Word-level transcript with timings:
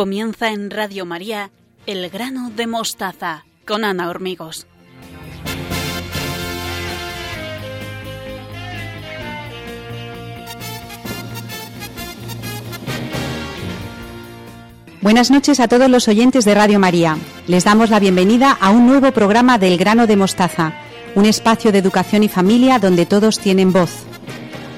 Comienza 0.00 0.50
en 0.50 0.70
Radio 0.70 1.04
María 1.04 1.50
El 1.84 2.08
grano 2.08 2.48
de 2.48 2.66
mostaza 2.66 3.44
con 3.66 3.84
Ana 3.84 4.08
Hormigos. 4.08 4.66
Buenas 15.02 15.30
noches 15.30 15.60
a 15.60 15.68
todos 15.68 15.88
los 15.88 16.08
oyentes 16.08 16.44
de 16.44 16.54
Radio 16.54 16.78
María. 16.78 17.16
Les 17.46 17.64
damos 17.64 17.88
la 17.88 17.98
bienvenida 18.00 18.52
a 18.60 18.68
un 18.68 18.86
nuevo 18.86 19.10
programa 19.12 19.56
del 19.56 19.78
grano 19.78 20.06
de 20.06 20.14
mostaza, 20.14 20.74
un 21.14 21.24
espacio 21.24 21.72
de 21.72 21.78
educación 21.78 22.22
y 22.22 22.28
familia 22.28 22.78
donde 22.78 23.06
todos 23.06 23.38
tienen 23.38 23.72
voz. 23.72 23.90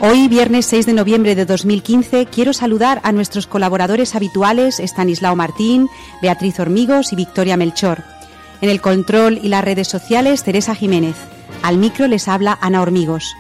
Hoy, 0.01 0.29
viernes 0.29 0.67
6 0.67 0.87
de 0.87 0.93
noviembre 0.93 1.35
de 1.35 1.45
2015, 1.45 2.27
quiero 2.27 2.53
saludar 2.53 3.01
a 3.03 3.11
nuestros 3.11 3.49
colaboradores 3.49 4.15
habituales 4.15 4.79
Estanislao 4.79 5.35
Martín, 5.35 5.89
Beatriz 6.23 6.61
Hormigos 6.61 7.13
y 7.13 7.17
Victoria 7.17 7.57
Melchor. 7.57 8.05
En 8.61 8.71
el 8.71 8.81
control 8.81 9.41
y 9.43 9.49
las 9.49 9.65
redes 9.65 9.89
sociales, 9.89 10.45
Teresa 10.45 10.77
Jiménez. 10.77 11.17
Al 11.65 11.79
micro 11.79 12.07
les 12.07 12.29
habla 12.29 12.59
Ana 12.61 12.81
Hormigos. 12.81 13.35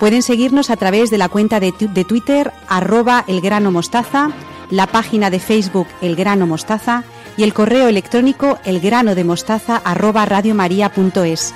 Pueden 0.00 0.22
seguirnos 0.22 0.70
a 0.70 0.76
través 0.76 1.10
de 1.10 1.18
la 1.18 1.28
cuenta 1.28 1.60
de, 1.60 1.72
Twitter, 1.72 2.52
arroba 2.68 3.24
elgranomostaza, 3.28 4.30
la 4.70 4.86
página 4.86 5.30
de 5.30 5.38
Facebook 5.38 5.86
El 6.00 6.16
Grano 6.16 6.46
Mostaza 6.46 7.04
y 7.36 7.42
el 7.42 7.54
correo 7.54 7.88
electrónico 7.88 8.58
elgranodemostaza 8.64 9.76
arroba 9.76 10.24
radiomaria.es. 10.24 11.54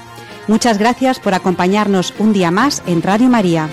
Muchas 0.48 0.79
gracias 0.79 1.21
por 1.21 1.34
acompañarnos 1.34 2.15
un 2.19 2.33
día 2.33 2.51
más 2.51 2.83
en 2.87 3.03
Radio 3.03 3.29
María. 3.29 3.69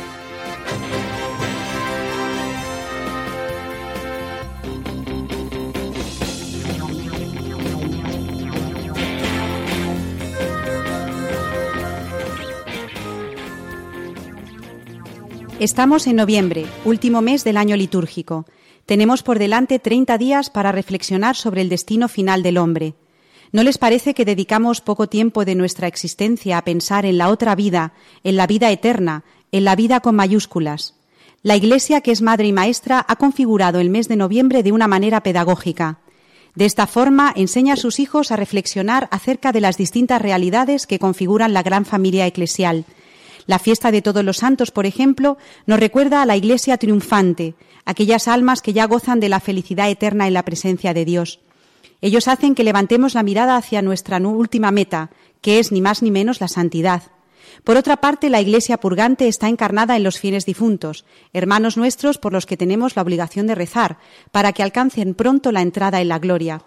Estamos 15.59 16.06
en 16.06 16.17
noviembre, 16.17 16.67
último 16.86 17.23
mes 17.23 17.44
del 17.44 17.58
año 17.58 17.76
litúrgico. 17.76 18.45
Tenemos 18.88 19.21
por 19.21 19.38
delante 19.38 19.80
30 19.80 20.17
días 20.17 20.49
para 20.49 20.71
reflexionar 20.71 21.35
sobre 21.35 21.59
el 21.59 21.67
destino 21.67 22.07
final 22.07 22.41
del 22.41 22.57
hombre. 22.57 22.93
¿No 23.52 23.63
les 23.63 23.77
parece 23.77 24.13
que 24.13 24.23
dedicamos 24.23 24.80
poco 24.80 25.07
tiempo 25.07 25.43
de 25.43 25.55
nuestra 25.55 25.88
existencia 25.88 26.57
a 26.57 26.63
pensar 26.63 27.05
en 27.05 27.17
la 27.17 27.27
otra 27.27 27.53
vida, 27.53 27.91
en 28.23 28.38
la 28.38 28.47
vida 28.47 28.71
eterna, 28.71 29.25
en 29.52 29.65
la 29.65 29.75
vida 29.75 29.99
con 29.99 30.15
mayúsculas? 30.15 30.95
La 31.43 31.58
Iglesia, 31.58 31.99
que 31.99 32.11
es 32.11 32.21
madre 32.21 32.47
y 32.47 32.53
maestra, 32.53 33.05
ha 33.05 33.17
configurado 33.17 33.81
el 33.81 33.89
mes 33.89 34.08
de 34.08 34.15
noviembre 34.15 34.63
de 34.63 34.71
una 34.71 34.88
manera 34.88 35.21
pedagógica. 35.21 35.99
De 36.55 36.63
esta 36.63 36.88
forma, 36.88 37.33
enseña 37.35 37.73
a 37.73 37.77
sus 37.77 37.99
hijos 37.99 38.31
a 38.31 38.38
reflexionar 38.38 39.09
acerca 39.11 39.52
de 39.52 39.59
las 39.59 39.75
distintas 39.75 40.21
realidades 40.21 40.88
que 40.88 40.97
configuran 40.97 41.52
la 41.52 41.61
gran 41.61 41.83
familia 41.83 42.25
eclesial 42.25 42.85
la 43.47 43.59
fiesta 43.59 43.91
de 43.91 44.02
todos 44.02 44.23
los 44.23 44.38
santos, 44.38 44.71
por 44.71 44.85
ejemplo, 44.85 45.38
nos 45.65 45.80
recuerda 45.80 46.21
a 46.21 46.25
la 46.25 46.35
Iglesia 46.35 46.77
triunfante, 46.77 47.55
aquellas 47.88 48.27
almas 48.27 48.61
que 48.61 48.73
ya 48.73 48.85
gozan 48.85 49.21
de 49.21 49.30
la 49.30 49.39
felicidad 49.39 49.89
eterna 49.89 50.27
en 50.27 50.33
la 50.33 50.43
presencia 50.43 50.93
de 50.93 51.05
Dios. 51.05 51.39
Ellos 52.02 52.27
hacen 52.27 52.53
que 52.53 52.66
levantemos 52.66 53.13
la 53.13 53.23
mirada 53.23 53.55
hacia 53.55 53.81
nuestra 53.81 54.17
última 54.17 54.71
meta, 54.71 55.09
que 55.41 55.59
es 55.59 55.71
ni 55.71 55.80
más 55.80 56.03
ni 56.03 56.11
menos 56.11 56.41
la 56.41 56.49
santidad. 56.49 57.03
Por 57.63 57.77
otra 57.77 57.95
parte, 57.97 58.30
la 58.30 58.42
Iglesia 58.42 58.77
purgante 58.77 59.30
está 59.30 59.47
encarnada 59.47 59.95
en 59.95 60.03
los 60.03 60.20
fieles 60.20 60.45
difuntos, 60.45 61.05
hermanos 61.31 61.77
nuestros 61.77 62.17
por 62.17 62.33
los 62.33 62.45
que 62.45 62.58
tenemos 62.58 62.97
la 62.97 63.03
obligación 63.03 63.47
de 63.47 63.55
rezar, 63.55 63.97
para 64.31 64.52
que 64.52 64.64
alcancen 64.64 65.15
pronto 65.15 65.53
la 65.53 65.61
entrada 65.61 66.02
en 66.02 66.09
la 66.09 66.20
gloria. 66.20 66.61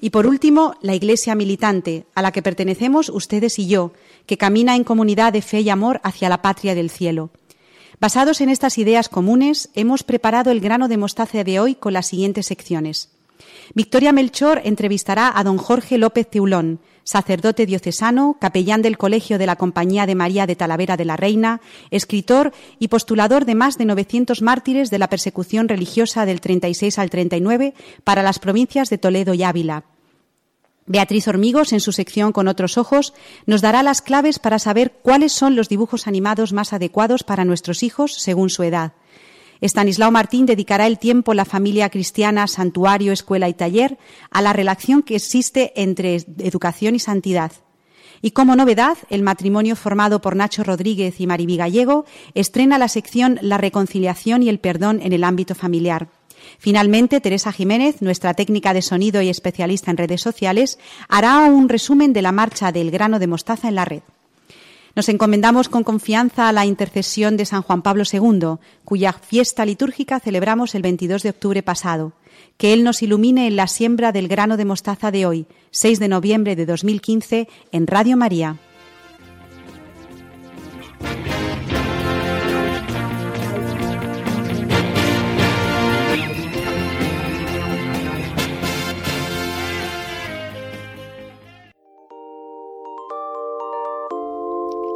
Y 0.00 0.10
por 0.10 0.26
último, 0.26 0.74
la 0.82 0.96
Iglesia 0.96 1.36
militante, 1.36 2.06
a 2.16 2.22
la 2.22 2.32
que 2.32 2.42
pertenecemos 2.42 3.08
ustedes 3.08 3.60
y 3.60 3.68
yo, 3.68 3.92
que 4.26 4.36
camina 4.36 4.74
en 4.74 4.82
comunidad 4.82 5.32
de 5.32 5.42
fe 5.42 5.60
y 5.60 5.70
amor 5.70 6.00
hacia 6.02 6.28
la 6.28 6.42
patria 6.42 6.74
del 6.74 6.90
cielo. 6.90 7.30
Basados 8.00 8.40
en 8.40 8.48
estas 8.48 8.78
ideas 8.78 9.10
comunes, 9.10 9.68
hemos 9.74 10.04
preparado 10.04 10.50
el 10.50 10.60
grano 10.60 10.88
de 10.88 10.96
mostaza 10.96 11.44
de 11.44 11.60
hoy 11.60 11.74
con 11.74 11.92
las 11.92 12.06
siguientes 12.06 12.46
secciones. 12.46 13.10
Victoria 13.74 14.12
Melchor 14.12 14.62
entrevistará 14.64 15.30
a 15.34 15.44
don 15.44 15.58
Jorge 15.58 15.98
López 15.98 16.26
Teulón, 16.30 16.80
sacerdote 17.04 17.66
diocesano, 17.66 18.38
capellán 18.40 18.80
del 18.80 18.96
Colegio 18.96 19.36
de 19.36 19.44
la 19.44 19.56
Compañía 19.56 20.06
de 20.06 20.14
María 20.14 20.46
de 20.46 20.56
Talavera 20.56 20.96
de 20.96 21.04
la 21.04 21.18
Reina, 21.18 21.60
escritor 21.90 22.54
y 22.78 22.88
postulador 22.88 23.44
de 23.44 23.54
más 23.54 23.76
de 23.76 23.84
900 23.84 24.40
mártires 24.40 24.88
de 24.90 24.98
la 24.98 25.10
persecución 25.10 25.68
religiosa 25.68 26.24
del 26.24 26.40
36 26.40 26.98
al 26.98 27.10
39 27.10 27.74
para 28.02 28.22
las 28.22 28.38
provincias 28.38 28.88
de 28.88 28.96
Toledo 28.96 29.34
y 29.34 29.42
Ávila. 29.42 29.84
Beatriz 30.86 31.28
Hormigos, 31.28 31.72
en 31.72 31.80
su 31.80 31.92
sección 31.92 32.32
Con 32.32 32.48
otros 32.48 32.78
ojos, 32.78 33.14
nos 33.46 33.60
dará 33.60 33.82
las 33.82 34.02
claves 34.02 34.38
para 34.38 34.58
saber 34.58 34.92
cuáles 35.02 35.32
son 35.32 35.56
los 35.56 35.68
dibujos 35.68 36.06
animados 36.06 36.52
más 36.52 36.72
adecuados 36.72 37.22
para 37.22 37.44
nuestros 37.44 37.82
hijos 37.82 38.14
según 38.14 38.50
su 38.50 38.62
edad. 38.62 38.92
Estanislao 39.60 40.10
Martín 40.10 40.46
dedicará 40.46 40.86
el 40.86 40.98
tiempo 40.98 41.34
la 41.34 41.44
familia 41.44 41.90
cristiana, 41.90 42.46
santuario, 42.46 43.12
escuela 43.12 43.48
y 43.48 43.54
taller 43.54 43.98
a 44.30 44.40
la 44.40 44.52
relación 44.52 45.02
que 45.02 45.16
existe 45.16 45.72
entre 45.76 46.16
educación 46.38 46.94
y 46.94 46.98
santidad. 46.98 47.52
Y 48.22 48.32
como 48.32 48.56
novedad, 48.56 48.98
el 49.08 49.22
matrimonio 49.22 49.76
formado 49.76 50.20
por 50.20 50.36
Nacho 50.36 50.62
Rodríguez 50.62 51.20
y 51.20 51.26
Mariby 51.26 51.56
Gallego 51.56 52.04
estrena 52.34 52.78
la 52.78 52.88
sección 52.88 53.38
La 53.42 53.58
reconciliación 53.58 54.42
y 54.42 54.48
el 54.48 54.60
perdón 54.60 55.00
en 55.02 55.12
el 55.12 55.24
ámbito 55.24 55.54
familiar. 55.54 56.08
Finalmente, 56.58 57.20
Teresa 57.20 57.52
Jiménez, 57.52 58.02
nuestra 58.02 58.34
técnica 58.34 58.74
de 58.74 58.82
sonido 58.82 59.22
y 59.22 59.28
especialista 59.28 59.90
en 59.90 59.96
redes 59.96 60.20
sociales, 60.20 60.78
hará 61.08 61.44
un 61.44 61.68
resumen 61.68 62.12
de 62.12 62.22
la 62.22 62.32
marcha 62.32 62.72
del 62.72 62.90
grano 62.90 63.18
de 63.18 63.26
mostaza 63.26 63.68
en 63.68 63.74
la 63.74 63.84
red. 63.84 64.02
Nos 64.96 65.08
encomendamos 65.08 65.68
con 65.68 65.84
confianza 65.84 66.48
a 66.48 66.52
la 66.52 66.66
intercesión 66.66 67.36
de 67.36 67.46
San 67.46 67.62
Juan 67.62 67.82
Pablo 67.82 68.02
II, 68.10 68.58
cuya 68.84 69.12
fiesta 69.12 69.64
litúrgica 69.64 70.18
celebramos 70.18 70.74
el 70.74 70.82
22 70.82 71.22
de 71.22 71.30
octubre 71.30 71.62
pasado. 71.62 72.12
Que 72.56 72.72
Él 72.72 72.84
nos 72.84 73.02
ilumine 73.02 73.46
en 73.46 73.56
la 73.56 73.66
siembra 73.66 74.12
del 74.12 74.28
grano 74.28 74.56
de 74.56 74.64
mostaza 74.64 75.10
de 75.10 75.26
hoy, 75.26 75.46
6 75.70 76.00
de 76.00 76.08
noviembre 76.08 76.56
de 76.56 76.66
2015, 76.66 77.48
en 77.72 77.86
Radio 77.86 78.16
María. 78.16 78.56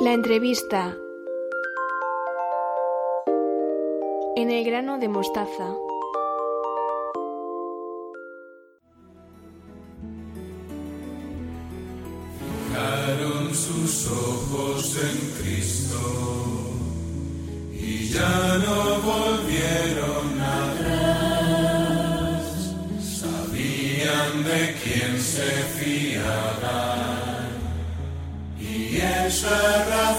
La 0.05 0.13
entrevista 0.13 0.95
en 4.37 4.51
el 4.51 4.63
grano 4.67 4.99
de 4.99 5.09
mostaza. 5.09 5.75
Sus 13.55 14.11
ojos 14.11 14.99
en 15.01 15.17
Cristo 15.41 15.97
y 17.73 18.09
ya 18.09 18.59
no 18.67 19.04
y 29.43 30.14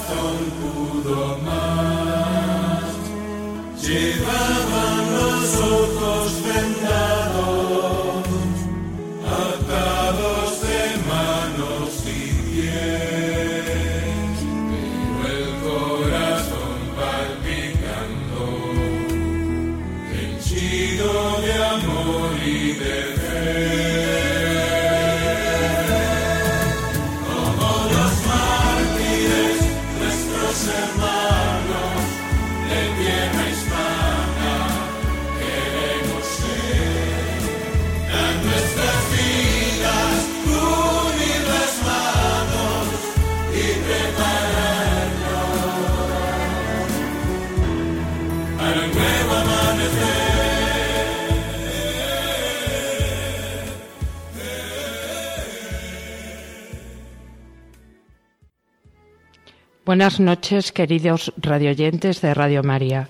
Buenas 59.96 60.20
noches, 60.20 60.74
queridos 60.74 61.32
radioyentes 61.38 62.20
de 62.20 62.34
Radio 62.34 62.64
María. 62.64 63.08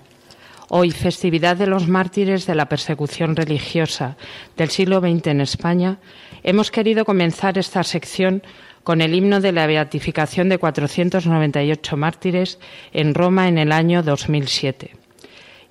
Hoy, 0.68 0.92
festividad 0.92 1.56
de 1.56 1.66
los 1.66 1.88
mártires 1.88 2.46
de 2.46 2.54
la 2.54 2.68
persecución 2.68 3.34
religiosa 3.34 4.16
del 4.56 4.70
siglo 4.70 5.00
XX 5.00 5.26
en 5.26 5.40
España, 5.40 5.98
hemos 6.44 6.70
querido 6.70 7.04
comenzar 7.04 7.58
esta 7.58 7.82
sección 7.82 8.44
con 8.84 9.00
el 9.00 9.16
himno 9.16 9.40
de 9.40 9.50
la 9.50 9.66
beatificación 9.66 10.48
de 10.48 10.58
498 10.58 11.96
mártires 11.96 12.60
en 12.92 13.14
Roma 13.14 13.48
en 13.48 13.58
el 13.58 13.72
año 13.72 14.04
2007. 14.04 14.92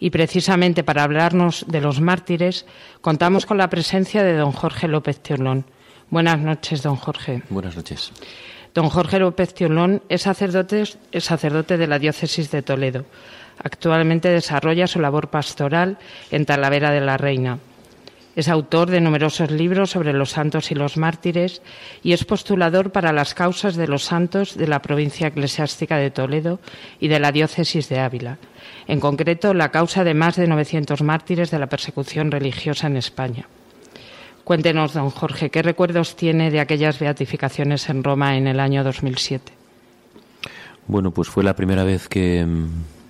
Y 0.01 0.09
precisamente 0.09 0.83
para 0.83 1.03
hablarnos 1.03 1.63
de 1.69 1.79
los 1.79 2.01
mártires, 2.01 2.65
contamos 3.00 3.45
con 3.45 3.57
la 3.57 3.69
presencia 3.69 4.21
de 4.21 4.33
don 4.33 4.51
Jorge 4.51 4.89
López 4.89 5.21
Teolón. 5.21 5.63
Buenas 6.09 6.39
noches, 6.39 6.83
don 6.83 6.97
Jorge. 6.97 7.41
Buenas 7.50 7.77
noches. 7.77 8.11
Don 8.75 8.89
Jorge 8.89 9.19
López 9.19 9.54
Teolón 9.54 10.04
es 10.10 10.24
sacerdote, 10.24 10.83
es 11.13 11.24
sacerdote 11.24 11.77
de 11.77 11.88
la 11.88 11.98
diócesis 11.98 12.51
de 12.51 12.62
Toledo. 12.62 13.06
Actualmente 13.63 14.27
desarrolla 14.27 14.86
su 14.86 15.00
labor 15.00 15.30
pastoral 15.30 15.98
en 16.30 16.45
Talavera 16.45 16.92
de 16.92 17.00
la 17.00 17.16
Reina. 17.16 17.60
Es 18.36 18.50
autor 18.50 18.89
de 18.89 19.00
numerosos 19.00 19.50
libros 19.50 19.92
sobre 19.92 20.12
los 20.12 20.31
santos 20.31 20.72
y 20.72 20.75
los 20.75 20.98
mártires 20.98 21.62
y 22.04 22.12
es 22.12 22.25
postulador 22.25 22.92
para 22.92 23.13
las 23.13 23.33
causas 23.33 23.77
de 23.77 23.88
los 23.88 24.04
santos 24.04 24.57
de 24.57 24.68
la 24.68 24.81
provincia 24.81 25.28
eclesiástica 25.28 25.95
de 25.95 26.12
Toledo 26.12 26.60
y 27.00 27.07
de 27.07 27.21
la 27.21 27.31
diócesis 27.31 27.88
de 27.88 28.00
Ávila. 28.00 28.39
En 28.88 29.00
concreto, 29.00 29.54
la 29.54 29.71
causa 29.71 30.04
de 30.04 30.16
más 30.16 30.36
de 30.36 30.48
900 30.48 31.01
mártires 31.01 31.50
de 31.50 31.60
la 31.60 31.68
persecución 31.68 32.30
religiosa 32.30 32.88
en 32.88 32.98
España. 32.98 33.48
Cuéntenos, 34.45 34.94
don 34.94 35.09
Jorge, 35.09 35.50
¿qué 35.50 35.63
recuerdos 35.63 36.15
tiene 36.15 36.51
de 36.51 36.59
aquellas 36.59 37.00
beatificaciones 37.00 37.89
en 37.89 38.03
Roma 38.03 38.38
en 38.38 38.45
el 38.45 38.59
año 38.59 38.83
2007? 38.83 39.51
Bueno, 40.86 41.09
pues 41.09 41.30
fue 41.30 41.44
la 41.44 41.56
primera 41.56 41.83
vez 41.83 42.07
que 42.07 42.45
mm, 42.45 42.68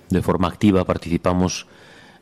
de 0.08 0.22
forma 0.22 0.48
activa 0.48 0.86
participamos 0.86 1.66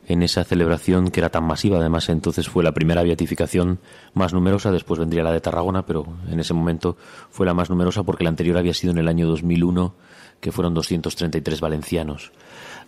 en 0.09 0.21
esa 0.21 0.43
celebración 0.43 1.11
que 1.11 1.21
era 1.21 1.29
tan 1.29 1.45
masiva. 1.45 1.77
Además, 1.77 2.09
entonces 2.09 2.49
fue 2.49 2.61
la 2.61 2.73
primera 2.73 3.03
beatificación 3.03 3.79
más 4.13 4.33
numerosa, 4.33 4.69
después 4.69 4.99
vendría 4.99 5.23
la 5.23 5.31
de 5.31 5.39
Tarragona, 5.39 5.85
pero 5.85 6.05
en 6.29 6.41
ese 6.41 6.53
momento 6.53 6.97
fue 7.31 7.45
la 7.45 7.53
más 7.53 7.69
numerosa 7.69 8.03
porque 8.03 8.25
la 8.25 8.31
anterior 8.31 8.57
había 8.57 8.73
sido 8.73 8.91
en 8.91 8.97
el 8.97 9.07
año 9.07 9.27
2001, 9.27 9.95
que 10.41 10.51
fueron 10.51 10.73
233 10.73 11.61
valencianos. 11.61 12.33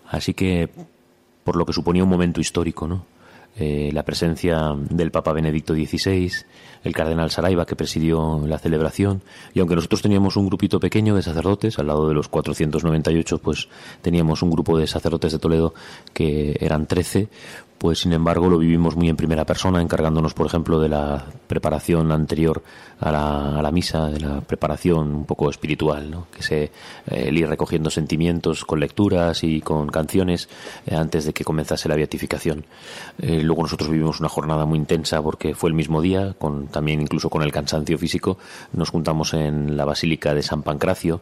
Así 0.09 0.33
que, 0.33 0.69
por 1.45 1.55
lo 1.55 1.65
que 1.65 1.71
suponía 1.71 2.03
un 2.03 2.09
momento 2.09 2.41
histórico, 2.41 2.85
¿no? 2.85 3.05
Eh, 3.59 3.89
la 3.91 4.03
presencia 4.03 4.75
del 4.89 5.09
Papa 5.09 5.33
Benedicto 5.33 5.73
XVI, 5.73 6.31
el 6.83 6.93
cardenal 6.93 7.31
Saraiva 7.31 7.65
que 7.65 7.75
presidió 7.75 8.43
la 8.45 8.59
celebración. 8.59 9.23
Y 9.53 9.59
aunque 9.59 9.75
nosotros 9.75 10.01
teníamos 10.03 10.35
un 10.35 10.45
grupito 10.45 10.79
pequeño 10.79 11.15
de 11.15 11.23
sacerdotes 11.23 11.79
al 11.79 11.87
lado 11.87 12.07
de 12.07 12.13
los 12.13 12.27
498 12.29 13.39
pues 13.39 13.67
teníamos 14.01 14.43
un 14.43 14.51
grupo 14.51 14.77
de 14.77 14.85
sacerdotes 14.85 15.31
de 15.31 15.39
Toledo 15.39 15.73
que 16.13 16.55
eran 16.59 16.85
13 16.85 17.29
pues 17.77 17.99
sin 17.99 18.13
embargo 18.13 18.49
lo 18.49 18.57
vivimos 18.57 18.95
muy 18.95 19.09
en 19.09 19.15
primera 19.15 19.45
persona, 19.45 19.81
encargándonos, 19.81 20.33
por 20.33 20.47
ejemplo, 20.47 20.79
de 20.79 20.89
la 20.89 21.25
preparación 21.47 22.11
anterior 22.11 22.63
a 22.99 23.11
la, 23.11 23.71
misa, 23.71 24.07
de 24.07 24.19
la 24.19 24.41
preparación 24.41 25.13
un 25.13 25.25
poco 25.25 25.49
espiritual, 25.49 26.25
que 26.31 26.41
se 26.41 26.71
eh, 27.07 27.29
ir 27.31 27.47
recogiendo 27.47 27.89
sentimientos 27.89 28.65
con 28.65 28.79
lecturas 28.79 29.43
y 29.43 29.61
con 29.61 29.87
canciones 29.89 30.49
eh, 30.87 30.95
antes 30.95 31.25
de 31.25 31.33
que 31.33 31.43
comenzase 31.43 31.87
la 31.87 31.95
beatificación. 31.95 32.65
Eh, 33.19 33.43
luego 33.47 33.63
nosotros 33.63 33.89
vivimos 33.89 34.19
una 34.19 34.29
jornada 34.29 34.65
muy 34.65 34.77
intensa 34.77 35.21
porque 35.21 35.55
fue 35.55 35.69
el 35.69 35.73
mismo 35.73 36.01
día, 36.01 36.35
con, 36.37 36.67
también 36.67 37.01
incluso 37.01 37.29
con 37.29 37.41
el 37.41 37.51
cansancio 37.51 37.97
físico, 37.97 38.37
nos 38.73 38.89
juntamos 38.89 39.33
en 39.33 39.75
la 39.75 39.85
Basílica 39.85 40.35
de 40.35 40.43
San 40.43 40.61
Pancracio, 40.61 41.21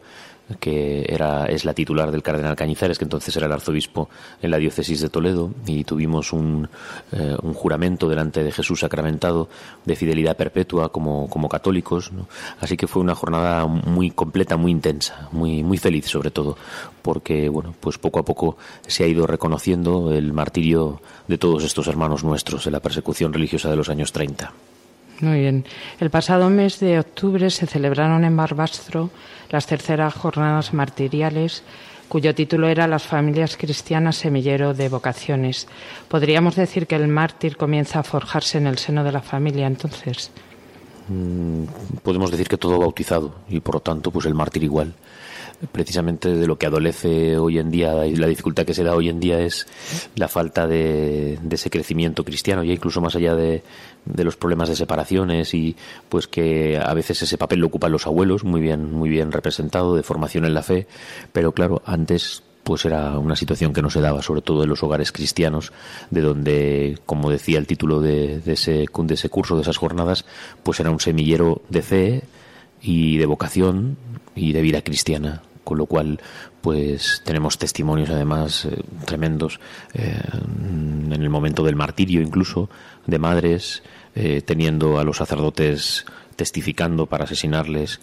que 0.60 1.04
era, 1.08 1.46
es 1.46 1.64
la 1.64 1.74
titular 1.74 2.10
del 2.10 2.22
cardenal 2.22 2.56
Cañizares, 2.56 2.98
que 2.98 3.04
entonces 3.04 3.36
era 3.36 3.46
el 3.46 3.52
arzobispo 3.52 4.08
en 4.40 4.50
la 4.50 4.58
diócesis 4.58 5.00
de 5.00 5.08
Toledo, 5.08 5.50
y 5.66 5.84
tuvimos 5.84 6.32
un, 6.32 6.68
eh, 7.12 7.36
un 7.42 7.54
juramento 7.54 8.08
delante 8.08 8.44
de 8.44 8.52
Jesús 8.52 8.80
sacramentado 8.80 9.48
de 9.84 9.96
fidelidad 9.96 10.36
perpetua 10.36 10.90
como, 10.90 11.28
como 11.28 11.48
católicos. 11.48 12.12
Así 12.60 12.76
que 12.76 12.86
fue 12.86 13.02
una 13.02 13.14
jornada 13.14 13.66
muy 13.66 14.10
completa, 14.10 14.56
muy 14.56 14.70
intensa, 14.70 15.28
muy, 15.32 15.62
muy 15.62 15.78
feliz 15.78 16.06
sobre 16.06 16.30
todo, 16.30 16.56
porque 17.02 17.48
bueno, 17.48 17.74
pues 17.80 17.98
poco 17.98 18.20
a 18.20 18.24
poco 18.24 18.56
se 18.86 19.04
ha 19.04 19.06
ido 19.06 19.26
reconociendo 19.26 20.12
el 20.12 20.32
martirio 20.32 21.00
de 21.26 21.38
todos 21.38 21.64
estos 21.64 21.86
hermanos 21.88 22.24
nuestros 22.24 22.66
en 22.66 22.72
la 22.72 22.80
persecución 22.80 23.32
religiosa 23.32 23.70
de 23.70 23.76
los 23.76 23.88
años 23.88 24.12
30. 24.12 24.52
Muy 25.20 25.40
bien. 25.40 25.64
El 25.98 26.10
pasado 26.10 26.50
mes 26.50 26.78
de 26.80 26.98
octubre 26.98 27.50
se 27.50 27.66
celebraron 27.66 28.24
en 28.24 28.36
Barbastro 28.36 29.10
las 29.50 29.66
terceras 29.66 30.14
jornadas 30.14 30.74
martiriales, 30.74 31.62
cuyo 32.08 32.34
título 32.34 32.68
era 32.68 32.86
Las 32.86 33.04
familias 33.04 33.56
cristianas 33.56 34.16
semillero 34.16 34.74
de 34.74 34.88
vocaciones. 34.88 35.68
¿Podríamos 36.08 36.54
decir 36.56 36.86
que 36.86 36.96
el 36.96 37.08
mártir 37.08 37.56
comienza 37.56 38.00
a 38.00 38.02
forjarse 38.02 38.58
en 38.58 38.66
el 38.66 38.78
seno 38.78 39.04
de 39.04 39.12
la 39.12 39.22
familia 39.22 39.66
entonces? 39.66 40.30
Mm, 41.08 41.64
podemos 42.02 42.30
decir 42.30 42.48
que 42.48 42.58
todo 42.58 42.78
bautizado 42.78 43.36
y 43.48 43.60
por 43.60 43.76
lo 43.76 43.80
tanto 43.80 44.10
pues 44.10 44.26
el 44.26 44.34
mártir 44.34 44.64
igual 44.64 44.92
precisamente 45.72 46.34
de 46.34 46.46
lo 46.46 46.58
que 46.58 46.66
adolece 46.66 47.38
hoy 47.38 47.58
en 47.58 47.70
día 47.70 48.06
y 48.06 48.16
la 48.16 48.26
dificultad 48.26 48.64
que 48.64 48.74
se 48.74 48.84
da 48.84 48.94
hoy 48.94 49.08
en 49.08 49.20
día 49.20 49.40
es 49.40 49.66
la 50.14 50.28
falta 50.28 50.66
de, 50.66 51.38
ese 51.50 51.70
crecimiento 51.70 52.24
cristiano, 52.24 52.62
ya 52.62 52.72
incluso 52.72 53.00
más 53.00 53.16
allá 53.16 53.34
de, 53.34 53.62
de, 54.06 54.24
los 54.24 54.36
problemas 54.36 54.68
de 54.68 54.76
separaciones 54.76 55.54
y 55.54 55.76
pues 56.08 56.26
que 56.26 56.78
a 56.78 56.94
veces 56.94 57.22
ese 57.22 57.38
papel 57.38 57.60
lo 57.60 57.66
ocupan 57.66 57.92
los 57.92 58.06
abuelos, 58.06 58.44
muy 58.44 58.60
bien, 58.60 58.92
muy 58.92 59.08
bien 59.08 59.32
representado, 59.32 59.94
de 59.94 60.02
formación 60.02 60.44
en 60.44 60.54
la 60.54 60.62
fe, 60.62 60.86
pero 61.32 61.52
claro, 61.52 61.82
antes 61.84 62.42
pues 62.64 62.84
era 62.84 63.16
una 63.18 63.36
situación 63.36 63.72
que 63.72 63.80
no 63.80 63.90
se 63.90 64.00
daba, 64.00 64.22
sobre 64.22 64.42
todo 64.42 64.64
en 64.64 64.68
los 64.68 64.82
hogares 64.82 65.12
cristianos, 65.12 65.72
de 66.10 66.20
donde, 66.20 66.98
como 67.06 67.30
decía 67.30 67.58
el 67.58 67.66
título 67.68 68.00
de, 68.00 68.40
de, 68.40 68.54
ese, 68.54 68.86
de 68.92 69.14
ese 69.14 69.28
curso, 69.28 69.54
de 69.54 69.62
esas 69.62 69.76
jornadas, 69.76 70.24
pues 70.64 70.80
era 70.80 70.90
un 70.90 70.98
semillero 70.98 71.62
de 71.68 71.82
fe 71.82 72.22
y 72.82 73.18
de 73.18 73.26
vocación 73.26 73.96
y 74.34 74.52
de 74.52 74.62
vida 74.62 74.82
cristiana 74.82 75.42
con 75.66 75.78
lo 75.78 75.86
cual 75.86 76.20
pues 76.60 77.22
tenemos 77.24 77.58
testimonios 77.58 78.08
además 78.08 78.66
eh, 78.66 78.82
tremendos 79.04 79.58
eh, 79.94 80.16
en 80.62 81.12
el 81.12 81.28
momento 81.28 81.64
del 81.64 81.74
martirio 81.74 82.22
incluso 82.22 82.70
de 83.04 83.18
madres 83.18 83.82
eh, 84.16 84.40
teniendo 84.40 84.98
a 84.98 85.04
los 85.04 85.18
sacerdotes 85.18 86.06
testificando 86.36 87.06
para 87.06 87.24
asesinarles 87.24 88.00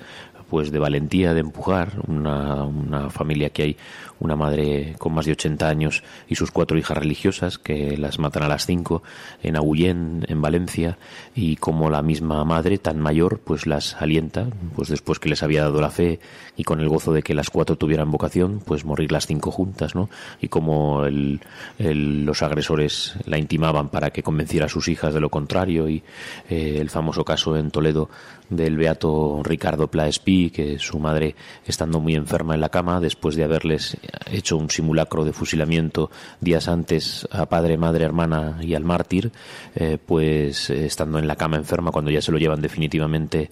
pues 0.49 0.71
de 0.71 0.77
valentía 0.77 1.33
de 1.33 1.39
empujar 1.39 1.93
una, 2.07 2.63
una 2.63 3.09
familia 3.09 3.49
que 3.49 3.63
hay 3.63 3.77
una 4.23 4.35
madre 4.35 4.95
con 4.97 5.13
más 5.13 5.25
de 5.25 5.33
80 5.33 5.67
años 5.67 6.03
y 6.27 6.35
sus 6.35 6.49
cuatro 6.51 6.77
hijas 6.77 6.97
religiosas 6.97 7.57
que 7.57 7.97
las 7.97 8.19
matan 8.19 8.43
a 8.43 8.47
las 8.47 8.65
cinco 8.65 9.03
en 9.43 9.57
Agullén, 9.57 10.25
en 10.27 10.41
Valencia, 10.41 10.97
y 11.35 11.57
como 11.57 11.89
la 11.89 12.01
misma 12.01 12.43
madre 12.45 12.77
tan 12.77 12.99
mayor 12.99 13.39
pues 13.39 13.67
las 13.67 13.95
alienta, 13.95 14.47
pues 14.75 14.87
después 14.87 15.19
que 15.19 15.29
les 15.29 15.43
había 15.43 15.63
dado 15.63 15.81
la 15.81 15.91
fe 15.91 16.19
y 16.55 16.63
con 16.63 16.79
el 16.79 16.87
gozo 16.89 17.11
de 17.11 17.21
que 17.21 17.33
las 17.33 17.49
cuatro 17.49 17.75
tuvieran 17.75 18.11
vocación, 18.11 18.61
pues 18.65 18.85
morir 18.85 19.11
las 19.11 19.27
cinco 19.27 19.51
juntas, 19.51 19.93
¿no? 19.93 20.09
Y 20.39 20.47
como 20.47 21.03
el, 21.05 21.41
los 21.77 22.41
agresores 22.41 23.15
la 23.25 23.37
intimaban 23.37 23.89
para 23.89 24.11
que 24.11 24.23
convenciera 24.23 24.67
a 24.67 24.69
sus 24.69 24.87
hijas 24.87 25.13
de 25.13 25.19
lo 25.19 25.29
contrario 25.29 25.89
y 25.89 26.01
eh, 26.49 26.77
el 26.79 26.89
famoso 26.89 27.25
caso 27.25 27.57
en 27.57 27.71
Toledo 27.71 28.09
del 28.49 28.77
beato 28.77 29.41
Ricardo 29.43 29.87
Plaespí, 29.87 30.49
que 30.49 30.79
su 30.79 30.99
madre, 30.99 31.35
estando 31.65 31.99
muy 31.99 32.15
enferma 32.15 32.53
en 32.53 32.61
la 32.61 32.69
cama, 32.69 32.99
después 32.99 33.35
de 33.35 33.43
haberles 33.43 33.97
hecho 34.31 34.57
un 34.57 34.69
simulacro 34.69 35.25
de 35.25 35.33
fusilamiento 35.33 36.11
días 36.39 36.67
antes 36.67 37.27
a 37.31 37.45
padre, 37.45 37.77
madre, 37.77 38.05
hermana 38.05 38.57
y 38.61 38.73
al 38.75 38.83
mártir, 38.83 39.31
eh, 39.75 39.97
pues 40.03 40.69
eh, 40.69 40.85
estando 40.85 41.19
en 41.19 41.27
la 41.27 41.35
cama 41.35 41.57
enferma, 41.57 41.91
cuando 41.91 42.11
ya 42.11 42.21
se 42.21 42.31
lo 42.31 42.37
llevan 42.37 42.61
definitivamente 42.61 43.49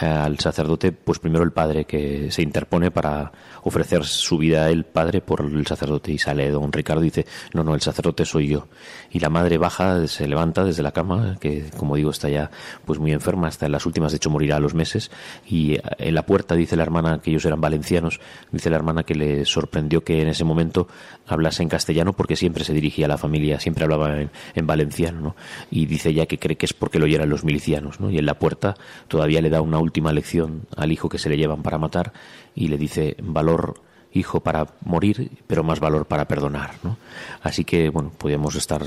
al 0.00 0.38
sacerdote, 0.38 0.92
pues 0.92 1.18
primero 1.18 1.44
el 1.44 1.52
padre 1.52 1.84
que 1.84 2.30
se 2.30 2.42
interpone 2.42 2.90
para 2.90 3.32
ofrecer 3.62 4.04
su 4.04 4.38
vida 4.38 4.70
él, 4.70 4.84
padre, 4.84 5.20
por 5.20 5.42
el 5.42 5.66
sacerdote. 5.66 6.12
Y 6.12 6.18
sale 6.18 6.50
don 6.50 6.72
Ricardo 6.72 7.02
dice, 7.02 7.26
no, 7.52 7.62
no, 7.62 7.74
el 7.74 7.80
sacerdote 7.80 8.24
soy 8.24 8.48
yo. 8.48 8.68
Y 9.10 9.20
la 9.20 9.28
madre 9.28 9.58
baja, 9.58 10.06
se 10.06 10.26
levanta 10.26 10.64
desde 10.64 10.82
la 10.82 10.92
cama, 10.92 11.36
que 11.40 11.70
como 11.76 11.96
digo 11.96 12.10
está 12.10 12.28
ya 12.28 12.50
pues 12.84 12.98
muy 12.98 13.12
enferma, 13.12 13.48
hasta 13.48 13.66
en 13.66 13.72
las 13.72 13.86
últimas, 13.86 14.12
de 14.12 14.16
hecho 14.16 14.30
morirá 14.30 14.56
a 14.56 14.60
los 14.60 14.74
meses. 14.74 15.10
Y 15.46 15.78
en 15.98 16.14
la 16.14 16.24
puerta 16.24 16.54
dice 16.54 16.76
la 16.76 16.82
hermana, 16.82 17.20
que 17.22 17.30
ellos 17.30 17.44
eran 17.44 17.60
valencianos, 17.60 18.20
dice 18.50 18.70
la 18.70 18.76
hermana 18.76 19.02
que 19.02 19.14
le 19.14 19.44
sorprendió 19.44 20.02
que 20.02 20.22
en 20.22 20.28
ese 20.28 20.44
momento 20.44 20.88
hablase 21.26 21.62
en 21.62 21.68
castellano 21.68 22.12
porque 22.14 22.36
siempre 22.36 22.64
se 22.64 22.72
dirigía 22.72 23.06
a 23.06 23.08
la 23.08 23.18
familia, 23.18 23.60
siempre 23.60 23.84
hablaba 23.84 24.20
en, 24.20 24.66
valenciano, 24.66 25.20
¿no? 25.20 25.36
Y 25.70 25.86
dice 25.86 26.14
ya 26.14 26.26
que 26.26 26.38
cree 26.38 26.56
que 26.56 26.66
es 26.66 26.72
porque 26.72 26.98
lo 26.98 27.04
oyeran 27.04 27.28
los 27.28 27.44
milicianos, 27.44 28.00
¿no? 28.00 28.10
Y 28.10 28.18
en 28.18 28.26
la 28.26 28.34
puerta 28.34 28.74
todavía 29.08 29.40
le 29.40 29.50
da 29.50 29.60
una 29.60 29.78
última 29.82 30.12
lección 30.12 30.66
al 30.76 30.92
hijo 30.92 31.08
que 31.08 31.18
se 31.18 31.28
le 31.28 31.36
llevan 31.36 31.62
para 31.62 31.78
matar 31.78 32.12
y 32.54 32.68
le 32.68 32.78
dice 32.78 33.16
valor 33.20 33.80
hijo 34.14 34.40
para 34.40 34.66
morir, 34.84 35.30
pero 35.46 35.64
más 35.64 35.80
valor 35.80 36.06
para 36.06 36.26
perdonar. 36.26 36.72
¿no? 36.82 36.96
Así 37.42 37.64
que, 37.64 37.88
bueno, 37.88 38.12
podríamos, 38.16 38.54
estar, 38.54 38.82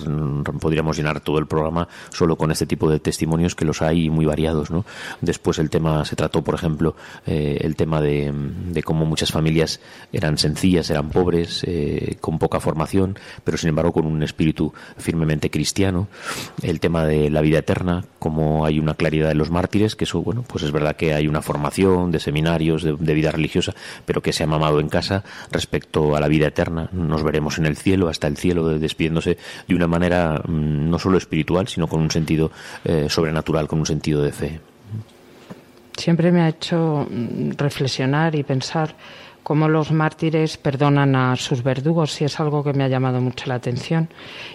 podríamos 0.60 0.98
llenar 0.98 1.20
todo 1.20 1.40
el 1.40 1.48
programa 1.48 1.88
solo 2.10 2.36
con 2.36 2.52
este 2.52 2.66
tipo 2.66 2.90
de 2.90 3.00
testimonios 3.00 3.56
que 3.56 3.66
los 3.66 3.82
hay 3.82 4.10
muy 4.10 4.26
variados. 4.26 4.72
¿no? 4.72 4.86
Después 5.22 5.60
el 5.60 5.70
tema 5.70 6.06
se 6.06 6.16
trató, 6.16 6.44
por 6.44 6.56
ejemplo, 6.56 6.96
eh, 7.26 7.60
el 7.62 7.76
tema 7.76 8.02
de, 8.02 8.32
de, 8.34 8.84
cómo 8.84 9.06
muchas 9.06 9.32
familias 9.32 9.80
eran 10.12 10.38
sencillas, 10.38 10.90
eran 10.90 11.10
pobres, 11.10 11.64
eh, 11.66 12.18
con 12.22 12.38
poca 12.40 12.60
formación, 12.60 13.18
pero 13.44 13.58
sin 13.58 13.70
embargo 13.70 13.94
con 13.94 14.06
un 14.06 14.24
espíritu 14.24 14.74
firmemente 14.98 15.50
cristiano. 15.50 16.08
El 16.62 16.80
tema 16.80 17.06
de 17.06 17.30
la 17.30 17.42
vida 17.42 17.60
eterna, 17.60 18.06
cómo 18.20 18.66
hay 18.66 18.80
una 18.80 18.94
claridad 18.94 19.32
en 19.32 19.38
los 19.38 19.50
mártires, 19.50 19.96
que 19.96 20.04
eso, 20.04 20.22
bueno, 20.22 20.44
pues 20.48 20.64
es 20.64 20.72
verdad 20.72 20.96
que 20.96 21.14
hay 21.14 21.28
una 21.28 21.42
formación 21.42 22.12
de 22.12 22.20
seminarios, 22.20 22.84
de, 22.84 22.96
de 22.98 23.14
vida 23.14 23.32
religiosa, 23.32 23.74
pero 24.06 24.22
que 24.22 24.34
se 24.34 24.44
ha 24.44 24.48
mamado 24.48 24.80
en 24.80 24.90
casa 24.90 25.15
respecto 25.52 26.16
a 26.16 26.20
la 26.20 26.28
vida 26.28 26.48
eterna. 26.48 26.90
Nos 26.92 27.24
veremos 27.24 27.58
en 27.58 27.66
el 27.66 27.76
cielo, 27.76 28.10
hasta 28.10 28.28
el 28.28 28.38
cielo, 28.38 28.68
despidiéndose 28.80 29.38
de 29.68 29.76
una 29.76 29.88
manera 29.88 30.42
mm, 30.46 30.90
no 30.90 31.00
solo 31.00 31.18
espiritual, 31.18 31.68
sino 31.68 31.88
con 31.88 32.02
un 32.02 32.12
sentido 32.12 32.52
eh, 32.84 33.08
sobrenatural, 33.10 33.68
con 33.68 33.80
un 33.80 33.86
sentido 33.86 34.22
de 34.22 34.32
fe. 34.32 34.60
Siempre 35.98 36.32
me 36.32 36.42
ha 36.42 36.50
hecho 36.50 37.08
mm, 37.10 37.52
reflexionar 37.58 38.36
y 38.36 38.44
pensar 38.44 38.96
cómo 39.44 39.68
los 39.68 39.92
mártires 39.92 40.58
perdonan 40.58 41.16
a 41.16 41.36
sus 41.36 41.62
verdugos, 41.62 42.20
y 42.20 42.26
es 42.26 42.40
algo 42.40 42.64
que 42.64 42.74
me 42.74 42.84
ha 42.84 42.88
llamado 42.88 43.22
mucho 43.22 43.46
la 43.46 43.56
atención. 43.56 44.10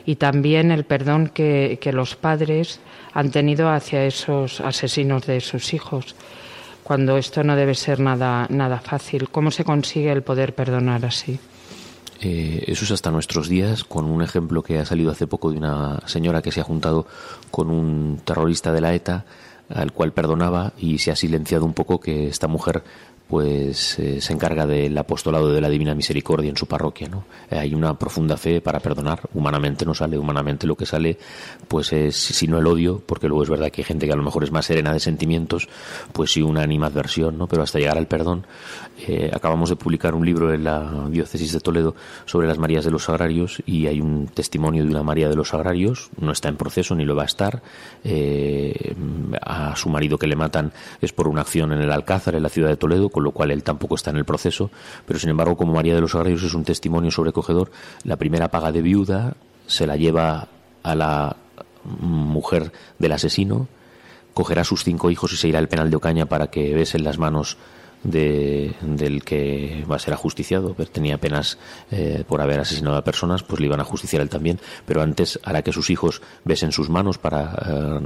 Y 0.05 0.17
también 0.17 0.73
el 0.73 0.85
perdón 0.85 1.29
que, 1.29 1.79
que 1.81 1.93
los 1.93 2.17
padres 2.17 2.81
han 3.15 3.31
tenido 3.31 3.71
hacia 3.71 4.05
esos 4.05 4.61
asesinos 4.61 5.27
de 5.27 5.41
sus 5.41 5.75
hijos 5.75 6.17
cuando 6.91 7.17
esto 7.17 7.45
no 7.45 7.55
debe 7.55 7.77
ser 7.77 8.01
nada, 8.01 8.49
nada 8.51 8.81
fácil. 8.81 9.29
¿Cómo 9.29 9.53
se 9.53 9.63
consigue 9.63 10.11
el 10.11 10.25
poder 10.25 10.57
perdonar 10.57 11.07
así? 11.07 11.39
Eh, 12.21 12.65
eso 12.67 12.85
es 12.85 12.91
hasta 12.91 13.13
nuestros 13.13 13.49
días, 13.49 13.85
con 13.85 14.07
un 14.07 14.23
ejemplo 14.23 14.61
que 14.65 14.81
ha 14.81 14.85
salido 14.85 15.13
hace 15.13 15.29
poco 15.29 15.53
de 15.53 15.59
una 15.59 16.01
señora 16.07 16.43
que 16.43 16.51
se 16.51 16.61
ha 16.61 16.65
juntado 16.65 17.07
con 17.53 17.71
un 17.71 18.21
terrorista 18.25 18.73
de 18.73 18.81
la 18.81 18.93
ETA, 18.93 19.25
al 19.73 19.93
cual 19.93 20.13
perdonaba 20.13 20.73
y 20.79 20.99
se 20.99 21.13
ha 21.13 21.15
silenciado 21.15 21.65
un 21.65 21.75
poco 21.75 22.01
que 22.01 22.27
esta 22.27 22.49
mujer 22.49 22.83
pues 23.31 23.97
eh, 24.01 24.21
se 24.21 24.33
encarga 24.33 24.67
del 24.67 24.99
apostolado 24.99 25.53
de 25.53 25.61
la 25.61 25.69
Divina 25.69 25.95
Misericordia 25.95 26.51
en 26.51 26.57
su 26.57 26.67
parroquia. 26.67 27.09
¿no? 27.09 27.27
Eh, 27.49 27.57
hay 27.57 27.75
una 27.77 27.97
profunda 27.97 28.37
fe 28.37 28.61
para 28.61 28.81
perdonar. 28.81 29.21
Humanamente 29.35 29.87
no 29.87 29.95
sale, 29.95 30.19
humanamente 30.19 30.67
lo 30.67 30.75
que 30.75 30.85
sale 30.85 31.17
pues 31.69 31.93
es, 31.93 32.17
si 32.17 32.49
no 32.49 32.59
el 32.59 32.67
odio, 32.67 33.01
porque 33.07 33.29
luego 33.29 33.45
es 33.45 33.49
verdad 33.49 33.71
que 33.71 33.83
hay 33.83 33.85
gente 33.85 34.07
que 34.07 34.13
a 34.13 34.17
lo 34.17 34.25
mejor 34.25 34.43
es 34.43 34.51
más 34.51 34.67
serena 34.67 34.93
de 34.93 34.99
sentimientos, 34.99 35.69
pues 36.13 36.33
sí 36.33 36.43
una 36.43 36.63
animadversión, 36.63 37.39
¿no? 37.39 37.47
pero 37.47 37.63
hasta 37.63 37.79
llegar 37.79 37.99
al 37.99 38.09
perdón. 38.09 38.49
Eh, 39.07 39.31
acabamos 39.33 39.71
de 39.71 39.77
publicar 39.77 40.17
un 40.17 40.27
libro 40.27 40.53
en 40.53 40.65
la 40.65 41.07
diócesis 41.09 41.53
de 41.53 41.61
Toledo 41.61 41.95
sobre 42.27 42.49
las 42.49 42.59
Marías 42.59 42.85
de 42.85 42.91
los 42.91 43.05
Sagrarios 43.05 43.63
y 43.65 43.87
hay 43.87 44.01
un 44.01 44.27
testimonio 44.27 44.83
de 44.85 44.91
una 44.91 45.05
María 45.05 45.29
de 45.29 45.37
los 45.37 45.51
Sagrarios, 45.51 46.11
no 46.19 46.33
está 46.33 46.49
en 46.49 46.57
proceso 46.57 46.97
ni 46.97 47.05
lo 47.05 47.15
va 47.15 47.23
a 47.23 47.27
estar. 47.27 47.63
a 49.41 49.77
su 49.77 49.89
marido 49.89 50.19
que 50.19 50.27
le 50.27 50.35
matan 50.35 50.73
es 51.01 51.13
por 51.13 51.29
una 51.29 51.43
acción 51.43 51.73
en 51.73 51.81
el 51.81 51.93
Alcázar, 51.93 52.35
en 52.35 52.43
la 52.43 52.49
ciudad 52.49 52.69
de 52.69 52.77
Toledo, 52.77 53.09
con 53.21 53.25
lo 53.25 53.33
cual 53.33 53.51
él 53.51 53.63
tampoco 53.63 53.97
está 53.97 54.09
en 54.11 54.17
el 54.17 54.25
proceso, 54.25 54.71
pero 55.05 55.19
sin 55.19 55.29
embargo, 55.29 55.55
como 55.55 55.75
María 55.75 55.95
de 55.95 56.01
los 56.01 56.13
Sagrarios 56.13 56.43
es 56.43 56.55
un 56.55 56.65
testimonio 56.65 57.11
sobrecogedor, 57.11 57.71
la 58.03 58.17
primera 58.17 58.49
paga 58.49 58.73
de 58.73 58.81
viuda 58.81 59.35
se 59.67 59.87
la 59.87 59.97
lleva 59.97 60.49
a 60.83 60.95
la 60.95 61.37
mujer 62.01 62.73
del 62.99 63.13
asesino, 63.13 63.69
cogerá 64.33 64.65
sus 64.65 64.85
cinco 64.85 65.11
hijos 65.11 65.35
y 65.35 65.37
se 65.37 65.49
irá 65.49 65.59
al 65.59 65.69
penal 65.69 65.91
de 65.91 65.97
Ocaña 65.97 66.25
para 66.25 66.47
que 66.47 66.75
besen 66.75 67.05
las 67.05 67.19
manos 67.19 67.59
de, 68.03 68.75
del 68.81 69.25
que 69.25 69.85
va 69.91 69.97
a 69.97 69.99
ser 69.99 70.15
ajusticiado, 70.15 70.75
tenía 70.93 71.19
penas 71.19 71.59
eh, 71.91 72.25
por 72.27 72.41
haber 72.41 72.61
asesinado 72.61 72.97
a 72.97 73.05
personas, 73.05 73.43
pues 73.43 73.61
le 73.61 73.67
iban 73.67 73.81
a 73.81 73.85
justiciar 73.85 74.23
él 74.23 74.29
también, 74.29 74.59
pero 74.87 75.03
antes 75.03 75.39
hará 75.43 75.63
que 75.63 75.73
sus 75.73 75.91
hijos 75.91 76.23
besen 76.45 76.73
sus 76.73 76.89
manos 76.89 77.19
para 77.19 77.55
eh, 77.67 78.01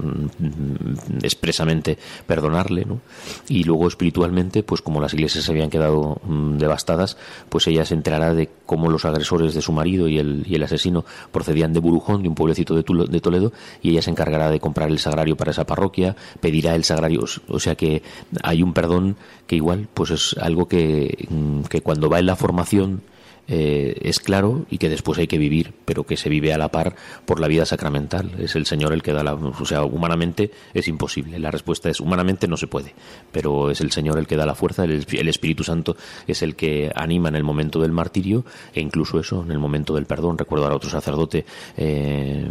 expresamente 1.22 1.98
perdonarle, 2.26 2.84
¿no? 2.84 3.00
Y 3.48 3.64
luego 3.64 3.86
espiritualmente, 3.88 4.62
pues 4.62 4.82
como 4.82 5.00
las 5.00 5.14
iglesias 5.14 5.44
se 5.44 5.52
habían 5.52 5.70
quedado 5.70 6.20
mm, 6.24 6.58
devastadas, 6.58 7.16
pues 7.48 7.66
ella 7.66 7.84
se 7.84 7.94
enterará 7.94 8.34
de 8.34 8.50
cómo 8.66 8.90
los 8.90 9.04
agresores 9.04 9.54
de 9.54 9.62
su 9.62 9.72
marido 9.72 10.08
y 10.08 10.18
el, 10.18 10.44
y 10.46 10.54
el 10.56 10.62
asesino 10.62 11.04
procedían 11.30 11.72
de 11.72 11.80
Burujón, 11.80 12.22
de 12.22 12.28
un 12.28 12.34
pueblecito 12.34 12.74
de, 12.74 12.84
de 13.08 13.20
Toledo, 13.20 13.52
y 13.82 13.90
ella 13.90 14.02
se 14.02 14.10
encargará 14.10 14.50
de 14.50 14.60
comprar 14.60 14.90
el 14.90 14.98
sagrario 14.98 15.36
para 15.36 15.52
esa 15.52 15.66
parroquia, 15.66 16.16
pedirá 16.40 16.74
el 16.74 16.84
sagrario, 16.84 17.24
o 17.48 17.60
sea 17.60 17.74
que 17.76 18.02
hay 18.42 18.62
un 18.62 18.72
perdón 18.72 19.16
que 19.46 19.56
igual 19.56 19.83
pues 19.92 20.10
es 20.10 20.36
algo 20.40 20.66
que, 20.66 21.26
mm, 21.28 21.62
que 21.62 21.80
cuando 21.80 22.08
va 22.08 22.18
en 22.18 22.26
la 22.26 22.36
formación 22.36 23.02
eh, 23.46 23.98
es 24.02 24.20
claro 24.20 24.64
y 24.70 24.78
que 24.78 24.88
después 24.88 25.18
hay 25.18 25.26
que 25.26 25.38
vivir, 25.38 25.74
pero 25.84 26.04
que 26.04 26.16
se 26.16 26.28
vive 26.28 26.52
a 26.52 26.58
la 26.58 26.68
par 26.68 26.96
por 27.26 27.40
la 27.40 27.48
vida 27.48 27.66
sacramental. 27.66 28.32
Es 28.38 28.56
el 28.56 28.66
Señor 28.66 28.92
el 28.92 29.02
que 29.02 29.12
da 29.12 29.22
la. 29.22 29.34
O 29.34 29.64
sea, 29.64 29.84
humanamente 29.84 30.50
es 30.72 30.88
imposible. 30.88 31.38
La 31.38 31.50
respuesta 31.50 31.90
es: 31.90 32.00
humanamente 32.00 32.48
no 32.48 32.56
se 32.56 32.66
puede, 32.66 32.94
pero 33.32 33.70
es 33.70 33.80
el 33.80 33.92
Señor 33.92 34.18
el 34.18 34.26
que 34.26 34.36
da 34.36 34.46
la 34.46 34.54
fuerza, 34.54 34.84
el, 34.84 35.28
Espíritu 35.28 35.64
Santo 35.64 35.96
es 36.26 36.42
el 36.42 36.56
que 36.56 36.90
anima 36.94 37.28
en 37.28 37.36
el 37.36 37.44
momento 37.44 37.80
del 37.80 37.92
martirio 37.92 38.44
e 38.72 38.80
incluso 38.80 39.18
eso, 39.18 39.42
en 39.42 39.50
el 39.50 39.58
momento 39.58 39.94
del 39.94 40.06
perdón. 40.06 40.38
Recuerdo 40.38 40.66
a 40.66 40.74
otro 40.74 40.90
sacerdote, 40.90 41.44
eh, 41.76 42.48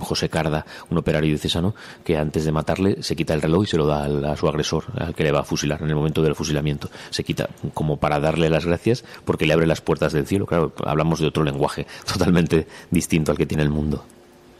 José 0.00 0.28
Carda, 0.28 0.64
un 0.90 0.98
operario 0.98 1.28
diocesano, 1.28 1.74
que 2.04 2.16
antes 2.16 2.44
de 2.44 2.52
matarle 2.52 3.02
se 3.02 3.16
quita 3.16 3.34
el 3.34 3.42
reloj 3.42 3.64
y 3.64 3.66
se 3.66 3.76
lo 3.76 3.86
da 3.86 4.32
a 4.32 4.36
su 4.36 4.48
agresor, 4.48 4.84
al 4.96 5.14
que 5.14 5.24
le 5.24 5.32
va 5.32 5.40
a 5.40 5.44
fusilar 5.44 5.82
en 5.82 5.90
el 5.90 5.96
momento 5.96 6.22
del 6.22 6.34
fusilamiento. 6.34 6.88
Se 7.10 7.24
quita 7.24 7.50
como 7.74 7.98
para 7.98 8.20
darle 8.20 8.48
las 8.50 8.64
gracias 8.64 9.04
porque 9.24 9.46
le 9.46 9.52
abre 9.52 9.66
las 9.66 9.80
puertas 9.80 10.12
del 10.22 10.28
cielo. 10.28 10.46
Claro, 10.46 10.72
hablamos 10.84 11.20
de 11.20 11.26
otro 11.26 11.44
lenguaje 11.44 11.86
totalmente 12.12 12.66
distinto 12.90 13.32
al 13.32 13.38
que 13.38 13.46
tiene 13.46 13.62
el 13.62 13.70
mundo. 13.70 14.04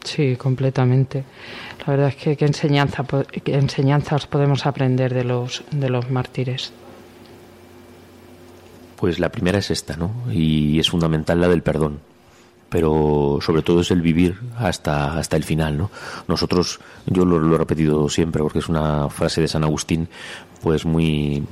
Sí, 0.04 0.37
completamente. 0.37 1.25
La 1.87 1.92
verdad 1.92 2.09
es 2.09 2.16
que 2.16 2.37
qué 2.37 2.45
enseñanza, 2.45 3.04
qué 3.45 3.54
enseñanzas 3.54 4.26
podemos 4.26 4.66
aprender 4.66 5.14
de 5.14 5.25
los 5.25 5.62
de 5.71 5.88
los 5.88 6.11
mártires. 6.11 6.73
Pues 8.97 9.19
la 9.19 9.31
primera 9.31 9.59
es 9.59 9.71
esta, 9.71 9.97
¿no? 9.97 10.12
Y 10.31 10.78
es 10.78 10.90
fundamental 10.90 11.40
la 11.40 11.49
del 11.49 11.62
perdón 11.62 12.12
pero 12.73 13.38
sobre 13.43 13.61
todo 13.61 13.83
es 13.83 13.91
el 13.91 14.00
vivir 14.00 14.41
hasta, 14.57 15.19
hasta 15.19 15.37
el 15.37 15.45
final, 15.45 15.76
¿no? 15.76 15.91
Nosotros, 16.26 16.81
yo 17.07 17.26
lo, 17.26 17.38
lo, 17.38 17.55
he 17.55 17.59
repetido 17.59 18.09
siempre 18.09 18.43
porque 18.43 18.61
es 18.61 18.69
una 18.69 19.11
frase 19.11 19.43
de 19.43 19.49
San 19.49 19.62
Agustín, 19.62 20.09
pues 20.62 20.87
muy 20.87 21.45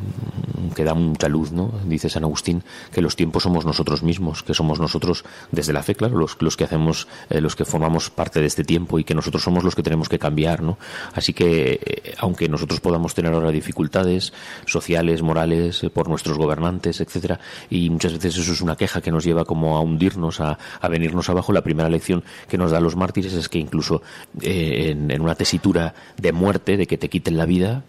que 0.74 0.84
da 0.84 0.94
mucha 0.94 1.28
luz, 1.28 1.50
¿no? 1.52 1.72
Dice 1.84 2.08
San 2.08 2.22
Agustín 2.22 2.62
que 2.92 3.02
los 3.02 3.16
tiempos 3.16 3.42
somos 3.42 3.66
nosotros 3.66 4.02
mismos, 4.02 4.42
que 4.42 4.54
somos 4.54 4.78
nosotros 4.78 5.24
desde 5.50 5.72
la 5.72 5.82
fe, 5.82 5.94
claro, 5.94 6.16
los, 6.16 6.36
los 6.40 6.56
que 6.56 6.64
hacemos, 6.64 7.08
eh, 7.28 7.40
los 7.40 7.56
que 7.56 7.64
formamos 7.64 8.08
parte 8.08 8.40
de 8.40 8.46
este 8.46 8.64
tiempo 8.64 8.98
y 8.98 9.04
que 9.04 9.14
nosotros 9.14 9.42
somos 9.42 9.64
los 9.64 9.74
que 9.74 9.82
tenemos 9.82 10.08
que 10.08 10.18
cambiar, 10.18 10.62
¿no? 10.62 10.78
Así 11.12 11.32
que 11.32 11.80
eh, 11.84 12.14
aunque 12.18 12.48
nosotros 12.48 12.80
podamos 12.80 13.14
tener 13.14 13.34
ahora 13.34 13.50
dificultades 13.50 14.32
sociales, 14.64 15.22
morales, 15.22 15.82
eh, 15.82 15.90
por 15.90 16.08
nuestros 16.08 16.38
gobernantes, 16.38 17.00
etcétera, 17.00 17.40
y 17.68 17.90
muchas 17.90 18.12
veces 18.12 18.38
eso 18.38 18.52
es 18.52 18.60
una 18.60 18.76
queja 18.76 19.00
que 19.00 19.10
nos 19.10 19.24
lleva 19.24 19.44
como 19.44 19.76
a 19.76 19.80
hundirnos, 19.80 20.40
a, 20.40 20.56
a 20.80 20.88
venirnos 21.10 21.28
abajo, 21.28 21.52
la 21.52 21.62
primera 21.62 21.88
lección 21.88 22.22
que 22.48 22.56
nos 22.56 22.70
da 22.70 22.80
los 22.80 22.94
mártires 22.94 23.32
es 23.32 23.48
que 23.48 23.58
incluso 23.58 24.02
en, 24.40 25.10
en 25.10 25.20
una 25.20 25.34
tesitura 25.34 25.94
de 26.16 26.32
muerte, 26.32 26.76
de 26.76 26.86
que 26.86 26.98
te 26.98 27.08
quiten 27.08 27.36
la 27.36 27.46
vida, 27.46 27.82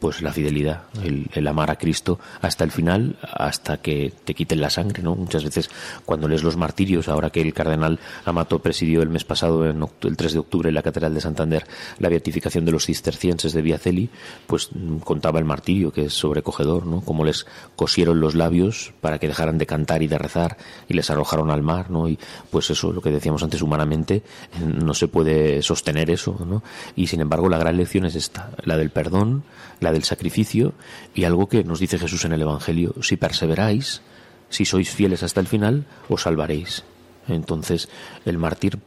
pues 0.00 0.22
la 0.22 0.32
fidelidad, 0.32 0.84
el, 1.02 1.28
el, 1.32 1.46
amar 1.46 1.70
a 1.70 1.76
Cristo 1.76 2.18
hasta 2.40 2.64
el 2.64 2.70
final, 2.70 3.16
hasta 3.22 3.78
que 3.78 4.12
te 4.24 4.34
quiten 4.34 4.60
la 4.60 4.70
sangre, 4.70 5.02
¿no? 5.02 5.14
Muchas 5.14 5.44
veces 5.44 5.70
cuando 6.04 6.28
lees 6.28 6.42
los 6.42 6.56
martirios, 6.56 7.08
ahora 7.08 7.30
que 7.30 7.40
el 7.40 7.52
cardenal 7.52 7.98
Amato 8.24 8.60
presidió 8.60 9.02
el 9.02 9.08
mes 9.08 9.24
pasado, 9.24 9.68
en 9.68 9.82
el 10.02 10.16
3 10.16 10.32
de 10.32 10.38
octubre, 10.38 10.68
en 10.68 10.74
la 10.74 10.82
Catedral 10.82 11.14
de 11.14 11.20
Santander, 11.20 11.66
la 11.98 12.08
beatificación 12.08 12.64
de 12.64 12.72
los 12.72 12.86
cistercienses 12.86 13.52
de 13.52 13.62
Viaceli, 13.62 14.10
pues 14.46 14.70
contaba 15.04 15.38
el 15.38 15.44
martirio, 15.44 15.92
que 15.92 16.06
es 16.06 16.12
sobrecogedor, 16.12 16.86
¿no? 16.86 17.00
Cómo 17.00 17.24
les 17.24 17.46
cosieron 17.76 18.20
los 18.20 18.34
labios 18.34 18.92
para 19.00 19.18
que 19.18 19.28
dejaran 19.28 19.58
de 19.58 19.66
cantar 19.66 20.02
y 20.02 20.06
de 20.06 20.18
rezar 20.18 20.56
y 20.88 20.94
les 20.94 21.10
arrojaron 21.10 21.50
al 21.50 21.62
mar, 21.62 21.90
¿no? 21.90 22.08
Y 22.08 22.18
pues 22.50 22.70
eso, 22.70 22.92
lo 22.92 23.00
que 23.00 23.10
decíamos 23.10 23.42
antes, 23.42 23.62
humanamente 23.62 24.22
no 24.64 24.94
se 24.94 25.08
puede 25.08 25.62
sostener 25.62 26.10
eso, 26.10 26.36
¿no? 26.46 26.62
Y 26.96 27.08
sin 27.08 27.20
embargo, 27.20 27.48
la 27.48 27.58
gran 27.58 27.76
lección 27.76 28.04
es 28.04 28.14
esta, 28.14 28.50
la 28.64 28.76
del 28.76 28.90
perdón, 28.90 29.44
la 29.80 29.87
del 29.92 30.04
sacrificio 30.04 30.74
y 31.14 31.24
algo 31.24 31.48
que 31.48 31.64
nos 31.64 31.80
dice 31.80 31.98
Jesús 31.98 32.24
en 32.24 32.32
el 32.32 32.42
Evangelio, 32.42 32.94
si 33.02 33.16
perseveráis, 33.16 34.02
si 34.50 34.64
sois 34.64 34.90
fieles 34.90 35.22
hasta 35.22 35.40
el 35.40 35.46
final, 35.46 35.84
os 36.08 36.22
salvaréis. 36.22 36.84
Entonces, 37.28 37.88
el 38.24 38.38
mártir 38.38 38.78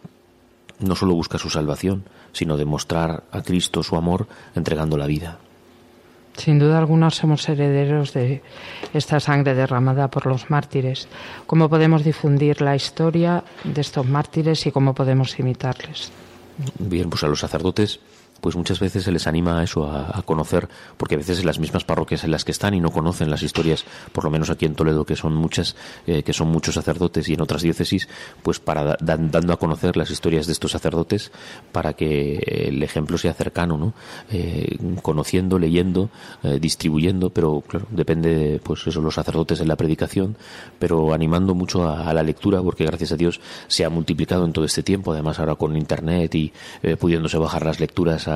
no 0.79 0.95
solo 0.95 1.13
busca 1.13 1.37
su 1.37 1.49
salvación, 1.49 2.03
sino 2.33 2.57
demostrar 2.57 3.23
a 3.31 3.41
Cristo 3.41 3.83
su 3.83 3.95
amor 3.95 4.27
entregando 4.55 4.97
la 4.97 5.05
vida. 5.05 5.37
Sin 6.37 6.59
duda 6.59 6.79
alguna 6.79 7.09
somos 7.09 7.47
herederos 7.49 8.13
de 8.13 8.41
esta 8.93 9.19
sangre 9.19 9.53
derramada 9.53 10.09
por 10.09 10.25
los 10.25 10.49
mártires. 10.49 11.07
¿Cómo 11.45 11.69
podemos 11.69 12.03
difundir 12.03 12.61
la 12.61 12.75
historia 12.75 13.43
de 13.63 13.81
estos 13.81 14.07
mártires 14.07 14.65
y 14.65 14.71
cómo 14.71 14.95
podemos 14.95 15.37
imitarles? 15.39 16.11
Bien, 16.79 17.09
pues 17.09 17.23
a 17.23 17.27
los 17.27 17.39
sacerdotes 17.39 17.99
pues 18.41 18.55
muchas 18.55 18.79
veces 18.79 19.03
se 19.03 19.11
les 19.11 19.27
anima 19.27 19.59
a 19.59 19.63
eso, 19.63 19.85
a, 19.85 20.21
conocer, 20.23 20.67
porque 20.97 21.15
a 21.15 21.17
veces 21.17 21.39
en 21.39 21.45
las 21.45 21.59
mismas 21.59 21.83
parroquias 21.83 22.23
en 22.23 22.31
las 22.31 22.43
que 22.43 22.51
están 22.51 22.73
y 22.73 22.81
no 22.81 22.91
conocen 22.91 23.29
las 23.29 23.43
historias, 23.43 23.85
por 24.11 24.23
lo 24.23 24.31
menos 24.31 24.49
aquí 24.49 24.65
en 24.65 24.75
Toledo, 24.75 25.05
que 25.05 25.15
son 25.15 25.35
muchas, 25.35 25.75
eh, 26.07 26.23
que 26.23 26.33
son 26.33 26.49
muchos 26.49 26.75
sacerdotes 26.75 27.29
y 27.29 27.35
en 27.35 27.41
otras 27.41 27.61
diócesis, 27.61 28.09
pues 28.41 28.59
para 28.59 28.97
dando 28.99 29.53
a 29.53 29.57
conocer 29.57 29.95
las 29.95 30.09
historias 30.09 30.47
de 30.47 30.53
estos 30.53 30.71
sacerdotes 30.71 31.31
para 31.71 31.93
que 31.93 32.37
el 32.67 32.81
ejemplo 32.81 33.17
sea 33.17 33.33
cercano, 33.33 33.77
¿no? 33.77 33.93
Eh, 34.31 34.77
conociendo, 35.03 35.59
leyendo, 35.59 36.09
eh, 36.43 36.59
distribuyendo, 36.59 37.29
pero 37.29 37.61
claro, 37.61 37.85
depende, 37.91 38.59
pues 38.63 38.85
eso, 38.87 39.01
los 39.01 39.15
sacerdotes 39.15 39.59
en 39.59 39.67
la 39.67 39.75
predicación, 39.75 40.35
pero 40.79 41.13
animando 41.13 41.53
mucho 41.53 41.87
a, 41.87 42.11
la 42.11 42.23
lectura, 42.23 42.61
porque 42.61 42.85
gracias 42.85 43.11
a 43.11 43.15
Dios 43.15 43.39
se 43.67 43.85
ha 43.85 43.89
multiplicado 43.89 44.45
en 44.45 44.53
todo 44.53 44.65
este 44.65 44.83
tiempo, 44.83 45.13
además 45.13 45.39
ahora 45.39 45.55
con 45.55 45.77
internet 45.77 46.33
y 46.35 46.51
pudiéndose 46.99 47.37
bajar 47.37 47.65
las 47.65 47.79
lecturas 47.79 48.27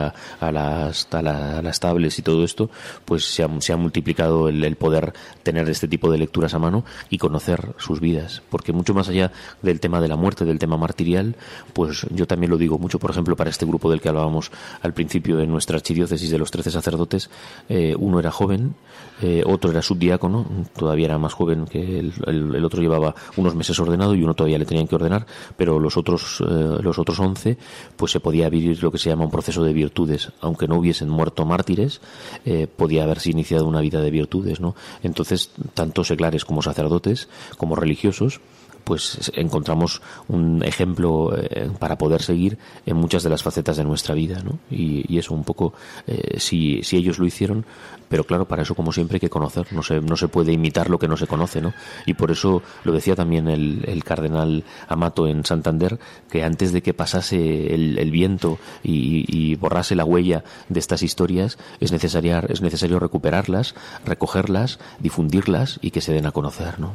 las, 0.52 1.08
a, 1.12 1.62
las 1.62 1.80
tablets 1.80 2.20
y 2.20 2.22
todo 2.22 2.44
esto, 2.44 2.70
pues 3.06 3.26
se 3.26 3.44
ha, 3.44 3.78
multiplicado 3.78 4.50
el, 4.50 4.76
poder 4.76 5.14
tener 5.44 5.70
este 5.70 5.88
tipo 5.88 6.12
de 6.12 6.18
lecturas 6.18 6.54
a 6.54 6.60
mano 6.60 6.84
y 7.10 7.18
conocer 7.18 7.74
sus 7.78 8.00
vidas. 8.00 8.42
Porque 8.50 8.74
mucho 8.74 8.94
más 8.94 9.10
allá 9.10 9.32
del 9.62 9.80
tema 9.80 10.02
de 10.02 10.08
la 10.08 10.16
muerte, 10.16 10.46
del 10.46 10.60
tema 10.60 10.78
martirial, 10.78 11.36
pues 11.74 12.06
yo 12.12 12.28
también 12.28 12.52
lo 12.52 12.58
digo 12.58 12.78
mucho, 12.78 13.00
por 13.00 13.12
ejemplo, 13.12 13.36
para 13.36 13.50
este 13.50 13.66
grupo 13.66 13.90
del 13.90 14.02
que 14.02 14.10
hablábamos 14.10 14.52
al 14.82 14.94
principio 14.94 15.40
en 15.40 15.50
nuestra 15.52 15.78
archidiócesis 15.78 16.30
de 16.30 16.38
los 16.38 16.52
trece 16.52 16.72
sacerdotes, 16.72 17.30
eh, 17.70 17.96
uno 17.98 18.20
era 18.20 18.32
joven, 18.32 18.76
eh, 19.22 19.44
otro 19.46 19.72
era 19.72 19.82
subdiácono, 19.82 20.46
todavía 20.76 21.06
era 21.06 21.18
más 21.18 21.34
joven 21.34 21.66
que 21.66 22.00
el, 22.00 22.14
el, 22.28 22.66
otro 22.66 22.82
llevaba 22.82 23.16
unos 23.38 23.56
meses 23.56 23.80
ordenado 23.80 24.16
y 24.16 24.24
uno 24.24 24.34
todavía 24.34 24.58
le 24.58 24.66
tenían 24.66 24.88
que 24.88 24.96
ordenar, 24.96 25.26
pero 25.58 25.80
los 25.80 25.98
otros, 25.98 26.42
eh, 26.42 26.78
los 26.82 27.00
otros 27.00 27.20
once, 27.20 27.58
pues 27.96 28.12
se 28.12 28.20
podía 28.20 28.50
vivir 28.50 28.82
lo 28.84 28.92
que 28.92 28.98
se 28.98 29.10
llama 29.10 29.26
un 29.26 29.32
proceso 29.32 29.64
de 29.64 29.74
virtudes, 29.86 30.32
aunque 30.42 30.68
no 30.68 30.78
hubiesen 30.78 31.10
muerto 31.10 31.46
mártires, 31.46 32.02
eh, 32.46 32.68
podía 32.68 33.04
haberse 33.04 33.30
iniciado 33.30 33.66
una 33.68 33.82
vida 33.82 34.02
de 34.02 34.12
virtudes, 34.12 34.60
¿no? 34.60 34.76
Entonces, 35.04 35.52
tanto 35.74 36.04
seglares 36.04 36.44
como 36.46 36.62
sacerdotes, 36.62 37.28
como 37.58 37.76
religiosos, 37.76 38.42
pues 38.86 39.32
encontramos 39.36 40.02
un 40.30 40.64
ejemplo 40.64 41.36
eh, 41.38 41.70
para 41.78 41.98
poder 41.98 42.22
seguir 42.22 42.58
en 42.86 42.96
muchas 42.96 43.24
de 43.24 43.30
las 43.30 43.44
facetas 43.44 43.76
de 43.76 43.84
nuestra 43.84 44.16
vida, 44.16 44.42
¿no? 44.42 44.60
Y, 44.72 45.16
eso 45.18 45.34
un 45.34 45.46
poco, 45.46 45.74
eh, 46.08 46.40
si, 46.40 46.84
si 46.84 46.98
ellos 46.98 47.20
lo 47.20 47.26
hicieron, 47.26 47.66
pero 48.10 48.26
claro, 48.26 48.48
para 48.48 48.64
eso 48.64 48.76
como 48.76 48.92
siempre 48.92 49.16
hay 49.16 49.20
que 49.22 49.30
conocer, 49.30 49.68
no 49.72 49.82
se, 49.82 50.02
no 50.02 50.16
se 50.18 50.28
puede 50.28 50.52
imitar 50.52 50.90
lo 50.90 51.00
que 51.00 51.08
no 51.08 51.18
se 51.18 51.26
conoce, 51.26 51.62
¿no? 51.62 51.74
Y 52.06 52.14
por 52.14 52.32
eso 52.32 52.62
lo 52.84 52.92
decía 52.92 53.16
también 53.16 53.48
el, 53.48 53.84
el 53.88 54.04
cardenal 54.04 54.64
Amato 54.88 55.28
en 55.28 55.46
Santander, 55.46 56.00
que 56.30 56.44
antes 56.44 56.72
de 56.72 56.84
que 56.84 56.94
pasase 56.94 57.74
el, 57.74 57.98
el 57.98 58.12
viento 58.12 58.60
y, 58.84 59.56
borrase 59.56 59.96
la 59.96 60.06
huella 60.06 60.44
de 60.70 60.80
estas 60.80 61.02
historias, 61.02 61.58
es, 61.80 61.92
necesaria, 61.92 62.44
es 62.50 62.62
necesario 62.62 63.00
recuperarlas, 63.00 63.74
recogerlas, 64.06 64.80
difundirlas 65.00 65.80
y 65.82 65.92
que 65.92 66.02
se 66.02 66.14
den 66.14 66.26
a 66.26 66.32
conocer, 66.32 66.80
¿no? 66.80 66.94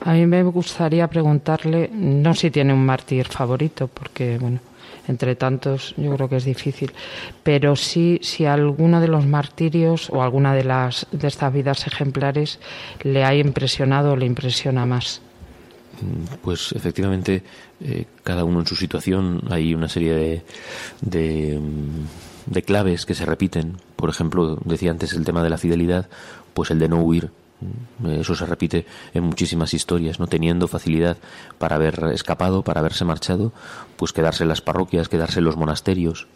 A 0.00 0.14
mí 0.14 0.26
me 0.26 0.42
gustaría 0.42 1.08
preguntarle, 1.08 1.90
no 1.92 2.34
si 2.34 2.50
tiene 2.50 2.72
un 2.72 2.84
mártir 2.84 3.26
favorito, 3.26 3.88
porque, 3.88 4.38
bueno, 4.38 4.60
entre 5.08 5.36
tantos 5.36 5.94
yo 5.96 6.14
creo 6.14 6.28
que 6.28 6.36
es 6.36 6.44
difícil, 6.44 6.92
pero 7.42 7.76
sí 7.76 8.18
si 8.22 8.46
alguno 8.46 9.00
de 9.00 9.08
los 9.08 9.26
martirios 9.26 10.08
o 10.10 10.22
alguna 10.22 10.54
de, 10.54 10.64
las, 10.64 11.06
de 11.12 11.28
estas 11.28 11.52
vidas 11.52 11.86
ejemplares 11.86 12.60
le 13.02 13.24
ha 13.24 13.34
impresionado 13.34 14.12
o 14.12 14.16
le 14.16 14.26
impresiona 14.26 14.86
más. 14.86 15.20
Mm, 16.00 16.36
pues 16.42 16.72
efectivamente, 16.72 17.42
eh, 17.80 18.06
cada 18.22 18.44
uno 18.44 18.60
en 18.60 18.66
su 18.66 18.76
situación 18.76 19.42
hay 19.50 19.74
una 19.74 19.88
serie 19.88 20.14
de, 20.14 20.42
de, 21.02 21.58
mm, 21.58 22.52
de 22.52 22.62
claves 22.62 23.04
que 23.04 23.14
se 23.14 23.26
repiten. 23.26 23.76
Por 23.96 24.08
ejemplo, 24.08 24.58
decía 24.64 24.92
antes 24.92 25.12
el 25.12 25.26
tema 25.26 25.42
de 25.42 25.50
la 25.50 25.58
fidelidad, 25.58 26.08
pues 26.54 26.70
el 26.70 26.78
de 26.78 26.88
no 26.88 27.02
huir 27.02 27.30
eso 28.08 28.34
se 28.34 28.46
repite 28.46 28.86
en 29.14 29.24
muchísimas 29.24 29.74
historias, 29.74 30.18
no 30.18 30.26
teniendo 30.26 30.68
facilidad 30.68 31.18
para 31.58 31.76
haber 31.76 32.10
escapado, 32.12 32.62
para 32.62 32.80
haberse 32.80 33.04
marchado, 33.04 33.52
pues 33.96 34.12
quedarse 34.12 34.44
en 34.44 34.48
las 34.48 34.60
parroquias, 34.60 35.08
quedarse 35.08 35.40
en 35.40 35.44
los 35.44 35.56
monasterios. 35.56 36.26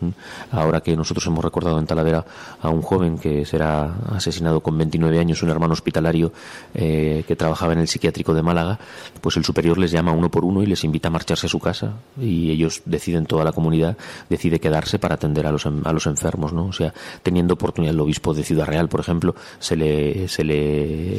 Ahora 0.50 0.82
que 0.82 0.96
nosotros 0.96 1.26
hemos 1.26 1.44
recordado 1.44 1.78
en 1.78 1.86
Talavera 1.86 2.24
a 2.60 2.68
un 2.68 2.82
joven 2.82 3.18
que 3.18 3.46
será 3.46 3.94
asesinado 4.12 4.60
con 4.60 4.76
29 4.76 5.18
años, 5.18 5.42
un 5.42 5.50
hermano 5.50 5.72
hospitalario 5.72 6.32
eh, 6.74 7.24
que 7.26 7.36
trabajaba 7.36 7.72
en 7.72 7.78
el 7.78 7.88
psiquiátrico 7.88 8.34
de 8.34 8.42
Málaga, 8.42 8.78
pues 9.20 9.36
el 9.36 9.44
superior 9.44 9.78
les 9.78 9.90
llama 9.90 10.12
uno 10.12 10.30
por 10.30 10.44
uno 10.44 10.62
y 10.62 10.66
les 10.66 10.84
invita 10.84 11.08
a 11.08 11.10
marcharse 11.10 11.46
a 11.46 11.50
su 11.50 11.58
casa 11.58 11.94
y 12.20 12.50
ellos 12.50 12.82
deciden, 12.84 13.26
toda 13.26 13.44
la 13.44 13.52
comunidad 13.52 13.96
decide 14.28 14.60
quedarse 14.60 14.98
para 14.98 15.14
atender 15.14 15.46
a 15.46 15.52
los, 15.52 15.66
a 15.66 15.92
los 15.92 16.06
enfermos, 16.06 16.52
¿no? 16.52 16.66
O 16.66 16.72
sea, 16.72 16.92
teniendo 17.22 17.54
oportunidad 17.54 17.94
el 17.94 18.00
obispo 18.00 18.34
de 18.34 18.44
Ciudad 18.44 18.66
Real, 18.66 18.88
por 18.88 19.00
ejemplo, 19.00 19.34
se 19.58 19.76
le, 19.76 20.28
se 20.28 20.44
le 20.44 21.13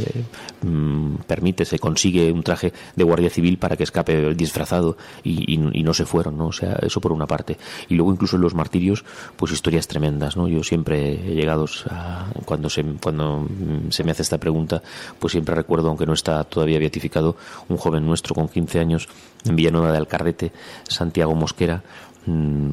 mm, 0.62 1.16
permite, 1.28 1.66
se 1.66 1.80
consigue 1.80 2.32
un 2.32 2.44
traje 2.44 2.74
de 2.96 3.04
guardia 3.04 3.30
civil 3.30 3.58
para 3.58 3.78
que 3.78 3.84
escape 3.84 4.34
disfrazado 4.34 4.98
y 5.24 5.58
no 5.58 5.94
se 5.94 6.06
fueron. 6.06 6.38
¿no? 6.38 6.48
O 6.48 6.52
sea, 6.52 6.78
eso 6.82 7.02
por 7.02 7.12
una 7.12 7.28
parte. 7.28 7.58
Y 7.90 7.96
luego 7.96 8.12
incluso 8.12 8.36
en 8.36 8.42
los 8.42 8.54
martirios, 8.54 9.04
pues 9.36 9.52
historias 9.52 9.88
tremendas, 9.88 10.38
¿no? 10.38 10.48
Yo 10.48 10.64
siempre 10.64 11.14
he 11.14 11.36
llegado 11.36 11.66
a, 11.90 12.28
cuando 12.46 12.70
se, 12.70 12.84
cuando 13.02 13.48
se 13.90 14.04
me 14.04 14.12
hace 14.12 14.22
esta 14.22 14.38
pregunta, 14.38 14.82
pues 15.20 15.32
siempre 15.32 15.56
recuerdo, 15.56 15.90
aunque 15.90 16.06
no 16.06 16.14
está 16.14 16.44
todavía 16.44 16.80
beatificado, 16.80 17.36
un 17.70 17.78
joven 17.78 18.06
nuestro 18.06 18.36
con 18.36 18.48
15 18.48 18.80
años 18.80 19.08
en 19.46 19.56
Villanueva 19.56 19.92
de 19.92 19.98
Alcarrete, 19.98 20.52
Santiago 20.88 21.36
Mosquera, 21.36 21.84
Mm, 22.15 22.15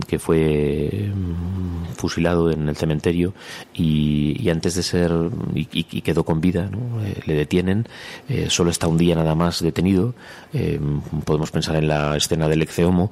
que 0.07 0.19
fue 0.19 1.11
mm, 1.15 1.93
fusilado 1.95 2.51
en 2.51 2.69
el 2.69 2.77
cementerio 2.77 3.35
y, 3.75 4.49
antes 4.49 4.75
de 4.75 4.83
ser 4.83 5.13
y, 5.55 5.85
quedó 6.03 6.25
con 6.25 6.41
vida 6.41 6.71
eh, 7.05 7.21
le 7.27 7.35
detienen 7.35 7.87
eh, 8.29 8.47
solo 8.49 8.71
está 8.71 8.87
un 8.89 8.99
día 8.99 9.15
nada 9.15 9.35
más 9.35 9.63
detenido. 9.63 10.15
Eh, 10.53 10.81
podemos 11.25 11.51
pensar 11.51 11.77
en 11.77 11.89
la 11.89 12.17
escena 12.17 12.49
del 12.49 12.63
exeomo 12.63 13.11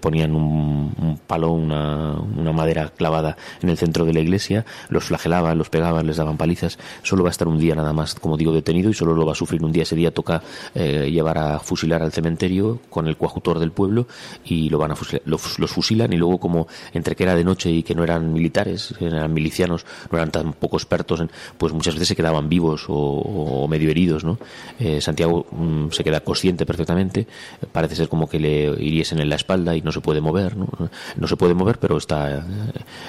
ponían 0.00 0.34
un, 0.34 1.18
palo 1.26 1.52
una, 1.52 2.14
una, 2.14 2.52
madera 2.52 2.90
clavada 2.90 3.36
en 3.62 3.68
el 3.68 3.78
centro 3.78 4.04
de 4.04 4.12
la 4.12 4.20
iglesia 4.20 4.64
los 4.88 5.04
flagelaban 5.04 5.56
los 5.56 5.70
pegaban 5.70 6.06
les 6.06 6.16
daban 6.16 6.36
palizas. 6.36 6.78
Solo 7.02 7.22
va 7.24 7.30
a 7.30 7.32
estar 7.32 7.48
un 7.48 7.58
día 7.58 7.74
nada 7.74 7.92
más 7.92 8.14
como 8.14 8.36
digo 8.36 8.52
detenido 8.52 8.90
y 8.90 8.94
solo 8.94 9.14
lo 9.14 9.26
va 9.26 9.32
a 9.32 9.36
sufrir 9.36 9.62
un 9.64 9.72
día. 9.72 9.82
Ese 9.82 9.96
día 9.96 10.12
toca 10.12 10.42
llevar 10.74 11.38
a 11.38 11.58
fusilar 11.58 12.02
al 12.02 12.12
cementerio 12.12 12.80
con 12.90 13.06
el 13.06 13.16
coajutor 13.16 13.58
del 13.58 13.72
pueblo 13.72 14.06
y 14.44 14.68
lo 14.68 14.78
van 14.78 14.92
a 14.92 14.96
fusilar 14.96 15.22
los, 15.24 15.58
los 15.58 15.70
fusilan 15.82 16.12
y 16.12 16.16
luego 16.16 16.38
como 16.38 16.68
entre 16.92 17.16
que 17.16 17.24
era 17.24 17.34
de 17.34 17.42
noche 17.42 17.68
y 17.70 17.82
que 17.82 17.94
no 17.94 18.04
eran 18.04 18.32
militares, 18.32 18.94
eran 19.00 19.32
milicianos, 19.34 19.84
no 20.10 20.18
eran 20.18 20.30
tan 20.30 20.52
poco 20.52 20.76
expertos, 20.76 21.20
en, 21.20 21.30
pues 21.58 21.72
muchas 21.72 21.94
veces 21.94 22.08
se 22.08 22.16
quedaban 22.16 22.48
vivos 22.48 22.84
o, 22.88 23.66
medio 23.68 23.90
heridos, 23.90 24.22
¿no? 24.22 24.38
Eh, 24.78 25.00
Santiago 25.00 25.46
mm, 25.50 25.90
se 25.90 26.04
queda 26.04 26.20
consciente 26.20 26.64
perfectamente, 26.64 27.26
parece 27.72 27.96
ser 27.96 28.08
como 28.08 28.28
que 28.28 28.38
le 28.38 28.66
hiriesen 28.80 29.18
en 29.20 29.28
la 29.28 29.36
espalda 29.36 29.74
y 29.74 29.82
no 29.82 29.90
se 29.90 30.00
puede 30.00 30.20
mover, 30.20 30.56
¿no? 30.56 30.68
No 31.16 31.26
se 31.26 31.36
puede 31.36 31.54
mover, 31.54 31.78
pero 31.78 31.96
está... 31.96 32.38
Eh, 32.38 32.42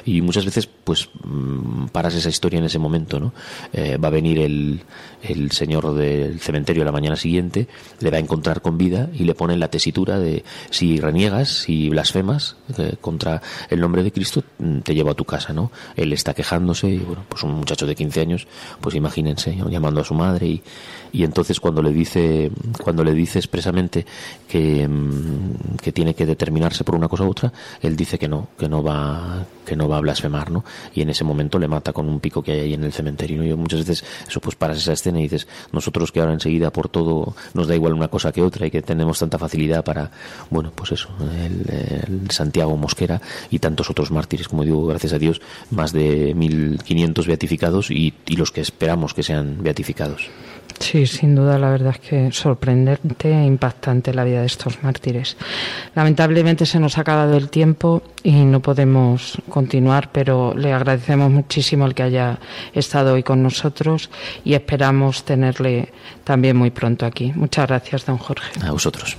y 0.06 0.22
muchas 0.22 0.46
veces 0.46 0.68
pues 0.68 1.10
mm, 1.24 1.88
paras 1.88 2.16
esa 2.16 2.30
historia 2.30 2.60
en 2.60 2.66
ese 2.66 2.80
momento, 2.80 3.20
¿no? 3.20 3.34
Eh, 3.72 3.98
va 3.98 4.08
a 4.08 4.12
venir 4.12 4.40
el, 4.40 4.82
el 5.22 5.52
señor 5.52 5.94
del 5.94 6.40
cementerio 6.40 6.84
a 6.84 6.86
la 6.86 6.92
mañana 6.92 7.16
siguiente, 7.16 7.68
le 8.00 8.10
va 8.10 8.18
a 8.18 8.20
encontrar 8.20 8.62
con 8.62 8.78
vida 8.78 9.10
y 9.14 9.26
le 9.26 9.36
pone 9.36 9.58
la 9.58 9.70
tesitura 9.70 10.18
de 10.20 10.44
si 10.70 11.00
reniegas, 11.00 11.50
si 11.50 11.90
blasfemas, 11.90 12.58
contra 13.02 13.42
el 13.70 13.80
nombre 13.80 14.04
de 14.04 14.12
Cristo 14.12 14.44
mm, 14.60 14.80
te 14.80 14.96
lleva 14.96 15.12
a 15.12 15.16
tu 15.16 15.26
casa, 15.26 15.54
¿no? 15.54 15.72
Él 15.96 16.14
está 16.14 16.34
quejándose 16.34 16.88
y, 16.88 17.00
bueno, 17.00 17.24
pues 17.28 17.44
un 17.44 17.54
muchacho 17.54 17.86
de 17.86 17.96
15 17.96 18.22
años, 18.22 18.48
pues 18.82 18.96
imagínense, 18.96 19.56
llamando 19.70 20.02
a 20.02 20.04
su 20.04 20.14
madre 20.14 20.48
y, 20.48 20.64
y 21.14 21.24
entonces 21.24 21.60
cuando 21.60 21.84
le 21.84 21.94
dice, 21.94 22.52
cuando 22.82 23.04
le 23.04 23.14
dice 23.14 23.38
expresamente 23.38 24.04
que, 24.48 24.88
mm, 24.88 25.78
que 25.80 25.92
tiene 25.92 26.16
que 26.16 26.26
determinarse 26.26 26.84
por 26.84 26.96
una 26.96 27.08
cosa 27.08 27.24
u 27.24 27.30
otra, 27.30 27.54
él 27.82 27.96
dice 27.96 28.18
que 28.18 28.28
no, 28.28 28.48
que 28.58 28.68
no 28.68 28.82
va, 28.82 29.46
que 29.64 29.76
no 29.76 29.88
va 29.88 29.98
a 29.98 30.02
blasfemar, 30.02 30.50
¿no? 30.50 30.66
Y 30.96 31.02
en 31.02 31.12
ese 31.12 31.24
momento 31.24 31.60
le 31.60 31.68
mata 31.68 31.94
con 31.94 32.10
un 32.10 32.20
pico 32.20 32.42
que 32.42 32.54
hay 32.54 32.60
ahí 32.62 32.74
en 32.74 32.84
el 32.84 32.92
cementerio, 32.92 33.44
Y 33.44 33.54
muchas 33.54 33.82
veces 33.82 34.04
eso 34.28 34.40
pues 34.40 34.56
paras 34.56 34.78
esa 34.78 34.94
escena 34.94 35.20
y 35.20 35.24
dices, 35.24 35.48
nosotros 35.72 36.12
que 36.12 36.20
ahora 36.20 36.34
enseguida 36.34 36.72
por 36.72 36.90
todo 36.90 37.36
nos 37.54 37.68
da 37.68 37.76
igual 37.76 37.94
una 37.94 38.08
cosa 38.08 38.32
que 38.32 38.42
otra 38.42 38.66
y 38.66 38.72
que 38.72 38.82
tenemos 38.82 39.20
tanta 39.20 39.38
facilidad 39.38 39.84
para, 39.84 40.10
bueno, 40.50 40.72
pues 40.74 40.94
eso, 40.94 41.10
el, 41.46 42.32
Santiago 42.32 42.76
Mosquera 42.76 43.22
y 43.52 43.60
tantos 43.60 43.92
otros 43.92 44.10
mártires, 44.10 44.48
como 44.48 44.64
digo, 44.64 44.88
gracias 44.88 45.14
a 45.14 45.20
Dios, 45.20 45.42
más 45.70 45.94
de 45.94 46.34
1500 46.34 47.28
beatificados 47.28 47.92
y, 47.92 48.16
y 48.26 48.36
los 48.36 48.52
que 48.52 48.62
esperamos 48.62 49.14
que 49.14 49.22
sean 49.22 49.62
beatificados. 49.62 50.32
Sí, 50.80 51.08
sin 51.08 51.36
duda, 51.36 51.58
la 51.58 51.70
verdad 51.70 51.94
es 51.94 52.10
que 52.10 52.32
sorprendente 52.32 53.32
e 53.32 53.46
impactante 53.46 54.14
la 54.14 54.24
vida 54.24 54.42
de 54.42 54.48
estos 54.48 54.84
mártires. 54.84 55.38
Lamentablemente 55.96 56.66
se 56.66 56.80
nos 56.80 56.98
ha 56.98 57.02
acabado 57.02 57.38
el 57.38 57.50
tiempo 57.50 58.02
y 58.24 58.32
no 58.32 58.62
podemos 58.62 59.38
continuar, 59.50 60.12
pero 60.12 60.54
le 60.56 60.74
agradecemos 60.74 61.32
muchísimo 61.32 61.86
el 61.86 61.96
que 61.96 62.04
haya 62.04 62.40
estado 62.74 63.14
hoy 63.14 63.24
con 63.24 63.42
nosotros 63.42 64.10
y 64.44 64.54
esperamos 64.54 65.24
tenerle 65.24 65.90
también 66.24 66.58
muy 66.58 66.72
pronto 66.72 67.06
aquí. 67.06 67.32
Muchas 67.36 67.68
gracias, 67.68 68.06
don 68.06 68.18
Jorge. 68.18 68.52
A 68.62 68.72
vosotros. 68.72 69.18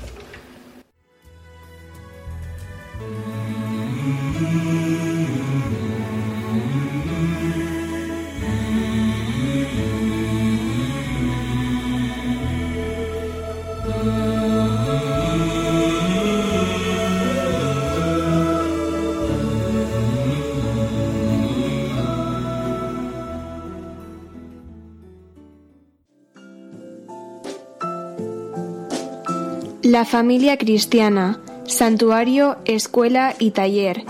La 29.94 30.04
familia 30.04 30.58
cristiana, 30.58 31.38
santuario, 31.68 32.56
escuela 32.64 33.36
y 33.38 33.52
taller. 33.52 34.02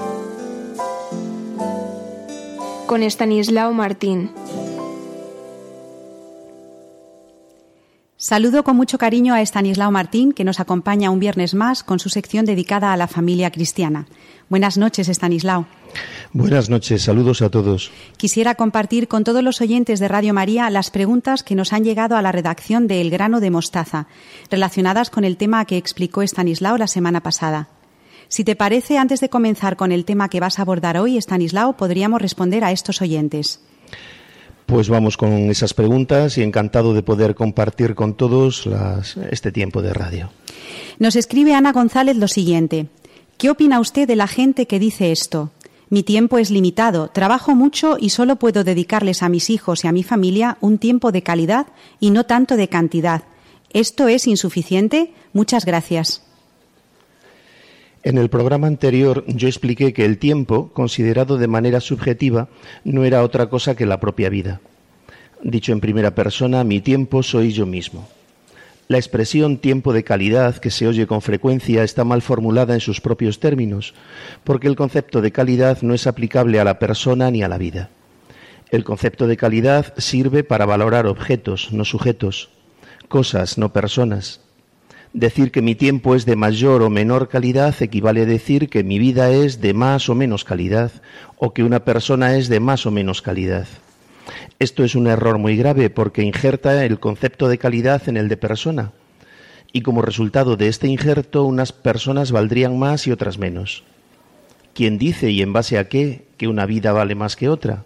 Con 2.87 3.03
Estanislao 3.03 3.71
Martín. 3.75 4.31
Saludo 8.27 8.65
con 8.65 8.75
mucho 8.75 8.97
cariño 8.97 9.35
a 9.35 9.43
Estanislao 9.43 9.91
Martín, 9.91 10.33
que 10.33 10.45
nos 10.45 10.59
acompaña 10.59 11.11
un 11.11 11.21
viernes 11.21 11.53
más 11.53 11.85
con 11.85 11.99
su 11.99 12.09
sección 12.09 12.47
dedicada 12.47 12.91
a 12.91 12.97
la 12.97 13.07
familia 13.07 13.51
cristiana. 13.51 14.07
Buenas 14.49 14.79
noches, 14.79 15.11
Estanislao. 15.11 15.67
Buenas 16.33 16.71
noches, 16.71 17.03
saludos 17.03 17.43
a 17.43 17.51
todos. 17.51 17.91
Quisiera 18.17 18.55
compartir 18.55 19.09
con 19.09 19.25
todos 19.25 19.45
los 19.45 19.61
oyentes 19.61 20.01
de 20.01 20.09
Radio 20.09 20.33
María 20.33 20.71
las 20.71 20.91
preguntas 20.91 21.43
que 21.43 21.55
nos 21.55 21.75
han 21.75 21.85
llegado 21.85 22.17
a 22.17 22.23
la 22.23 22.33
redacción 22.33 22.87
de 22.87 23.03
El 23.03 23.11
grano 23.11 23.41
de 23.41 23.51
mostaza, 23.51 24.07
relacionadas 24.51 25.11
con 25.11 25.25
el 25.25 25.37
tema 25.37 25.67
que 25.67 25.77
explicó 25.77 26.23
Estanislao 26.23 26.79
la 26.79 26.87
semana 26.87 27.21
pasada. 27.21 27.69
Si 28.29 28.43
te 28.43 28.57
parece, 28.57 28.97
antes 28.97 29.21
de 29.21 29.29
comenzar 29.29 29.77
con 29.77 29.93
el 29.93 30.07
tema 30.07 30.31
que 30.31 30.41
vas 30.41 30.59
a 30.59 30.63
abordar 30.63 30.97
hoy, 30.97 31.19
Estanislao, 31.19 31.77
podríamos 31.77 32.23
responder 32.23 32.65
a 32.65 32.73
estos 32.73 33.03
oyentes. 33.03 33.61
Pues 34.67 34.89
vamos 34.89 35.17
con 35.17 35.51
esas 35.51 35.75
preguntas 35.75 36.39
y 36.39 36.43
encantado 36.43 36.95
de 36.95 37.03
poder 37.03 37.35
compartir 37.35 37.95
con 37.95 38.15
todos 38.15 38.69
este 39.31 39.53
tiempo 39.53 39.83
de 39.83 39.93
radio. 39.93 40.31
Nos 40.99 41.17
escribe 41.17 41.55
Ana 41.55 41.73
González 41.73 42.17
lo 42.17 42.29
siguiente. 42.29 42.89
¿Qué 43.37 43.51
opina 43.51 43.81
usted 43.81 44.07
de 44.07 44.17
la 44.17 44.27
gente 44.27 44.67
que 44.67 44.79
dice 44.79 45.13
esto? 45.13 45.51
Mi 45.91 46.03
tiempo 46.03 46.39
es 46.39 46.51
limitado, 46.51 47.09
trabajo 47.09 47.55
mucho 47.55 47.97
y 48.01 48.11
solo 48.11 48.37
puedo 48.37 48.65
dedicarles 48.65 49.23
a 49.23 49.29
mis 49.29 49.51
hijos 49.51 49.85
y 49.85 49.89
a 49.89 49.93
mi 49.93 50.03
familia 50.03 50.57
un 50.61 50.79
tiempo 50.79 51.13
de 51.13 51.23
calidad 51.23 51.67
y 52.01 52.11
no 52.11 52.25
tanto 52.25 52.57
de 52.57 52.69
cantidad. 52.69 53.25
¿Esto 53.71 54.09
es 54.09 54.27
insuficiente? 54.27 55.13
Muchas 55.33 55.65
gracias. 55.65 56.23
En 58.05 58.19
el 58.19 58.29
programa 58.29 58.67
anterior 58.67 59.25
yo 59.27 59.49
expliqué 59.49 59.95
que 59.95 60.05
el 60.05 60.19
tiempo, 60.19 60.69
considerado 60.75 61.39
de 61.39 61.49
manera 61.49 61.81
subjetiva, 61.81 62.49
no 62.85 63.05
era 63.05 63.23
otra 63.23 63.49
cosa 63.49 63.75
que 63.75 63.87
la 63.87 63.99
propia 63.99 64.29
vida. 64.29 64.61
Dicho 65.43 65.73
en 65.73 65.81
primera 65.81 66.15
persona, 66.15 66.65
mi 66.65 66.83
tiempo 66.83 67.23
soy 67.23 67.53
yo 67.53 67.65
mismo. 67.65 68.07
La 68.89 68.99
expresión 68.99 69.57
tiempo 69.57 69.95
de 69.95 70.05
calidad 70.05 70.59
que 70.59 70.71
se 70.71 70.87
oye 70.87 71.07
con 71.07 71.23
frecuencia 71.23 71.83
está 71.83 72.05
mal 72.05 72.21
formulada 72.21 72.75
en 72.75 72.81
sus 72.81 73.01
propios 73.01 73.41
términos, 73.41 73.95
porque 74.45 74.69
el 74.69 74.77
concepto 74.77 75.23
de 75.23 75.33
calidad 75.33 75.81
no 75.81 75.95
es 75.95 76.07
aplicable 76.07 76.61
a 76.61 76.65
la 76.65 76.79
persona 76.79 77.31
ni 77.31 77.43
a 77.43 77.49
la 77.49 77.57
vida. 77.57 77.89
El 78.71 78.85
concepto 78.85 79.27
de 79.27 79.39
calidad 79.39 79.95
sirve 79.97 80.45
para 80.45 80.67
valorar 80.67 81.07
objetos, 81.07 81.73
no 81.73 81.87
sujetos, 81.87 82.51
cosas, 83.09 83.57
no 83.57 83.73
personas. 83.73 84.44
Decir 85.15 85.53
que 85.53 85.63
mi 85.63 85.77
tiempo 85.77 86.17
es 86.17 86.27
de 86.27 86.35
mayor 86.35 86.83
o 86.83 86.91
menor 86.91 87.29
calidad 87.29 87.73
equivale 87.81 88.23
a 88.23 88.27
decir 88.27 88.69
que 88.69 88.83
mi 88.83 88.99
vida 88.99 89.31
es 89.31 89.61
de 89.61 89.73
más 89.73 90.09
o 90.09 90.17
menos 90.17 90.43
calidad 90.43 90.91
o 91.37 91.55
que 91.55 91.63
una 91.63 91.85
persona 91.85 92.37
es 92.37 92.49
de 92.49 92.59
más 92.59 92.85
o 92.85 92.91
menos 92.91 93.23
calidad. 93.23 93.69
Esto 94.59 94.83
es 94.83 94.97
un 94.97 95.07
error 95.07 95.39
muy 95.39 95.57
grave 95.57 95.89
porque 95.89 96.23
injerta 96.23 96.85
el 96.85 96.99
concepto 96.99 97.47
de 97.47 97.59
calidad 97.59 98.09
en 98.09 98.17
el 98.17 98.29
de 98.29 98.37
persona 98.37 98.91
y 99.73 99.83
como 99.83 100.03
resultado 100.03 100.57
de 100.57 100.67
este 100.67 100.89
injerto 100.89 101.45
unas 101.45 101.71
personas 101.71 102.33
valdrían 102.33 102.77
más 102.77 103.07
y 103.07 103.13
otras 103.13 103.39
menos. 103.39 103.85
¿Quién 104.75 104.99
dice 104.99 105.31
y 105.31 105.43
en 105.43 105.53
base 105.53 105.79
a 105.79 105.89
qué 105.89 106.25
que 106.39 106.49
una 106.49 106.67
vida 106.67 106.93
vale 106.93 107.15
más 107.15 107.37
que 107.37 107.49
otra? 107.49 107.85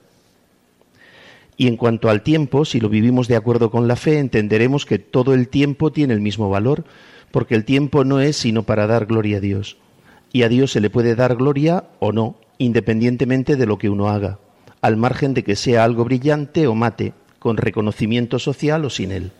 Y 1.58 1.66
en 1.66 1.76
cuanto 1.76 2.08
al 2.08 2.22
tiempo, 2.22 2.64
si 2.64 2.80
lo 2.80 2.88
vivimos 2.88 3.28
de 3.28 3.36
acuerdo 3.36 3.70
con 3.70 3.86
la 3.86 3.96
fe, 3.96 4.18
entenderemos 4.18 4.86
que 4.86 4.98
todo 4.98 5.34
el 5.34 5.48
tiempo 5.48 5.92
tiene 5.92 6.14
el 6.14 6.20
mismo 6.20 6.48
valor, 6.48 6.84
porque 7.30 7.54
el 7.54 7.64
tiempo 7.64 8.04
no 8.04 8.20
es 8.20 8.36
sino 8.36 8.62
para 8.62 8.86
dar 8.86 9.06
gloria 9.06 9.38
a 9.38 9.40
Dios. 9.40 9.76
Y 10.32 10.42
a 10.42 10.48
Dios 10.48 10.72
se 10.72 10.80
le 10.80 10.90
puede 10.90 11.14
dar 11.14 11.36
gloria 11.36 11.84
o 11.98 12.12
no, 12.12 12.36
independientemente 12.58 13.56
de 13.56 13.66
lo 13.66 13.78
que 13.78 13.88
uno 13.88 14.08
haga, 14.08 14.38
al 14.80 14.96
margen 14.96 15.34
de 15.34 15.44
que 15.44 15.56
sea 15.56 15.84
algo 15.84 16.04
brillante 16.04 16.66
o 16.66 16.74
mate, 16.74 17.14
con 17.38 17.56
reconocimiento 17.56 18.38
social 18.38 18.84
o 18.84 18.90
sin 18.90 19.12
él. 19.12 19.30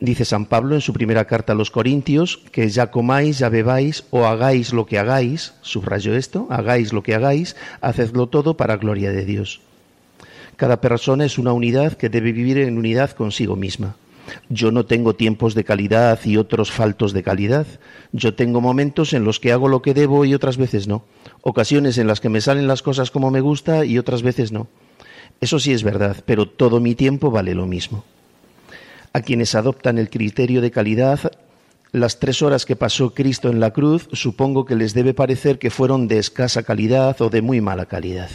Dice 0.00 0.24
San 0.24 0.46
Pablo 0.46 0.74
en 0.74 0.80
su 0.80 0.94
primera 0.94 1.26
carta 1.26 1.52
a 1.52 1.56
los 1.56 1.70
Corintios 1.70 2.38
que 2.52 2.70
ya 2.70 2.90
comáis, 2.90 3.38
ya 3.38 3.50
bebáis 3.50 4.04
o 4.10 4.24
hagáis 4.24 4.72
lo 4.72 4.86
que 4.86 4.98
hagáis, 4.98 5.52
subrayo 5.60 6.16
esto, 6.16 6.46
hagáis 6.48 6.94
lo 6.94 7.02
que 7.02 7.14
hagáis, 7.14 7.54
hacedlo 7.82 8.26
todo 8.26 8.56
para 8.56 8.78
gloria 8.78 9.12
de 9.12 9.26
Dios. 9.26 9.60
Cada 10.56 10.80
persona 10.80 11.26
es 11.26 11.36
una 11.36 11.52
unidad 11.52 11.94
que 11.94 12.08
debe 12.08 12.32
vivir 12.32 12.56
en 12.58 12.78
unidad 12.78 13.10
consigo 13.10 13.56
misma. 13.56 13.96
Yo 14.48 14.70
no 14.70 14.86
tengo 14.86 15.14
tiempos 15.14 15.54
de 15.54 15.64
calidad 15.64 16.18
y 16.24 16.36
otros 16.36 16.70
faltos 16.70 17.12
de 17.12 17.22
calidad. 17.22 17.66
Yo 18.12 18.34
tengo 18.34 18.60
momentos 18.60 19.12
en 19.12 19.24
los 19.24 19.40
que 19.40 19.52
hago 19.52 19.68
lo 19.68 19.82
que 19.82 19.94
debo 19.94 20.24
y 20.24 20.34
otras 20.34 20.56
veces 20.56 20.88
no. 20.88 21.04
Ocasiones 21.42 21.98
en 21.98 22.06
las 22.06 22.20
que 22.20 22.28
me 22.28 22.40
salen 22.40 22.66
las 22.66 22.82
cosas 22.82 23.10
como 23.10 23.30
me 23.30 23.40
gusta 23.40 23.84
y 23.84 23.98
otras 23.98 24.22
veces 24.22 24.52
no. 24.52 24.68
Eso 25.40 25.58
sí 25.58 25.72
es 25.72 25.82
verdad, 25.82 26.22
pero 26.26 26.46
todo 26.46 26.80
mi 26.80 26.94
tiempo 26.94 27.30
vale 27.30 27.54
lo 27.54 27.66
mismo. 27.66 28.04
A 29.12 29.22
quienes 29.22 29.54
adoptan 29.54 29.98
el 29.98 30.10
criterio 30.10 30.60
de 30.60 30.70
calidad, 30.70 31.32
las 31.92 32.20
tres 32.20 32.42
horas 32.42 32.66
que 32.66 32.76
pasó 32.76 33.14
Cristo 33.14 33.48
en 33.48 33.58
la 33.58 33.72
cruz 33.72 34.08
supongo 34.12 34.64
que 34.64 34.76
les 34.76 34.94
debe 34.94 35.14
parecer 35.14 35.58
que 35.58 35.70
fueron 35.70 36.06
de 36.06 36.18
escasa 36.18 36.62
calidad 36.62 37.20
o 37.20 37.30
de 37.30 37.42
muy 37.42 37.60
mala 37.60 37.86
calidad. 37.86 38.30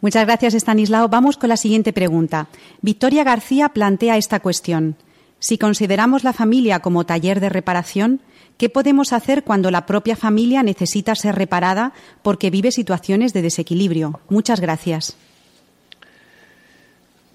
Muchas 0.00 0.26
gracias, 0.26 0.54
Estanislao. 0.54 1.08
Vamos 1.08 1.36
con 1.36 1.48
la 1.48 1.56
siguiente 1.56 1.92
pregunta. 1.92 2.48
Victoria 2.82 3.24
García 3.24 3.70
plantea 3.70 4.16
esta 4.16 4.40
cuestión. 4.40 4.96
Si 5.38 5.58
consideramos 5.58 6.24
la 6.24 6.32
familia 6.32 6.80
como 6.80 7.04
taller 7.04 7.40
de 7.40 7.48
reparación, 7.48 8.20
¿qué 8.56 8.68
podemos 8.68 9.12
hacer 9.12 9.44
cuando 9.44 9.70
la 9.70 9.86
propia 9.86 10.16
familia 10.16 10.62
necesita 10.62 11.14
ser 11.14 11.34
reparada 11.34 11.92
porque 12.22 12.50
vive 12.50 12.72
situaciones 12.72 13.32
de 13.32 13.42
desequilibrio? 13.42 14.20
Muchas 14.28 14.60
gracias. 14.60 15.16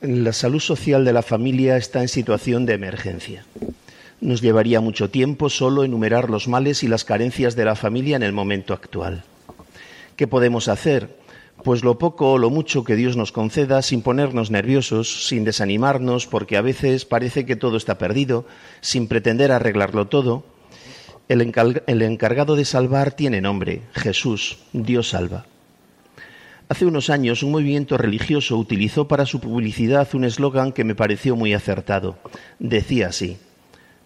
La 0.02 0.34
salud 0.34 0.60
social 0.60 1.06
de 1.06 1.14
la 1.14 1.22
familia 1.22 1.78
está 1.78 2.02
en 2.02 2.08
situación 2.08 2.66
de 2.66 2.74
emergencia. 2.74 3.46
Nos 4.20 4.42
llevaría 4.42 4.82
mucho 4.82 5.10
tiempo 5.12 5.50
solo 5.50 5.84
enumerar 5.84 6.30
los 6.30 6.48
males 6.48 6.84
y 6.84 6.88
las 6.88 7.06
carencias 7.06 7.56
de 7.56 7.66
la 7.66 7.76
familia 7.76 8.16
en 8.16 8.24
el 8.24 8.34
momento 8.34 8.74
actual. 8.74 9.24
¿Qué 10.16 10.28
podemos 10.28 10.68
hacer? 10.68 11.21
Pues 11.64 11.84
lo 11.84 11.98
poco 11.98 12.34
o 12.34 12.38
lo 12.38 12.50
mucho 12.50 12.84
que 12.84 12.96
Dios 12.96 13.18
nos 13.18 13.32
conceda 13.32 13.82
sin 13.82 14.02
ponernos 14.02 14.52
nerviosos, 14.52 15.28
sin 15.28 15.44
desanimarnos, 15.44 16.28
porque 16.28 16.58
a 16.58 16.62
veces 16.62 17.06
parece 17.06 17.46
que 17.46 17.56
todo 17.56 17.78
está 17.78 17.98
perdido, 17.98 18.46
sin 18.82 19.08
pretender 19.08 19.52
arreglarlo 19.52 20.08
todo. 20.08 20.44
El, 21.28 21.42
encargado 22.02 22.56
de 22.56 22.66
salvar 22.66 23.12
tiene 23.12 23.40
nombre, 23.40 23.84
Jesús, 23.94 24.58
Dios 24.74 25.10
salva. 25.10 25.46
Hace 26.68 26.86
unos 26.86 27.10
años 27.10 27.44
un 27.44 27.52
movimiento 27.52 27.98
religioso 27.98 28.58
utilizó 28.58 29.08
para 29.08 29.26
su 29.26 29.40
publicidad 29.40 30.08
un 30.14 30.26
eslogan 30.26 30.72
que 30.72 30.84
me 30.84 30.96
pareció 30.96 31.36
muy 31.36 31.54
acertado. 31.54 32.18
Decía 32.60 33.08
así, 33.08 33.38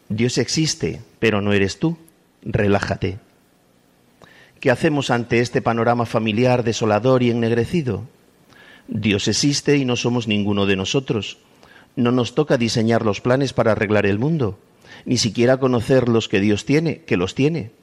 Dios 0.09 0.37
existe, 0.37 1.01
pero 1.19 1.41
no 1.41 1.53
eres 1.53 1.79
tú, 1.79 1.97
relájate. 2.43 3.17
¿Qué 4.65 4.71
hacemos 4.71 5.11
ante 5.11 5.41
este 5.41 5.61
panorama 5.61 6.07
familiar 6.07 6.63
desolador 6.63 7.21
y 7.21 7.29
ennegrecido? 7.29 8.05
Dios 8.87 9.27
existe 9.27 9.77
y 9.77 9.85
no 9.85 9.95
somos 9.95 10.27
ninguno 10.27 10.65
de 10.65 10.75
nosotros. 10.75 11.37
No 11.95 12.11
nos 12.11 12.33
toca 12.33 12.57
diseñar 12.57 13.05
los 13.05 13.21
planes 13.21 13.53
para 13.53 13.73
arreglar 13.73 14.07
el 14.07 14.17
mundo, 14.17 14.57
ni 15.05 15.17
siquiera 15.17 15.57
conocer 15.57 16.09
los 16.09 16.27
que 16.27 16.39
Dios 16.39 16.65
tiene, 16.65 17.01
que 17.01 17.15
los 17.15 17.35
tiene, 17.35 17.73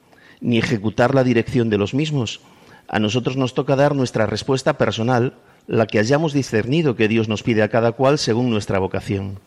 ni 0.41 0.57
ejecutar 0.57 1.15
la 1.15 1.23
dirección 1.23 1.69
de 1.69 1.77
los 1.77 1.93
mismos. 1.93 2.41
A 2.89 2.99
nosotros 2.99 3.37
nos 3.37 3.53
toca 3.53 3.77
dar 3.77 3.95
nuestra 3.95 4.25
respuesta 4.25 4.77
personal, 4.77 5.35
la 5.67 5.87
que 5.87 5.99
hayamos 5.99 6.33
discernido 6.33 6.97
que 6.97 7.07
Dios 7.07 7.29
nos 7.29 7.43
pide 7.43 7.63
a 7.63 7.69
cada 7.69 7.93
cual 7.93 8.17
según 8.17 8.49
nuestra 8.49 8.79
vocación. 8.79 9.39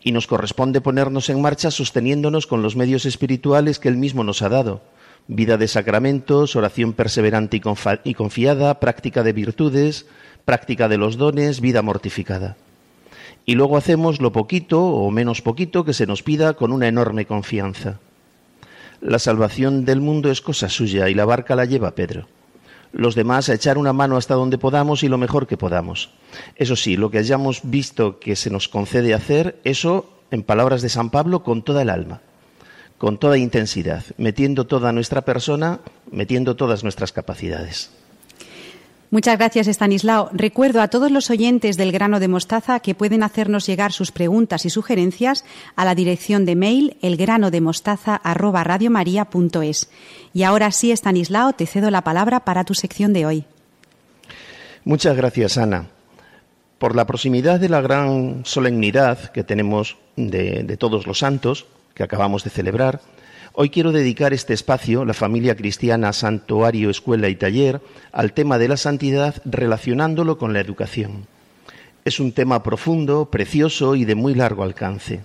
Y 0.00 0.12
nos 0.12 0.28
corresponde 0.28 0.80
ponernos 0.80 1.28
en 1.28 1.42
marcha 1.42 1.72
sosteniéndonos 1.72 2.46
con 2.46 2.62
los 2.62 2.76
medios 2.76 3.04
espirituales 3.04 3.80
que 3.80 3.88
Él 3.88 3.96
mismo 3.96 4.22
nos 4.22 4.42
ha 4.42 4.48
dado 4.48 4.82
vida 5.28 5.56
de 5.56 5.68
sacramentos, 5.68 6.56
oración 6.56 6.92
perseverante 6.92 7.60
y 8.04 8.14
confiada, 8.14 8.80
práctica 8.80 9.22
de 9.22 9.32
virtudes, 9.32 10.06
práctica 10.44 10.88
de 10.88 10.98
los 10.98 11.16
dones, 11.16 11.60
vida 11.60 11.82
mortificada. 11.82 12.56
Y 13.44 13.54
luego 13.54 13.76
hacemos 13.76 14.20
lo 14.20 14.32
poquito 14.32 14.84
o 14.84 15.10
menos 15.10 15.42
poquito 15.42 15.84
que 15.84 15.94
se 15.94 16.06
nos 16.06 16.22
pida 16.22 16.54
con 16.54 16.72
una 16.72 16.88
enorme 16.88 17.26
confianza. 17.26 18.00
La 19.00 19.18
salvación 19.18 19.84
del 19.84 20.00
mundo 20.00 20.30
es 20.30 20.40
cosa 20.40 20.68
suya 20.68 21.08
y 21.08 21.14
la 21.14 21.24
barca 21.24 21.54
la 21.54 21.64
lleva 21.64 21.94
Pedro. 21.94 22.28
Los 22.92 23.14
demás 23.14 23.48
a 23.48 23.54
echar 23.54 23.78
una 23.78 23.92
mano 23.92 24.16
hasta 24.16 24.34
donde 24.34 24.58
podamos 24.58 25.02
y 25.02 25.08
lo 25.08 25.18
mejor 25.18 25.46
que 25.46 25.56
podamos. 25.56 26.10
Eso 26.54 26.76
sí, 26.76 26.96
lo 26.96 27.10
que 27.10 27.18
hayamos 27.18 27.60
visto 27.64 28.18
que 28.18 28.36
se 28.36 28.48
nos 28.48 28.68
concede 28.68 29.12
hacer, 29.12 29.60
eso, 29.64 30.10
en 30.30 30.42
palabras 30.42 30.82
de 30.82 30.88
San 30.88 31.10
Pablo, 31.10 31.42
con 31.42 31.62
toda 31.62 31.82
el 31.82 31.90
alma 31.90 32.20
con 32.98 33.18
toda 33.18 33.38
intensidad, 33.38 34.04
metiendo 34.16 34.66
toda 34.66 34.92
nuestra 34.92 35.22
persona, 35.22 35.80
metiendo 36.10 36.56
todas 36.56 36.82
nuestras 36.82 37.12
capacidades. 37.12 37.90
Muchas 39.10 39.38
gracias, 39.38 39.68
Estanislao. 39.68 40.30
Recuerdo 40.32 40.80
a 40.82 40.88
todos 40.88 41.12
los 41.12 41.30
oyentes 41.30 41.76
del 41.76 41.92
grano 41.92 42.18
de 42.18 42.26
mostaza 42.26 42.80
que 42.80 42.96
pueden 42.96 43.22
hacernos 43.22 43.64
llegar 43.66 43.92
sus 43.92 44.10
preguntas 44.10 44.66
y 44.66 44.70
sugerencias 44.70 45.44
a 45.76 45.84
la 45.84 45.94
dirección 45.94 46.44
de 46.44 46.56
mail 46.56 46.96
elgranodemostaza@radiomaria.es. 47.02 49.90
Y 50.34 50.42
ahora 50.42 50.72
sí, 50.72 50.90
Estanislao, 50.90 51.52
te 51.52 51.66
cedo 51.66 51.92
la 51.92 52.02
palabra 52.02 52.40
para 52.40 52.64
tu 52.64 52.74
sección 52.74 53.12
de 53.12 53.26
hoy. 53.26 53.44
Muchas 54.84 55.16
gracias, 55.16 55.56
Ana. 55.56 55.86
Por 56.78 56.96
la 56.96 57.06
proximidad 57.06 57.60
de 57.60 57.68
la 57.68 57.80
gran 57.80 58.40
solemnidad 58.44 59.30
que 59.30 59.44
tenemos 59.44 59.98
de, 60.16 60.64
de 60.64 60.76
todos 60.76 61.06
los 61.06 61.20
santos 61.20 61.66
que 61.96 62.04
acabamos 62.04 62.44
de 62.44 62.50
celebrar, 62.50 63.00
Hoy 63.58 63.70
quiero 63.70 63.90
dedicar 63.90 64.34
este 64.34 64.52
espacio, 64.52 65.06
la 65.06 65.14
familia 65.14 65.56
cristiana 65.56 66.12
Santuario, 66.12 66.90
Escuela 66.90 67.30
y 67.30 67.36
Taller, 67.36 67.80
al 68.12 68.34
tema 68.34 68.58
de 68.58 68.68
la 68.68 68.76
santidad 68.76 69.40
relacionándolo 69.46 70.36
con 70.36 70.52
la 70.52 70.60
educación. 70.60 71.26
Es 72.04 72.20
un 72.20 72.32
tema 72.32 72.62
profundo, 72.62 73.30
precioso 73.30 73.96
y 73.96 74.04
de 74.04 74.14
muy 74.14 74.34
largo 74.34 74.62
alcance. 74.62 75.22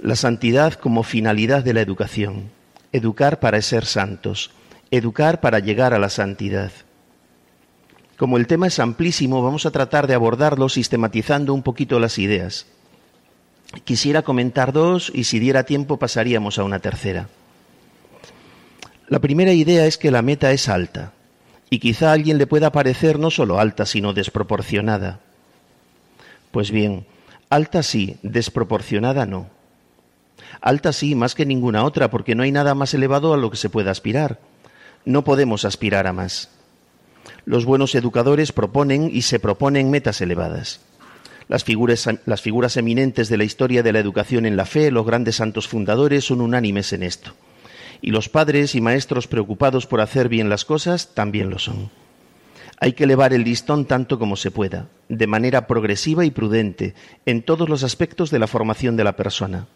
La 0.00 0.16
santidad 0.16 0.74
como 0.74 1.04
finalidad 1.04 1.62
de 1.62 1.74
la 1.74 1.80
educación. 1.80 2.50
Educar 2.90 3.38
para 3.38 3.62
ser 3.62 3.84
santos. 3.84 4.50
Educar 4.90 5.40
para 5.40 5.60
llegar 5.60 5.94
a 5.94 6.00
la 6.00 6.08
santidad. 6.08 6.72
Como 8.16 8.36
el 8.36 8.48
tema 8.48 8.66
es 8.66 8.80
amplísimo, 8.80 9.44
vamos 9.44 9.64
a 9.64 9.70
tratar 9.70 10.08
de 10.08 10.14
abordarlo 10.14 10.68
sistematizando 10.68 11.54
un 11.54 11.62
poquito 11.62 12.00
las 12.00 12.18
ideas. 12.18 12.66
Quisiera 13.84 14.22
comentar 14.22 14.72
dos 14.72 15.10
y 15.14 15.24
si 15.24 15.38
diera 15.38 15.64
tiempo 15.64 15.98
pasaríamos 15.98 16.58
a 16.58 16.64
una 16.64 16.78
tercera. 16.78 17.28
La 19.08 19.18
primera 19.18 19.52
idea 19.52 19.86
es 19.86 19.98
que 19.98 20.10
la 20.10 20.22
meta 20.22 20.52
es 20.52 20.68
alta 20.68 21.12
y 21.70 21.78
quizá 21.78 22.10
a 22.10 22.12
alguien 22.12 22.38
le 22.38 22.46
pueda 22.46 22.70
parecer 22.70 23.18
no 23.18 23.30
solo 23.30 23.58
alta 23.58 23.86
sino 23.86 24.12
desproporcionada. 24.12 25.20
Pues 26.50 26.70
bien, 26.70 27.06
alta 27.48 27.82
sí, 27.82 28.18
desproporcionada 28.22 29.26
no. 29.26 29.48
Alta 30.60 30.92
sí, 30.92 31.14
más 31.14 31.34
que 31.34 31.46
ninguna 31.46 31.84
otra, 31.84 32.10
porque 32.10 32.34
no 32.34 32.42
hay 32.42 32.52
nada 32.52 32.74
más 32.74 32.94
elevado 32.94 33.32
a 33.34 33.36
lo 33.36 33.50
que 33.50 33.56
se 33.56 33.70
pueda 33.70 33.90
aspirar. 33.90 34.38
No 35.04 35.24
podemos 35.24 35.64
aspirar 35.64 36.06
a 36.06 36.12
más. 36.12 36.50
Los 37.44 37.64
buenos 37.64 37.94
educadores 37.94 38.52
proponen 38.52 39.10
y 39.12 39.22
se 39.22 39.40
proponen 39.40 39.90
metas 39.90 40.20
elevadas. 40.20 40.80
Las 41.48 41.64
figuras, 41.64 42.76
eminentes 42.76 43.28
de 43.28 43.36
la 43.36 43.44
historia 43.44 43.82
de 43.82 43.92
la 43.92 43.98
educación 43.98 44.46
en 44.46 44.56
la 44.56 44.66
fe, 44.66 44.90
los 44.90 45.06
grandes 45.06 45.36
santos 45.36 45.68
fundadores, 45.68 46.24
son 46.24 46.40
unánimes 46.40 46.92
en 46.92 47.02
esto. 47.02 47.32
Y 48.00 48.10
los 48.10 48.28
padres 48.28 48.74
y 48.74 48.80
maestros 48.80 49.28
preocupados 49.28 49.86
por 49.86 50.00
hacer 50.00 50.28
bien 50.28 50.48
las 50.48 50.64
cosas 50.64 51.14
también 51.14 51.50
lo 51.50 51.58
son. 51.58 51.90
Hay 52.78 52.94
que 52.94 53.04
elevar 53.04 53.32
el 53.32 53.44
listón 53.44 53.84
tanto 53.84 54.18
como 54.18 54.34
se 54.36 54.50
pueda, 54.50 54.88
de 55.08 55.26
manera 55.28 55.68
progresiva 55.68 56.24
y 56.24 56.30
prudente, 56.30 56.94
en 57.26 57.42
todos 57.42 57.68
los 57.68 57.84
aspectos 57.84 58.30
de 58.30 58.40
la 58.40 58.48
formación 58.48 58.96
de 58.96 59.04
la 59.04 59.16
persona. 59.16 59.68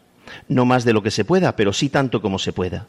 No 0.48 0.64
más 0.64 0.84
de 0.84 0.92
lo 0.92 1.02
que 1.02 1.12
se 1.12 1.24
pueda, 1.24 1.54
pero 1.54 1.72
sí 1.72 1.88
tanto 1.88 2.20
como 2.20 2.40
se 2.40 2.52
pueda. 2.52 2.88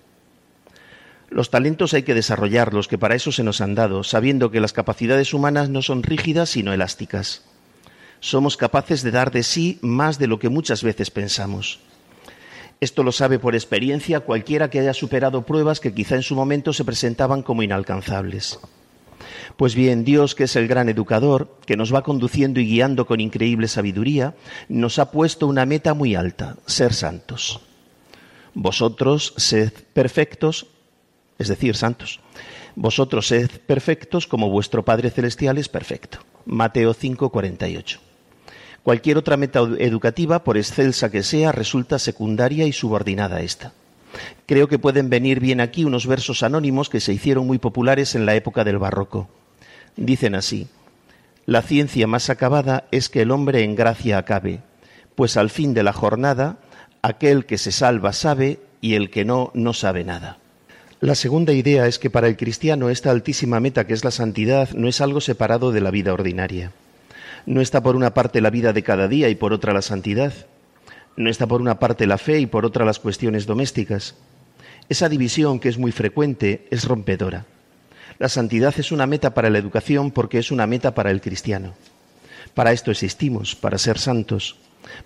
Los 1.30 1.52
talentos 1.52 1.94
hay 1.94 2.02
que 2.02 2.16
desarrollarlos, 2.16 2.88
que 2.88 2.98
para 2.98 3.14
eso 3.14 3.32
se 3.32 3.44
nos 3.44 3.62
han 3.62 3.76
dado, 3.76 4.04
sabiendo 4.04 4.50
que 4.50 4.62
las 4.62 4.74
capacidades 4.74 5.34
humanas 5.34 5.70
no 5.70 5.82
son 5.82 6.02
rígidas 6.02 6.50
sino 6.50 6.74
elásticas 6.74 7.44
somos 8.20 8.58
capaces 8.58 9.04
de 9.04 9.12
dar 9.12 9.32
de 9.32 9.44
sí 9.44 9.80
más 9.82 10.20
de 10.20 10.28
lo 10.28 10.40
que 10.40 10.50
muchas 10.50 10.84
veces 10.84 11.12
pensamos. 11.12 11.80
Esto 12.80 13.02
lo 13.04 13.12
sabe 13.12 13.40
por 13.40 13.56
experiencia 13.56 14.20
cualquiera 14.20 14.70
que 14.70 14.80
haya 14.80 14.94
superado 14.94 15.44
pruebas 15.44 15.80
que 15.80 15.94
quizá 15.94 16.16
en 16.16 16.24
su 16.24 16.36
momento 16.36 16.74
se 16.74 16.86
presentaban 16.86 17.42
como 17.42 17.64
inalcanzables. 17.64 18.60
Pues 19.56 19.74
bien, 19.74 20.04
Dios, 20.04 20.36
que 20.36 20.44
es 20.44 20.56
el 20.56 20.68
gran 20.68 20.88
educador, 20.88 21.58
que 21.66 21.76
nos 21.76 21.94
va 21.94 22.04
conduciendo 22.04 22.60
y 22.60 22.68
guiando 22.68 23.08
con 23.08 23.20
increíble 23.20 23.68
sabiduría, 23.68 24.36
nos 24.70 25.00
ha 25.00 25.10
puesto 25.10 25.48
una 25.48 25.66
meta 25.66 25.96
muy 25.96 26.14
alta, 26.14 26.58
ser 26.68 26.94
santos. 26.94 27.62
Vosotros 28.54 29.34
sed 29.38 29.74
perfectos, 29.94 30.68
es 31.40 31.48
decir, 31.48 31.76
santos. 31.76 32.20
Vosotros 32.76 33.28
sed 33.28 33.50
perfectos 33.66 34.28
como 34.28 34.52
vuestro 34.52 34.86
Padre 34.86 35.10
Celestial 35.10 35.58
es 35.58 35.70
perfecto. 35.70 36.20
Mateo 36.46 36.94
5:48. 36.94 38.07
Cualquier 38.88 39.18
otra 39.18 39.36
meta 39.36 39.60
educativa, 39.80 40.46
por 40.46 40.56
excelsa 40.56 41.12
que 41.12 41.22
sea, 41.22 41.52
resulta 41.52 42.00
secundaria 42.00 42.66
y 42.68 42.72
subordinada 42.72 43.36
a 43.36 43.42
esta. 43.42 43.74
Creo 44.46 44.70
que 44.70 44.80
pueden 44.80 45.10
venir 45.10 45.42
bien 45.42 45.60
aquí 45.60 45.84
unos 45.84 46.08
versos 46.08 46.42
anónimos 46.42 46.88
que 46.88 47.02
se 47.02 47.12
hicieron 47.12 47.46
muy 47.46 47.58
populares 47.58 48.16
en 48.16 48.26
la 48.26 48.36
época 48.36 48.64
del 48.64 48.78
barroco. 48.78 49.28
Dicen 49.98 50.36
así, 50.36 50.70
La 51.46 51.64
ciencia 51.64 52.08
más 52.08 52.30
acabada 52.30 52.86
es 52.92 53.10
que 53.10 53.24
el 53.24 53.32
hombre 53.32 53.66
en 53.66 53.76
gracia 53.76 54.20
acabe, 54.20 54.62
pues 55.16 55.36
al 55.36 55.50
fin 55.50 55.74
de 55.74 55.84
la 55.84 55.92
jornada 55.92 56.60
aquel 57.02 57.46
que 57.46 57.58
se 57.58 57.74
salva 57.74 58.14
sabe 58.14 58.62
y 58.80 58.94
el 58.94 59.10
que 59.10 59.26
no 59.26 59.52
no 59.54 59.74
sabe 59.74 60.06
nada. 60.06 60.38
La 61.02 61.16
segunda 61.16 61.52
idea 61.52 61.88
es 61.88 62.00
que 62.00 62.10
para 62.10 62.30
el 62.30 62.38
cristiano 62.38 62.90
esta 62.90 63.12
altísima 63.12 63.60
meta 63.60 63.86
que 63.86 63.94
es 63.94 64.06
la 64.06 64.12
santidad 64.12 64.70
no 64.70 64.88
es 64.88 65.02
algo 65.02 65.20
separado 65.20 65.74
de 65.74 65.82
la 65.82 65.92
vida 65.92 66.14
ordinaria. 66.14 66.72
No 67.48 67.62
está 67.62 67.82
por 67.82 67.96
una 67.96 68.14
parte 68.14 68.42
la 68.42 68.50
vida 68.50 68.74
de 68.74 68.84
cada 68.84 69.08
día 69.08 69.30
y 69.30 69.36
por 69.36 69.54
otra 69.54 69.72
la 69.72 69.82
santidad. 69.82 70.34
No 71.16 71.30
está 71.30 71.48
por 71.48 71.62
una 71.62 71.80
parte 71.80 72.06
la 72.06 72.18
fe 72.18 72.42
y 72.42 72.46
por 72.46 72.66
otra 72.66 72.84
las 72.84 73.00
cuestiones 73.00 73.46
domésticas. 73.46 74.16
Esa 74.90 75.08
división, 75.08 75.62
que 75.62 75.70
es 75.70 75.78
muy 75.78 75.94
frecuente, 75.94 76.68
es 76.72 76.84
rompedora. 76.84 77.46
La 78.20 78.28
santidad 78.28 78.78
es 78.78 78.92
una 78.92 79.08
meta 79.08 79.34
para 79.34 79.50
la 79.50 79.60
educación 79.60 80.12
porque 80.12 80.40
es 80.40 80.52
una 80.52 80.68
meta 80.68 80.94
para 80.94 81.10
el 81.10 81.22
cristiano. 81.22 81.74
Para 82.54 82.74
esto 82.74 82.92
existimos, 82.92 83.56
para 83.56 83.78
ser 83.78 83.98
santos. 83.98 84.58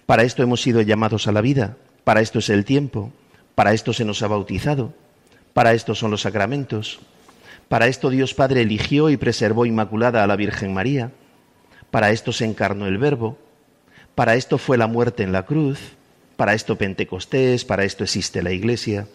Para 0.07 0.23
esto 0.23 0.41
hemos 0.41 0.63
sido 0.63 0.81
llamados 0.81 1.27
a 1.27 1.31
la 1.31 1.41
vida. 1.41 1.77
Para 2.03 2.21
esto 2.21 2.39
es 2.39 2.49
el 2.49 2.65
tiempo. 2.65 3.13
Para 3.53 3.73
esto 3.73 3.93
se 3.93 4.03
nos 4.03 4.23
ha 4.23 4.27
bautizado. 4.27 4.95
Para 5.53 5.73
esto 5.73 5.93
son 5.93 6.09
los 6.09 6.21
sacramentos. 6.21 7.01
Para 7.69 7.85
esto 7.85 8.09
Dios 8.09 8.33
Padre 8.33 8.61
eligió 8.61 9.11
y 9.11 9.17
preservó 9.17 9.67
inmaculada 9.67 10.23
a 10.23 10.27
la 10.27 10.35
Virgen 10.35 10.73
María. 10.73 11.11
Para 11.91 12.11
esto 12.11 12.31
se 12.31 12.45
encarnó 12.45 12.87
el 12.87 12.97
Verbo, 12.97 13.37
para 14.15 14.35
esto 14.35 14.57
fue 14.57 14.77
la 14.77 14.87
muerte 14.87 15.23
en 15.23 15.31
la 15.31 15.45
cruz, 15.45 15.79
para 16.37 16.53
esto 16.53 16.77
Pentecostés, 16.77 17.65
para 17.65 17.83
esto 17.83 18.03
existe 18.03 18.41
la 18.41 18.51
Iglesia. 18.51 19.07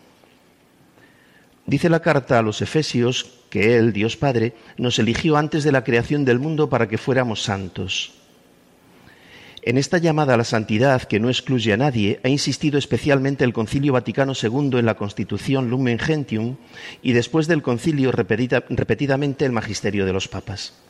Dice 1.67 1.89
la 1.89 2.01
carta 2.01 2.39
a 2.39 2.43
los 2.43 2.63
Efesios 2.63 3.41
que 3.51 3.77
Él, 3.77 3.93
Dios 3.93 4.17
Padre, 4.17 4.53
nos 4.77 4.99
eligió 4.99 5.37
antes 5.37 5.65
de 5.65 5.73
la 5.73 5.83
creación 5.83 6.25
del 6.25 6.39
mundo 6.39 6.69
para 6.69 6.87
que 6.87 6.99
fuéramos 6.99 7.43
santos. 7.43 8.13
En 9.63 9.79
esta 9.79 9.99
llamada 9.99 10.35
a 10.35 10.37
la 10.37 10.45
santidad, 10.45 11.03
que 11.03 11.19
no 11.19 11.29
excluye 11.29 11.73
a 11.73 11.77
nadie, 11.77 12.21
ha 12.23 12.29
insistido 12.29 12.79
especialmente 12.79 13.43
el 13.43 13.53
Concilio 13.53 13.95
Vaticano 13.95 14.35
II 14.41 14.79
en 14.79 14.87
la 14.87 14.95
Constitución 14.95 15.71
Lumen 15.71 15.99
Gentium 15.99 16.57
y 17.03 17.15
después 17.15 17.49
del 17.49 17.63
concilio 17.63 18.13
repetidamente 18.13 19.45
el 19.45 19.51
Magisterio 19.51 20.07
de 20.07 20.13
los 20.13 20.29
Papas. 20.29 20.86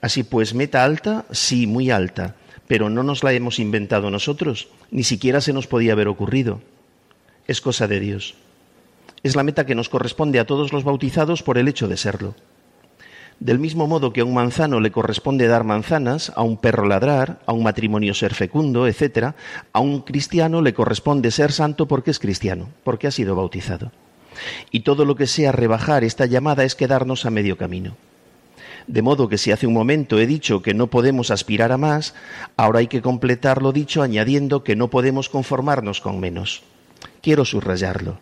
Así 0.00 0.22
pues, 0.22 0.54
meta 0.54 0.84
alta, 0.84 1.26
sí, 1.30 1.66
muy 1.66 1.90
alta, 1.90 2.36
pero 2.66 2.88
no 2.88 3.02
nos 3.02 3.22
la 3.22 3.32
hemos 3.32 3.58
inventado 3.58 4.10
nosotros, 4.10 4.68
ni 4.90 5.04
siquiera 5.04 5.40
se 5.40 5.52
nos 5.52 5.66
podía 5.66 5.92
haber 5.92 6.08
ocurrido. 6.08 6.60
Es 7.46 7.60
cosa 7.60 7.86
de 7.86 8.00
Dios. 8.00 8.34
Es 9.22 9.36
la 9.36 9.42
meta 9.42 9.66
que 9.66 9.74
nos 9.74 9.88
corresponde 9.88 10.38
a 10.38 10.46
todos 10.46 10.72
los 10.72 10.84
bautizados 10.84 11.42
por 11.42 11.58
el 11.58 11.68
hecho 11.68 11.88
de 11.88 11.96
serlo. 11.96 12.34
Del 13.40 13.58
mismo 13.58 13.86
modo 13.86 14.12
que 14.12 14.20
a 14.20 14.24
un 14.24 14.34
manzano 14.34 14.80
le 14.80 14.92
corresponde 14.92 15.48
dar 15.48 15.64
manzanas, 15.64 16.30
a 16.36 16.42
un 16.42 16.58
perro 16.58 16.86
ladrar, 16.86 17.40
a 17.46 17.52
un 17.52 17.62
matrimonio 17.62 18.12
ser 18.14 18.34
fecundo, 18.34 18.86
etc., 18.86 19.34
a 19.72 19.80
un 19.80 20.02
cristiano 20.02 20.60
le 20.60 20.74
corresponde 20.74 21.30
ser 21.30 21.50
santo 21.50 21.86
porque 21.86 22.10
es 22.10 22.18
cristiano, 22.18 22.68
porque 22.84 23.06
ha 23.06 23.10
sido 23.10 23.34
bautizado. 23.34 23.92
Y 24.70 24.80
todo 24.80 25.04
lo 25.04 25.16
que 25.16 25.26
sea 25.26 25.52
rebajar 25.52 26.04
esta 26.04 26.26
llamada 26.26 26.64
es 26.64 26.74
quedarnos 26.74 27.26
a 27.26 27.30
medio 27.30 27.56
camino. 27.56 27.96
De 28.86 29.02
modo 29.02 29.28
que 29.28 29.38
si 29.38 29.52
hace 29.52 29.66
un 29.66 29.72
momento 29.72 30.18
he 30.18 30.26
dicho 30.26 30.62
que 30.62 30.74
no 30.74 30.88
podemos 30.88 31.30
aspirar 31.30 31.72
a 31.72 31.78
más, 31.78 32.14
ahora 32.56 32.80
hay 32.80 32.86
que 32.86 33.02
completar 33.02 33.62
lo 33.62 33.72
dicho 33.72 34.02
añadiendo 34.02 34.64
que 34.64 34.76
no 34.76 34.88
podemos 34.88 35.28
conformarnos 35.28 36.00
con 36.00 36.20
menos. 36.20 36.62
Quiero 37.22 37.44
subrayarlo. 37.44 38.18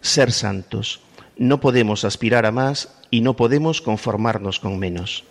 Ser 0.00 0.32
santos. 0.32 1.00
No 1.36 1.60
podemos 1.60 2.04
aspirar 2.04 2.46
a 2.46 2.52
más 2.52 2.88
y 3.10 3.20
no 3.20 3.34
podemos 3.34 3.80
conformarnos 3.80 4.60
con 4.60 4.78
menos. 4.78 5.24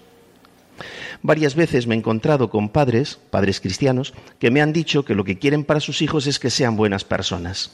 Varias 1.22 1.56
veces 1.56 1.88
me 1.88 1.96
he 1.96 1.98
encontrado 1.98 2.50
con 2.50 2.70
padres, 2.70 3.20
padres 3.32 3.60
cristianos, 3.60 4.14
que 4.40 4.52
me 4.52 4.62
han 4.62 4.74
dicho 4.74 5.04
que 5.04 5.16
lo 5.16 5.24
que 5.24 5.40
quieren 5.40 5.64
para 5.64 5.80
sus 5.80 6.02
hijos 6.02 6.28
es 6.28 6.40
que 6.40 6.50
sean 6.50 6.78
buenas 6.78 7.04
personas. 7.04 7.72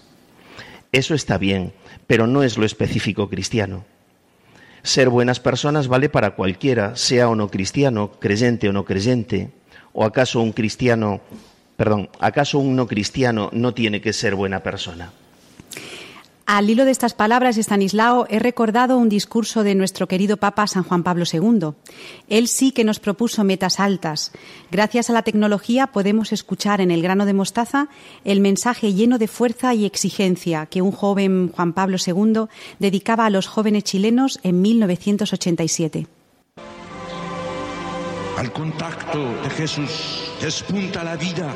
Eso 0.92 1.14
está 1.16 1.38
bien, 1.38 1.74
pero 2.08 2.28
no 2.28 2.44
es 2.44 2.58
lo 2.58 2.66
específico 2.66 3.30
cristiano. 3.30 3.84
Ser 4.84 5.08
buenas 5.08 5.40
personas 5.40 5.88
vale 5.88 6.10
para 6.10 6.36
cualquiera, 6.36 6.98
sea 6.98 7.30
o 7.30 7.36
no 7.36 7.48
cristiano, 7.48 8.12
creyente 8.20 8.68
o 8.68 8.74
no 8.74 8.84
creyente. 8.84 9.50
¿O 9.94 10.04
acaso 10.04 10.42
un 10.42 10.52
cristiano, 10.52 11.22
perdón, 11.78 12.10
acaso 12.20 12.60
un 12.60 12.76
no 12.76 12.86
cristiano 12.86 13.50
no 13.54 13.74
tiene 13.74 14.02
que 14.02 14.12
ser 14.12 14.36
buena 14.36 14.62
persona? 14.62 15.14
Al 16.46 16.70
hilo 16.70 16.84
de 16.84 16.92
estas 16.92 17.14
palabras, 17.14 17.58
Estanislao, 17.58 18.28
he 18.30 18.38
recordado 18.38 18.98
un 18.98 19.08
discurso 19.08 19.64
de 19.64 19.76
nuestro 19.76 20.10
querido 20.10 20.36
Papa 20.36 20.68
San 20.68 20.84
Juan 20.84 21.02
Pablo 21.02 21.24
II. 21.32 21.70
Él 22.28 22.50
sí 22.50 22.74
que 22.74 22.84
nos 22.84 23.00
propuso 23.00 23.46
metas 23.46 23.80
altas. 23.80 24.34
Gracias 24.70 25.10
a 25.10 25.14
la 25.14 25.22
tecnología 25.22 25.88
podemos 25.88 26.34
escuchar 26.34 26.82
en 26.82 26.92
el 26.92 27.02
grano 27.02 27.26
de 27.26 27.34
mostaza 27.34 27.88
el 28.26 28.42
mensaje 28.42 28.94
lleno 28.94 29.20
de 29.20 29.30
fuerza 29.30 29.74
y 29.74 29.86
exigencia 29.86 30.66
que 30.66 30.82
un 30.82 30.92
joven 30.92 31.50
Juan 31.56 31.72
Pablo 31.72 31.96
II 32.06 32.48
dedicaba 32.78 33.26
a 33.26 33.30
los 33.30 33.48
jóvenes 33.48 33.86
chilenos 33.86 34.42
en 34.44 34.62
1987. 34.62 36.08
Al 38.38 38.52
contacto 38.52 39.20
de 39.44 39.50
Jesús 39.50 40.30
despunta 40.42 41.06
la 41.06 41.16
vida. 41.16 41.54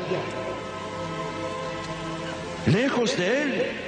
Lejos 2.66 3.16
de 3.18 3.42
Él 3.42 3.87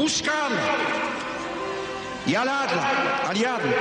buscarla 0.00 0.62
y 2.26 2.34
aladla, 2.34 3.22
aliarla, 3.28 3.76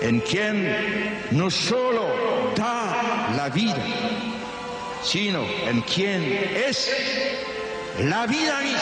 en 0.00 0.20
quien 0.20 1.28
no 1.32 1.50
solo 1.50 2.06
da 2.56 3.34
la 3.36 3.50
vida, 3.50 3.84
sino 5.02 5.42
en 5.66 5.82
quien 5.82 6.22
es 6.66 6.90
la 7.98 8.26
vida 8.26 8.60
misma. 8.60 8.80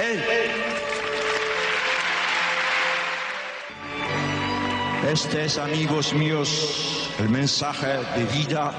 Él. 0.00 0.24
Este 5.12 5.44
es, 5.44 5.56
amigos 5.56 6.12
míos, 6.12 7.10
el 7.20 7.28
mensaje 7.28 7.86
de 8.16 8.24
vida 8.36 8.74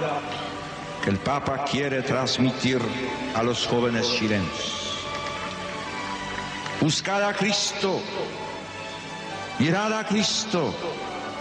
que 1.05 1.09
el 1.09 1.17
Papa 1.19 1.63
quiere 1.63 2.01
transmitir 2.01 2.81
a 3.33 3.43
los 3.43 3.65
jóvenes 3.65 4.13
chilenos. 4.13 4.86
Buscad 6.79 7.23
a 7.23 7.33
Cristo, 7.33 7.99
mirad 9.57 9.91
a 9.93 10.05
Cristo, 10.05 10.71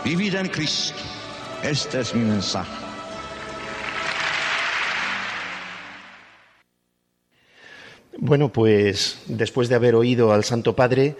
vivid 0.02 0.34
en 0.34 0.48
Cristo. 0.48 0.96
Este 1.62 2.00
es 2.00 2.14
mi 2.14 2.24
mensaje. 2.24 2.72
Bueno, 8.16 8.50
pues 8.50 9.18
después 9.26 9.68
de 9.68 9.74
haber 9.74 9.94
oído 9.94 10.32
al 10.32 10.42
Santo 10.42 10.74
Padre, 10.74 11.16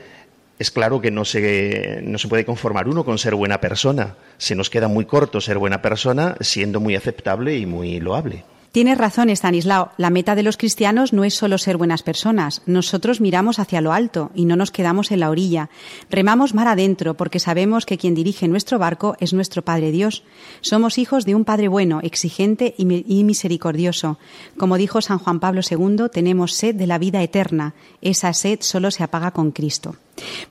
es 0.59 0.71
claro 0.71 1.03
que 1.03 1.11
no 1.11 1.27
se, 1.27 2.01
no 2.03 2.17
se 2.17 2.29
puede 2.29 2.47
conformar 2.47 2.89
uno 2.89 3.05
con 3.05 3.19
ser 3.19 3.35
buena 3.35 3.61
persona. 3.61 4.17
Se 4.39 4.55
nos 4.55 4.71
queda 4.71 4.89
muy 4.89 5.05
corto 5.05 5.43
ser 5.43 5.59
buena 5.59 5.83
persona, 5.83 6.37
siendo 6.41 6.81
muy 6.81 6.97
aceptable 6.97 7.59
y 7.59 7.67
muy 7.67 8.01
loable. 8.01 8.45
Tienes 8.73 8.99
razón, 8.99 9.31
Stanislao. 9.31 9.93
La 9.97 10.11
meta 10.11 10.35
de 10.35 10.43
los 10.43 10.57
cristianos 10.57 11.13
no 11.13 11.25
es 11.25 11.35
solo 11.35 11.59
ser 11.59 11.77
buenas 11.77 12.03
personas. 12.03 12.63
Nosotros 12.67 13.21
miramos 13.21 13.59
hacia 13.59 13.81
lo 13.81 13.93
alto 13.93 14.31
y 14.35 14.45
no 14.45 14.57
nos 14.57 14.71
quedamos 14.71 15.11
en 15.11 15.21
la 15.21 15.31
orilla. 15.31 15.71
Remamos 16.11 16.55
mar 16.55 16.69
adentro 16.69 17.15
porque 17.15 17.39
sabemos 17.39 17.87
que 17.87 17.99
quien 17.99 18.15
dirige 18.15 18.49
nuestro 18.49 18.79
barco 18.79 19.17
es 19.21 19.33
nuestro 19.33 19.63
Padre 19.63 19.91
Dios. 19.93 20.25
Somos 20.61 20.99
hijos 20.99 21.25
de 21.25 21.35
un 21.35 21.45
Padre 21.45 21.69
bueno, 21.69 22.01
exigente 22.03 22.75
y 22.77 23.25
misericordioso. 23.25 24.19
Como 24.59 24.77
dijo 24.77 25.01
San 25.01 25.19
Juan 25.19 25.41
Pablo 25.41 25.61
II, 25.69 26.09
tenemos 26.13 26.55
sed 26.55 26.75
de 26.75 26.87
la 26.87 26.99
vida 26.99 27.23
eterna. 27.23 27.75
Esa 28.03 28.33
sed 28.33 28.59
solo 28.61 28.91
se 28.91 29.03
apaga 29.03 29.31
con 29.31 29.53
Cristo. 29.53 29.97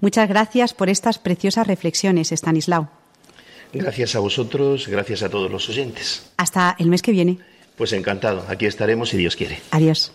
Muchas 0.02 0.28
gracias 0.28 0.74
por 0.74 0.90
estas 0.90 1.20
preciosas 1.20 1.68
reflexiones, 1.68 2.32
Stanislao. 2.32 2.90
Gracias 3.74 4.16
a 4.16 4.20
vosotros, 4.20 4.88
gracias 4.88 5.24
a 5.24 5.30
todos 5.30 5.52
los 5.52 5.68
oyentes. 5.70 6.32
Hasta 6.38 6.76
el 6.80 6.88
mes 6.88 7.02
que 7.02 7.12
viene. 7.12 7.40
Pues 7.76 7.92
encantado, 7.94 8.46
aquí 8.48 8.66
estaremos 8.66 9.10
si 9.10 9.18
Dios 9.18 9.36
quiere. 9.36 9.60
Adiós. 9.72 10.12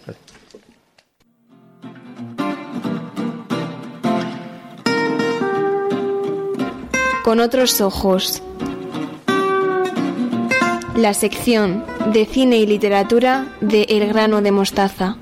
Con 7.22 7.40
otros 7.40 7.80
ojos. 7.80 8.42
La 10.96 11.14
sección 11.14 11.84
de 12.12 12.26
cine 12.26 12.56
y 12.58 12.66
literatura 12.66 13.46
de 13.60 13.82
El 13.82 14.08
grano 14.08 14.42
de 14.42 14.50
mostaza. 14.50 15.16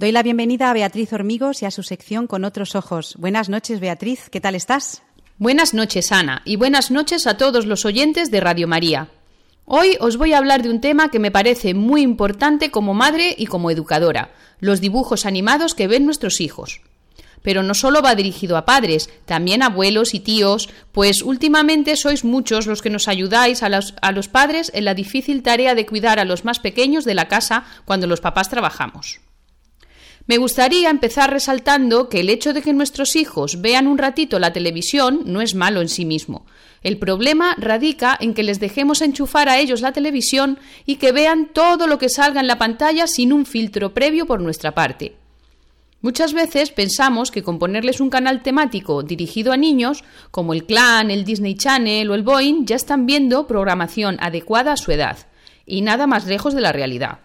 Doy 0.00 0.12
la 0.12 0.22
bienvenida 0.22 0.70
a 0.70 0.72
Beatriz 0.72 1.12
Hormigos 1.12 1.60
y 1.60 1.66
a 1.66 1.70
su 1.70 1.82
sección 1.82 2.26
Con 2.26 2.46
otros 2.46 2.74
ojos. 2.74 3.16
Buenas 3.18 3.50
noches, 3.50 3.80
Beatriz. 3.80 4.30
¿Qué 4.30 4.40
tal 4.40 4.54
estás? 4.54 5.02
Buenas 5.36 5.74
noches, 5.74 6.10
Ana, 6.10 6.40
y 6.46 6.56
buenas 6.56 6.90
noches 6.90 7.26
a 7.26 7.36
todos 7.36 7.66
los 7.66 7.84
oyentes 7.84 8.30
de 8.30 8.40
Radio 8.40 8.66
María. 8.66 9.08
Hoy 9.66 9.98
os 10.00 10.16
voy 10.16 10.32
a 10.32 10.38
hablar 10.38 10.62
de 10.62 10.70
un 10.70 10.80
tema 10.80 11.10
que 11.10 11.18
me 11.18 11.30
parece 11.30 11.74
muy 11.74 12.00
importante 12.00 12.70
como 12.70 12.94
madre 12.94 13.34
y 13.36 13.44
como 13.44 13.70
educadora, 13.70 14.32
los 14.58 14.80
dibujos 14.80 15.26
animados 15.26 15.74
que 15.74 15.86
ven 15.86 16.06
nuestros 16.06 16.40
hijos. 16.40 16.80
Pero 17.42 17.62
no 17.62 17.74
solo 17.74 18.00
va 18.00 18.14
dirigido 18.14 18.56
a 18.56 18.64
padres, 18.64 19.10
también 19.26 19.62
a 19.62 19.66
abuelos 19.66 20.14
y 20.14 20.20
tíos, 20.20 20.70
pues 20.92 21.20
últimamente 21.20 21.94
sois 21.96 22.24
muchos 22.24 22.66
los 22.66 22.80
que 22.80 22.88
nos 22.88 23.06
ayudáis 23.06 23.62
a 23.62 23.68
los, 23.68 23.92
a 24.00 24.12
los 24.12 24.28
padres 24.28 24.72
en 24.74 24.86
la 24.86 24.94
difícil 24.94 25.42
tarea 25.42 25.74
de 25.74 25.84
cuidar 25.84 26.18
a 26.18 26.24
los 26.24 26.46
más 26.46 26.58
pequeños 26.58 27.04
de 27.04 27.12
la 27.12 27.28
casa 27.28 27.64
cuando 27.84 28.06
los 28.06 28.22
papás 28.22 28.48
trabajamos. 28.48 29.20
Me 30.30 30.38
gustaría 30.38 30.90
empezar 30.90 31.28
resaltando 31.28 32.08
que 32.08 32.20
el 32.20 32.30
hecho 32.30 32.52
de 32.52 32.62
que 32.62 32.72
nuestros 32.72 33.16
hijos 33.16 33.60
vean 33.60 33.88
un 33.88 33.98
ratito 33.98 34.38
la 34.38 34.52
televisión 34.52 35.22
no 35.24 35.40
es 35.40 35.56
malo 35.56 35.80
en 35.80 35.88
sí 35.88 36.04
mismo. 36.04 36.46
El 36.84 36.98
problema 36.98 37.56
radica 37.58 38.16
en 38.20 38.32
que 38.32 38.44
les 38.44 38.60
dejemos 38.60 39.02
enchufar 39.02 39.48
a 39.48 39.58
ellos 39.58 39.80
la 39.80 39.90
televisión 39.90 40.60
y 40.86 40.98
que 40.98 41.10
vean 41.10 41.48
todo 41.52 41.88
lo 41.88 41.98
que 41.98 42.08
salga 42.08 42.40
en 42.40 42.46
la 42.46 42.58
pantalla 42.58 43.08
sin 43.08 43.32
un 43.32 43.44
filtro 43.44 43.92
previo 43.92 44.24
por 44.24 44.40
nuestra 44.40 44.72
parte. 44.72 45.16
Muchas 46.00 46.32
veces 46.32 46.70
pensamos 46.70 47.32
que 47.32 47.42
con 47.42 47.58
ponerles 47.58 47.98
un 48.00 48.08
canal 48.08 48.44
temático 48.44 49.02
dirigido 49.02 49.52
a 49.52 49.56
niños, 49.56 50.04
como 50.30 50.54
el 50.54 50.64
Clan, 50.64 51.10
el 51.10 51.24
Disney 51.24 51.56
Channel 51.56 52.08
o 52.08 52.14
el 52.14 52.22
Boeing, 52.22 52.66
ya 52.66 52.76
están 52.76 53.04
viendo 53.04 53.48
programación 53.48 54.16
adecuada 54.20 54.74
a 54.74 54.76
su 54.76 54.92
edad. 54.92 55.26
Y 55.66 55.82
nada 55.82 56.06
más 56.06 56.26
lejos 56.26 56.54
de 56.54 56.60
la 56.60 56.70
realidad 56.70 57.18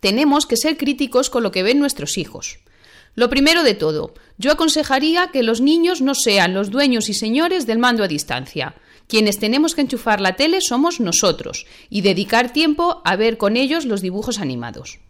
tenemos 0.00 0.46
que 0.46 0.56
ser 0.56 0.76
críticos 0.76 1.30
con 1.30 1.42
lo 1.42 1.52
que 1.52 1.62
ven 1.62 1.78
nuestros 1.78 2.18
hijos. 2.18 2.58
Lo 3.14 3.28
primero 3.28 3.62
de 3.62 3.74
todo, 3.74 4.14
yo 4.38 4.52
aconsejaría 4.52 5.30
que 5.32 5.42
los 5.42 5.60
niños 5.60 6.00
no 6.00 6.14
sean 6.14 6.54
los 6.54 6.70
dueños 6.70 7.08
y 7.08 7.14
señores 7.14 7.66
del 7.66 7.78
mando 7.78 8.04
a 8.04 8.08
distancia. 8.08 8.74
Quienes 9.08 9.38
tenemos 9.38 9.74
que 9.74 9.80
enchufar 9.80 10.20
la 10.20 10.36
tele 10.36 10.60
somos 10.60 11.00
nosotros 11.00 11.66
y 11.88 12.02
dedicar 12.02 12.52
tiempo 12.52 13.02
a 13.04 13.16
ver 13.16 13.36
con 13.36 13.56
ellos 13.56 13.84
los 13.84 14.00
dibujos 14.00 14.38
animados. 14.38 15.00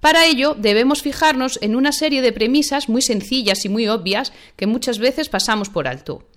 Para 0.00 0.26
ello 0.26 0.56
debemos 0.58 1.02
fijarnos 1.02 1.58
en 1.62 1.76
una 1.76 1.92
serie 1.92 2.22
de 2.22 2.32
premisas 2.32 2.88
muy 2.88 3.02
sencillas 3.02 3.64
y 3.64 3.68
muy 3.68 3.88
obvias 3.88 4.32
que 4.56 4.66
muchas 4.66 4.98
veces 4.98 5.28
pasamos 5.28 5.68
por 5.68 5.88
alto. 5.88 6.28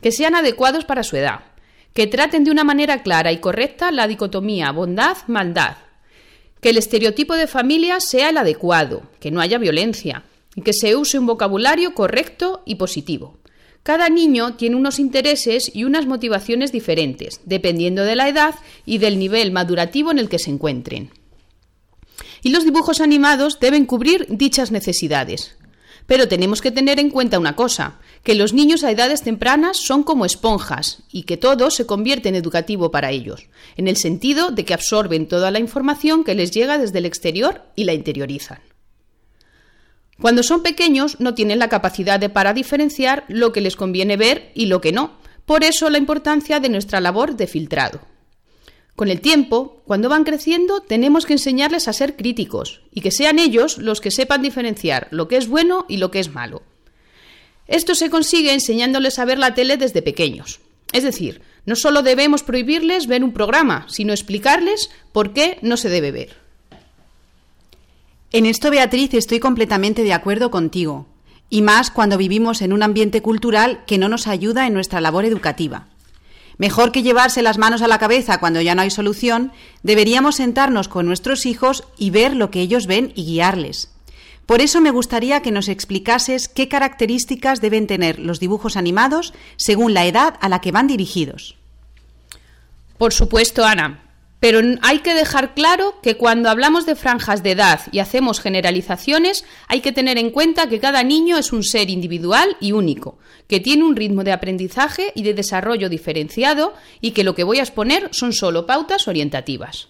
Que 0.00 0.12
sean 0.12 0.34
adecuados 0.34 0.84
para 0.84 1.04
su 1.04 1.16
edad, 1.16 1.40
que 1.94 2.06
traten 2.06 2.44
de 2.44 2.50
una 2.50 2.64
manera 2.64 3.02
clara 3.02 3.32
y 3.32 3.38
correcta 3.38 3.92
la 3.92 4.08
dicotomía 4.08 4.72
bondad-maldad, 4.72 5.76
que 6.62 6.70
el 6.70 6.78
estereotipo 6.78 7.34
de 7.34 7.48
familia 7.48 7.98
sea 7.98 8.30
el 8.30 8.38
adecuado, 8.38 9.02
que 9.18 9.32
no 9.32 9.40
haya 9.40 9.58
violencia 9.58 10.24
y 10.54 10.62
que 10.62 10.72
se 10.72 10.94
use 10.94 11.18
un 11.18 11.26
vocabulario 11.26 11.92
correcto 11.92 12.62
y 12.64 12.76
positivo. 12.76 13.36
Cada 13.82 14.08
niño 14.08 14.54
tiene 14.54 14.76
unos 14.76 15.00
intereses 15.00 15.72
y 15.74 15.82
unas 15.82 16.06
motivaciones 16.06 16.70
diferentes, 16.70 17.40
dependiendo 17.44 18.04
de 18.04 18.14
la 18.14 18.28
edad 18.28 18.54
y 18.86 18.98
del 18.98 19.18
nivel 19.18 19.50
madurativo 19.50 20.12
en 20.12 20.20
el 20.20 20.28
que 20.28 20.38
se 20.38 20.50
encuentren. 20.50 21.10
Y 22.44 22.50
los 22.50 22.64
dibujos 22.64 23.00
animados 23.00 23.58
deben 23.58 23.84
cubrir 23.84 24.26
dichas 24.28 24.70
necesidades. 24.70 25.56
Pero 26.06 26.28
tenemos 26.28 26.60
que 26.60 26.70
tener 26.70 26.98
en 27.00 27.10
cuenta 27.10 27.38
una 27.38 27.56
cosa, 27.56 28.00
que 28.22 28.34
los 28.34 28.52
niños 28.52 28.84
a 28.84 28.90
edades 28.90 29.22
tempranas 29.22 29.76
son 29.78 30.02
como 30.02 30.24
esponjas 30.24 31.02
y 31.10 31.24
que 31.24 31.36
todo 31.36 31.70
se 31.70 31.86
convierte 31.86 32.28
en 32.28 32.34
educativo 32.34 32.90
para 32.90 33.10
ellos, 33.10 33.48
en 33.76 33.88
el 33.88 33.96
sentido 33.96 34.50
de 34.50 34.64
que 34.64 34.74
absorben 34.74 35.28
toda 35.28 35.50
la 35.50 35.58
información 35.58 36.24
que 36.24 36.34
les 36.34 36.50
llega 36.50 36.78
desde 36.78 36.98
el 36.98 37.06
exterior 37.06 37.62
y 37.76 37.84
la 37.84 37.94
interiorizan. 37.94 38.60
Cuando 40.20 40.42
son 40.42 40.62
pequeños 40.62 41.18
no 41.18 41.34
tienen 41.34 41.58
la 41.58 41.68
capacidad 41.68 42.20
de 42.20 42.28
para 42.28 42.52
diferenciar 42.52 43.24
lo 43.28 43.52
que 43.52 43.60
les 43.60 43.76
conviene 43.76 44.16
ver 44.16 44.52
y 44.54 44.66
lo 44.66 44.80
que 44.80 44.92
no, 44.92 45.18
por 45.46 45.64
eso 45.64 45.90
la 45.90 45.98
importancia 45.98 46.60
de 46.60 46.68
nuestra 46.68 47.00
labor 47.00 47.36
de 47.36 47.48
filtrado. 47.48 48.11
Con 48.96 49.08
el 49.08 49.20
tiempo, 49.20 49.82
cuando 49.86 50.08
van 50.08 50.24
creciendo, 50.24 50.80
tenemos 50.80 51.24
que 51.24 51.32
enseñarles 51.32 51.88
a 51.88 51.92
ser 51.92 52.16
críticos 52.16 52.82
y 52.92 53.00
que 53.00 53.10
sean 53.10 53.38
ellos 53.38 53.78
los 53.78 54.00
que 54.00 54.10
sepan 54.10 54.42
diferenciar 54.42 55.08
lo 55.10 55.28
que 55.28 55.38
es 55.38 55.48
bueno 55.48 55.86
y 55.88 55.96
lo 55.96 56.10
que 56.10 56.20
es 56.20 56.32
malo. 56.32 56.62
Esto 57.66 57.94
se 57.94 58.10
consigue 58.10 58.52
enseñándoles 58.52 59.18
a 59.18 59.24
ver 59.24 59.38
la 59.38 59.54
tele 59.54 59.76
desde 59.76 60.02
pequeños. 60.02 60.60
Es 60.92 61.04
decir, 61.04 61.40
no 61.64 61.74
solo 61.74 62.02
debemos 62.02 62.42
prohibirles 62.42 63.06
ver 63.06 63.24
un 63.24 63.32
programa, 63.32 63.86
sino 63.88 64.12
explicarles 64.12 64.90
por 65.12 65.32
qué 65.32 65.58
no 65.62 65.76
se 65.76 65.88
debe 65.88 66.12
ver. 66.12 66.36
En 68.30 68.46
esto, 68.46 68.70
Beatriz, 68.70 69.14
estoy 69.14 69.40
completamente 69.40 70.02
de 70.02 70.12
acuerdo 70.12 70.50
contigo, 70.50 71.06
y 71.48 71.62
más 71.62 71.90
cuando 71.90 72.16
vivimos 72.16 72.62
en 72.62 72.72
un 72.72 72.82
ambiente 72.82 73.20
cultural 73.20 73.84
que 73.86 73.98
no 73.98 74.08
nos 74.08 74.26
ayuda 74.26 74.66
en 74.66 74.74
nuestra 74.74 75.00
labor 75.00 75.24
educativa. 75.24 75.88
Mejor 76.62 76.92
que 76.92 77.02
llevarse 77.02 77.42
las 77.42 77.58
manos 77.58 77.82
a 77.82 77.88
la 77.88 77.98
cabeza 77.98 78.38
cuando 78.38 78.60
ya 78.60 78.76
no 78.76 78.82
hay 78.82 78.90
solución, 78.92 79.50
deberíamos 79.82 80.36
sentarnos 80.36 80.86
con 80.86 81.06
nuestros 81.06 81.44
hijos 81.44 81.82
y 81.98 82.10
ver 82.10 82.36
lo 82.36 82.52
que 82.52 82.60
ellos 82.60 82.86
ven 82.86 83.12
y 83.16 83.24
guiarles. 83.24 83.90
Por 84.46 84.60
eso 84.60 84.80
me 84.80 84.92
gustaría 84.92 85.42
que 85.42 85.50
nos 85.50 85.68
explicases 85.68 86.46
qué 86.46 86.68
características 86.68 87.60
deben 87.60 87.88
tener 87.88 88.20
los 88.20 88.38
dibujos 88.38 88.76
animados 88.76 89.34
según 89.56 89.92
la 89.92 90.06
edad 90.06 90.36
a 90.40 90.48
la 90.48 90.60
que 90.60 90.70
van 90.70 90.86
dirigidos. 90.86 91.56
Por 92.96 93.12
supuesto, 93.12 93.64
Ana. 93.64 94.11
Pero 94.42 94.60
hay 94.82 94.98
que 94.98 95.14
dejar 95.14 95.54
claro 95.54 96.00
que 96.02 96.16
cuando 96.16 96.50
hablamos 96.50 96.84
de 96.84 96.96
franjas 96.96 97.44
de 97.44 97.52
edad 97.52 97.82
y 97.92 98.00
hacemos 98.00 98.40
generalizaciones, 98.40 99.44
hay 99.68 99.82
que 99.82 99.92
tener 99.92 100.18
en 100.18 100.30
cuenta 100.30 100.68
que 100.68 100.80
cada 100.80 101.04
niño 101.04 101.38
es 101.38 101.52
un 101.52 101.62
ser 101.62 101.90
individual 101.90 102.56
y 102.58 102.72
único, 102.72 103.18
que 103.46 103.60
tiene 103.60 103.84
un 103.84 103.94
ritmo 103.94 104.24
de 104.24 104.32
aprendizaje 104.32 105.12
y 105.14 105.22
de 105.22 105.34
desarrollo 105.34 105.88
diferenciado 105.88 106.74
y 107.00 107.12
que 107.12 107.22
lo 107.22 107.36
que 107.36 107.44
voy 107.44 107.60
a 107.60 107.62
exponer 107.62 108.08
son 108.10 108.32
solo 108.32 108.66
pautas 108.66 109.06
orientativas. 109.06 109.86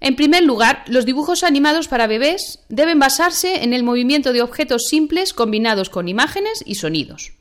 En 0.00 0.16
primer 0.16 0.42
lugar, 0.42 0.82
los 0.88 1.06
dibujos 1.06 1.44
animados 1.44 1.86
para 1.86 2.08
bebés 2.08 2.58
deben 2.68 2.98
basarse 2.98 3.62
en 3.62 3.72
el 3.72 3.84
movimiento 3.84 4.32
de 4.32 4.42
objetos 4.42 4.86
simples 4.88 5.32
combinados 5.32 5.90
con 5.90 6.08
imágenes 6.08 6.64
y 6.66 6.74
sonidos. 6.74 7.34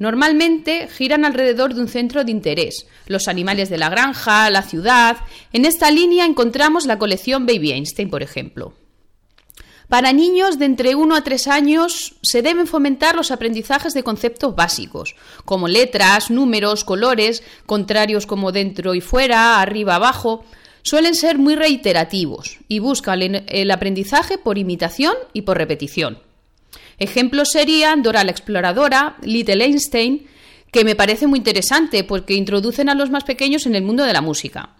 Normalmente 0.00 0.88
giran 0.88 1.26
alrededor 1.26 1.74
de 1.74 1.82
un 1.82 1.86
centro 1.86 2.24
de 2.24 2.30
interés, 2.30 2.86
los 3.06 3.28
animales 3.28 3.68
de 3.68 3.76
la 3.76 3.90
granja, 3.90 4.48
la 4.48 4.62
ciudad. 4.62 5.18
En 5.52 5.66
esta 5.66 5.90
línea 5.90 6.24
encontramos 6.24 6.86
la 6.86 6.98
colección 6.98 7.44
Baby 7.44 7.72
Einstein, 7.72 8.08
por 8.08 8.22
ejemplo. 8.22 8.72
Para 9.88 10.14
niños 10.14 10.58
de 10.58 10.64
entre 10.64 10.94
1 10.94 11.14
a 11.14 11.22
3 11.22 11.48
años 11.48 12.14
se 12.22 12.40
deben 12.40 12.66
fomentar 12.66 13.14
los 13.14 13.30
aprendizajes 13.30 13.92
de 13.92 14.02
conceptos 14.02 14.56
básicos, 14.56 15.16
como 15.44 15.68
letras, 15.68 16.30
números, 16.30 16.82
colores, 16.84 17.42
contrarios 17.66 18.24
como 18.24 18.52
dentro 18.52 18.94
y 18.94 19.02
fuera, 19.02 19.60
arriba, 19.60 19.96
abajo. 19.96 20.46
Suelen 20.80 21.14
ser 21.14 21.36
muy 21.36 21.56
reiterativos 21.56 22.58
y 22.68 22.78
buscan 22.78 23.20
el 23.20 23.70
aprendizaje 23.70 24.38
por 24.38 24.56
imitación 24.56 25.14
y 25.34 25.42
por 25.42 25.58
repetición. 25.58 26.29
Ejemplos 27.00 27.50
serían 27.50 28.02
Dora 28.02 28.24
la 28.24 28.30
Exploradora, 28.30 29.16
Little 29.22 29.64
Einstein, 29.64 30.26
que 30.70 30.84
me 30.84 30.94
parece 30.94 31.26
muy 31.26 31.38
interesante 31.38 32.04
porque 32.04 32.34
introducen 32.34 32.90
a 32.90 32.94
los 32.94 33.10
más 33.10 33.24
pequeños 33.24 33.64
en 33.64 33.74
el 33.74 33.82
mundo 33.82 34.04
de 34.04 34.12
la 34.12 34.20
música. 34.20 34.76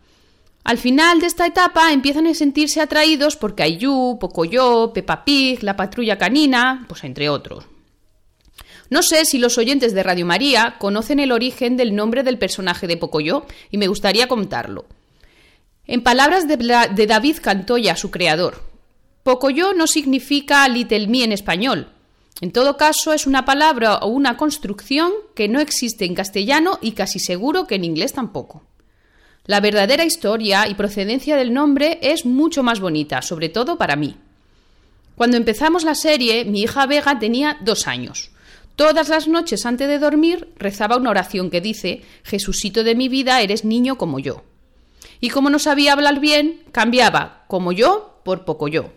Al 0.62 0.76
final 0.76 1.20
de 1.20 1.26
esta 1.26 1.46
etapa 1.46 1.92
empiezan 1.92 2.26
a 2.26 2.34
sentirse 2.34 2.82
atraídos 2.82 3.36
por 3.36 3.54
Caillou, 3.54 4.18
Pocoyo, 4.18 4.92
Peppa 4.92 5.24
Pig, 5.24 5.62
La 5.62 5.76
Patrulla 5.76 6.18
Canina, 6.18 6.84
pues 6.88 7.04
entre 7.04 7.30
otros. 7.30 7.64
No 8.90 9.02
sé 9.02 9.24
si 9.24 9.38
los 9.38 9.56
oyentes 9.56 9.94
de 9.94 10.02
Radio 10.02 10.26
María 10.26 10.76
conocen 10.78 11.20
el 11.20 11.32
origen 11.32 11.78
del 11.78 11.96
nombre 11.96 12.22
del 12.22 12.38
personaje 12.38 12.86
de 12.86 12.98
Pocoyo 12.98 13.46
y 13.70 13.78
me 13.78 13.88
gustaría 13.88 14.28
contarlo. 14.28 14.84
En 15.86 16.02
palabras 16.02 16.46
de, 16.46 16.58
de 16.58 17.06
David 17.06 17.38
Cantoya, 17.40 17.96
su 17.96 18.10
creador, 18.10 18.62
Pocoyo 19.22 19.72
no 19.72 19.86
significa 19.86 20.68
Little 20.68 21.06
Me 21.06 21.24
en 21.24 21.32
español, 21.32 21.88
en 22.40 22.52
todo 22.52 22.76
caso, 22.76 23.12
es 23.12 23.26
una 23.26 23.44
palabra 23.44 23.96
o 23.96 24.08
una 24.08 24.36
construcción 24.36 25.12
que 25.34 25.48
no 25.48 25.60
existe 25.60 26.06
en 26.06 26.14
castellano 26.14 26.78
y 26.80 26.92
casi 26.92 27.18
seguro 27.18 27.66
que 27.66 27.74
en 27.74 27.84
inglés 27.84 28.14
tampoco. 28.14 28.62
La 29.44 29.60
verdadera 29.60 30.04
historia 30.04 30.66
y 30.68 30.74
procedencia 30.74 31.36
del 31.36 31.52
nombre 31.52 31.98
es 32.02 32.24
mucho 32.24 32.62
más 32.62 32.80
bonita, 32.80 33.20
sobre 33.20 33.48
todo 33.48 33.76
para 33.76 33.96
mí. 33.96 34.16
Cuando 35.16 35.36
empezamos 35.36 35.84
la 35.84 35.94
serie, 35.94 36.46
mi 36.46 36.62
hija 36.62 36.86
Vega 36.86 37.18
tenía 37.18 37.58
dos 37.60 37.86
años. 37.86 38.30
Todas 38.74 39.10
las 39.10 39.28
noches 39.28 39.66
antes 39.66 39.88
de 39.88 39.98
dormir 39.98 40.48
rezaba 40.56 40.96
una 40.96 41.10
oración 41.10 41.50
que 41.50 41.60
dice 41.60 42.02
Jesucito 42.22 42.84
de 42.84 42.94
mi 42.94 43.10
vida, 43.10 43.42
eres 43.42 43.64
niño 43.64 43.98
como 43.98 44.18
yo. 44.18 44.44
Y 45.20 45.28
como 45.28 45.50
no 45.50 45.58
sabía 45.58 45.92
hablar 45.92 46.20
bien, 46.20 46.62
cambiaba 46.72 47.44
como 47.48 47.72
yo 47.72 48.20
por 48.24 48.46
poco 48.46 48.68
yo. 48.68 48.92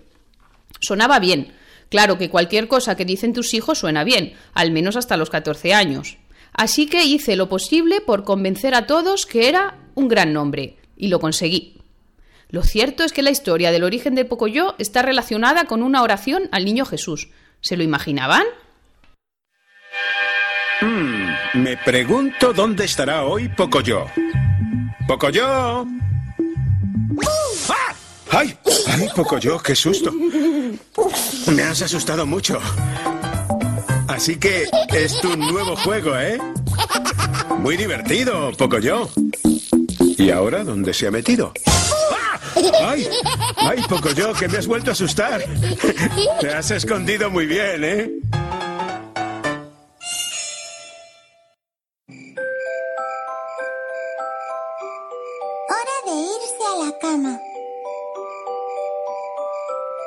Sonaba 0.79 1.19
bien, 1.19 1.53
Claro 1.93 2.17
que 2.17 2.31
cualquier 2.31 2.67
cosa 2.67 2.97
que 2.97 3.05
dicen 3.05 3.33
tus 3.33 3.53
hijos 3.53 3.77
suena 3.77 4.03
bien, 4.03 4.33
al 4.55 4.71
menos 4.71 4.95
hasta 4.95 5.15
los 5.15 5.29
14 5.29 5.75
años. 5.75 6.17
Así 6.51 6.87
que 6.87 7.03
hice 7.03 7.35
lo 7.35 7.49
posible 7.49 8.01
por 8.01 8.23
convencer 8.23 8.73
a 8.73 8.87
todos 8.87 9.27
que 9.27 9.47
era 9.47 9.77
un 9.93 10.07
gran 10.07 10.33
nombre, 10.33 10.77
y 10.97 11.09
lo 11.09 11.19
conseguí. 11.19 11.77
Lo 12.49 12.63
cierto 12.63 13.03
es 13.03 13.13
que 13.13 13.21
la 13.21 13.29
historia 13.29 13.71
del 13.71 13.83
origen 13.83 14.15
de 14.15 14.25
Pocoyo 14.25 14.73
está 14.79 15.03
relacionada 15.03 15.65
con 15.65 15.83
una 15.83 16.01
oración 16.01 16.49
al 16.51 16.65
niño 16.65 16.83
Jesús. 16.85 17.29
¿Se 17.61 17.77
lo 17.77 17.83
imaginaban? 17.83 18.45
Hmm, 20.81 21.61
me 21.61 21.77
pregunto 21.77 22.53
dónde 22.53 22.85
estará 22.85 23.23
hoy 23.25 23.49
Pocoyo. 23.49 24.07
¡Pocoyo! 25.07 25.85
¡Ah! 27.69 27.82
¡Ay! 28.35 28.57
¡Ay, 28.87 29.07
Pocoyo! 29.15 29.59
¡Qué 29.59 29.75
susto! 29.75 30.11
Me 31.47 31.61
has 31.61 31.83
asustado 31.83 32.25
mucho. 32.25 32.59
Así 34.07 34.37
que 34.37 34.67
es 34.91 35.21
tu 35.21 35.37
nuevo 35.37 35.75
juego, 35.75 36.17
¿eh? 36.17 36.39
Muy 37.59 37.77
divertido, 37.77 38.51
Pocoyo. 38.57 39.07
¿Y 40.17 40.31
ahora 40.31 40.63
dónde 40.63 40.93
se 40.93 41.07
ha 41.07 41.11
metido? 41.11 41.53
¡Ay! 42.83 43.07
¡Ay, 43.57 43.83
Pocoyo, 43.87 44.33
que 44.33 44.47
me 44.47 44.57
has 44.57 44.65
vuelto 44.65 44.89
a 44.89 44.93
asustar! 44.93 45.43
Te 46.39 46.53
has 46.53 46.71
escondido 46.71 47.29
muy 47.29 47.45
bien, 47.45 47.83
¿eh? 47.83 48.11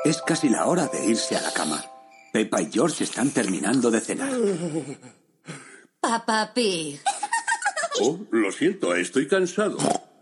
Es 0.07 0.21
casi 0.21 0.47
la 0.47 0.67
hora 0.67 0.87
de 0.87 1.05
irse 1.05 1.35
a 1.35 1.41
la 1.41 1.51
cama. 1.51 1.83
Peppa 2.31 2.61
y 2.61 2.71
George 2.71 3.03
están 3.03 3.31
terminando 3.31 3.91
de 3.91 3.99
cenar. 3.99 4.31
Papá 5.99 6.53
Pig. 6.53 7.01
Oh, 7.99 8.17
lo 8.31 8.49
siento, 8.53 8.95
estoy 8.95 9.27
cansado. 9.27 9.77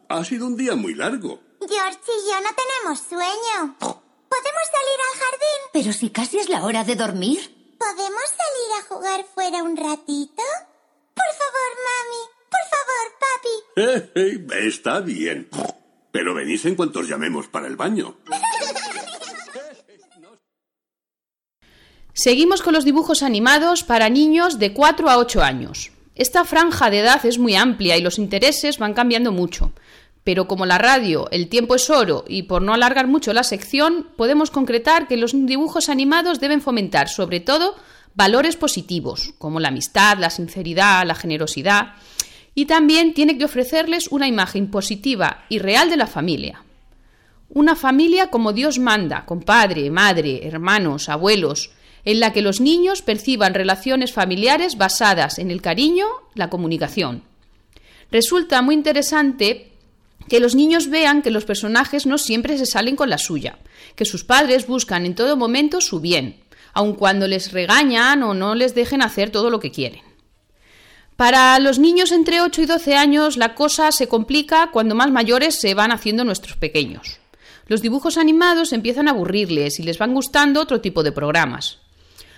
Ha 0.09 0.25
sido 0.25 0.47
un 0.47 0.57
día 0.57 0.75
muy 0.75 0.95
largo. 0.95 1.39
George 1.59 1.99
y 2.07 2.31
yo 2.31 2.41
no 2.41 2.49
tenemos 2.55 2.99
sueño. 3.07 3.75
¿Podemos 3.77 4.65
salir 4.73 4.99
al 5.05 5.19
jardín? 5.19 5.61
Pero 5.71 5.93
si 5.93 6.09
casi 6.09 6.39
es 6.39 6.49
la 6.49 6.65
hora 6.65 6.83
de 6.83 6.95
dormir. 6.95 7.75
¿Podemos 7.77 8.23
salir 8.41 8.71
a 8.79 8.87
jugar 8.87 9.25
fuera 9.35 9.61
un 9.61 9.77
ratito? 9.77 10.43
Por 11.13 11.31
favor, 11.41 11.71
mami. 11.85 12.21
Por 12.49 12.65
favor, 12.73 13.05
papi. 13.21 13.55
Eh, 13.75 14.11
eh, 14.15 14.67
está 14.67 14.99
bien. 15.01 15.47
Pero 16.11 16.33
venís 16.33 16.65
en 16.65 16.73
cuanto 16.73 17.01
os 17.01 17.07
llamemos 17.07 17.49
para 17.49 17.67
el 17.67 17.75
baño. 17.75 18.17
Seguimos 22.17 22.61
con 22.61 22.73
los 22.73 22.85
dibujos 22.85 23.23
animados 23.23 23.83
para 23.83 24.07
niños 24.07 24.57
de 24.57 24.71
4 24.71 25.09
a 25.09 25.17
8 25.17 25.43
años. 25.43 25.91
Esta 26.15 26.45
franja 26.45 26.89
de 26.89 26.99
edad 26.99 27.25
es 27.25 27.37
muy 27.37 27.55
amplia 27.57 27.97
y 27.97 28.01
los 28.01 28.19
intereses 28.19 28.79
van 28.79 28.93
cambiando 28.93 29.33
mucho. 29.33 29.73
Pero 30.23 30.47
como 30.47 30.65
la 30.65 30.77
radio, 30.77 31.27
el 31.31 31.49
tiempo 31.49 31.75
es 31.75 31.89
oro 31.89 32.23
y 32.25 32.43
por 32.43 32.61
no 32.61 32.73
alargar 32.73 33.07
mucho 33.07 33.33
la 33.33 33.43
sección, 33.43 34.07
podemos 34.15 34.49
concretar 34.49 35.09
que 35.09 35.17
los 35.17 35.33
dibujos 35.33 35.89
animados 35.89 36.39
deben 36.39 36.61
fomentar 36.61 37.09
sobre 37.09 37.41
todo 37.41 37.75
valores 38.13 38.55
positivos, 38.55 39.33
como 39.37 39.59
la 39.59 39.67
amistad, 39.67 40.17
la 40.17 40.29
sinceridad, 40.29 41.05
la 41.05 41.15
generosidad, 41.15 41.95
y 42.53 42.65
también 42.65 43.13
tiene 43.13 43.37
que 43.37 43.43
ofrecerles 43.43 44.07
una 44.07 44.29
imagen 44.29 44.71
positiva 44.71 45.43
y 45.49 45.59
real 45.59 45.89
de 45.89 45.97
la 45.97 46.07
familia. 46.07 46.63
Una 47.49 47.75
familia 47.75 48.27
como 48.29 48.53
Dios 48.53 48.79
manda, 48.79 49.25
con 49.25 49.41
padre, 49.41 49.91
madre, 49.91 50.47
hermanos, 50.47 51.09
abuelos, 51.09 51.71
en 52.05 52.19
la 52.19 52.31
que 52.31 52.41
los 52.41 52.61
niños 52.61 53.01
perciban 53.01 53.53
relaciones 53.53 54.13
familiares 54.13 54.77
basadas 54.77 55.39
en 55.39 55.51
el 55.51 55.61
cariño, 55.61 56.05
la 56.35 56.49
comunicación. 56.49 57.23
Resulta 58.11 58.61
muy 58.61 58.75
interesante 58.75 59.71
que 60.29 60.39
los 60.39 60.55
niños 60.55 60.89
vean 60.89 61.21
que 61.21 61.31
los 61.31 61.45
personajes 61.45 62.05
no 62.05 62.17
siempre 62.17 62.57
se 62.57 62.65
salen 62.65 62.95
con 62.95 63.09
la 63.09 63.17
suya, 63.17 63.57
que 63.95 64.05
sus 64.05 64.23
padres 64.23 64.67
buscan 64.67 65.05
en 65.05 65.15
todo 65.15 65.35
momento 65.35 65.81
su 65.81 65.99
bien, 65.99 66.39
aun 66.73 66.93
cuando 66.93 67.27
les 67.27 67.51
regañan 67.51 68.23
o 68.23 68.33
no 68.33 68.55
les 68.55 68.75
dejen 68.75 69.01
hacer 69.01 69.31
todo 69.31 69.49
lo 69.49 69.59
que 69.59 69.71
quieren. 69.71 70.01
Para 71.15 71.57
los 71.59 71.79
niños 71.79 72.11
entre 72.11 72.41
8 72.41 72.61
y 72.61 72.65
12 72.65 72.95
años 72.95 73.37
la 73.37 73.55
cosa 73.55 73.91
se 73.91 74.07
complica 74.07 74.69
cuando 74.71 74.95
más 74.95 75.11
mayores 75.11 75.55
se 75.55 75.73
van 75.73 75.91
haciendo 75.91 76.23
nuestros 76.23 76.57
pequeños. 76.57 77.19
Los 77.67 77.81
dibujos 77.81 78.17
animados 78.17 78.73
empiezan 78.73 79.07
a 79.07 79.11
aburrirles 79.11 79.79
y 79.79 79.83
les 79.83 79.97
van 79.97 80.13
gustando 80.13 80.61
otro 80.61 80.81
tipo 80.81 81.01
de 81.03 81.11
programas. 81.11 81.79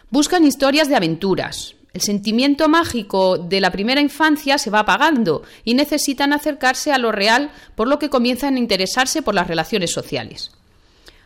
Buscan 0.09 0.45
historias 0.45 0.87
de 0.87 0.95
aventuras. 0.95 1.75
El 1.93 1.99
sentimiento 1.99 2.69
mágico 2.69 3.37
de 3.37 3.59
la 3.59 3.71
primera 3.71 3.99
infancia 3.99 4.57
se 4.57 4.69
va 4.69 4.79
apagando 4.79 5.43
y 5.65 5.73
necesitan 5.73 6.31
acercarse 6.31 6.93
a 6.93 6.97
lo 6.97 7.11
real, 7.11 7.51
por 7.75 7.89
lo 7.89 7.99
que 7.99 8.09
comienzan 8.09 8.55
a 8.55 8.59
interesarse 8.59 9.21
por 9.21 9.35
las 9.35 9.47
relaciones 9.47 9.91
sociales. 9.91 10.51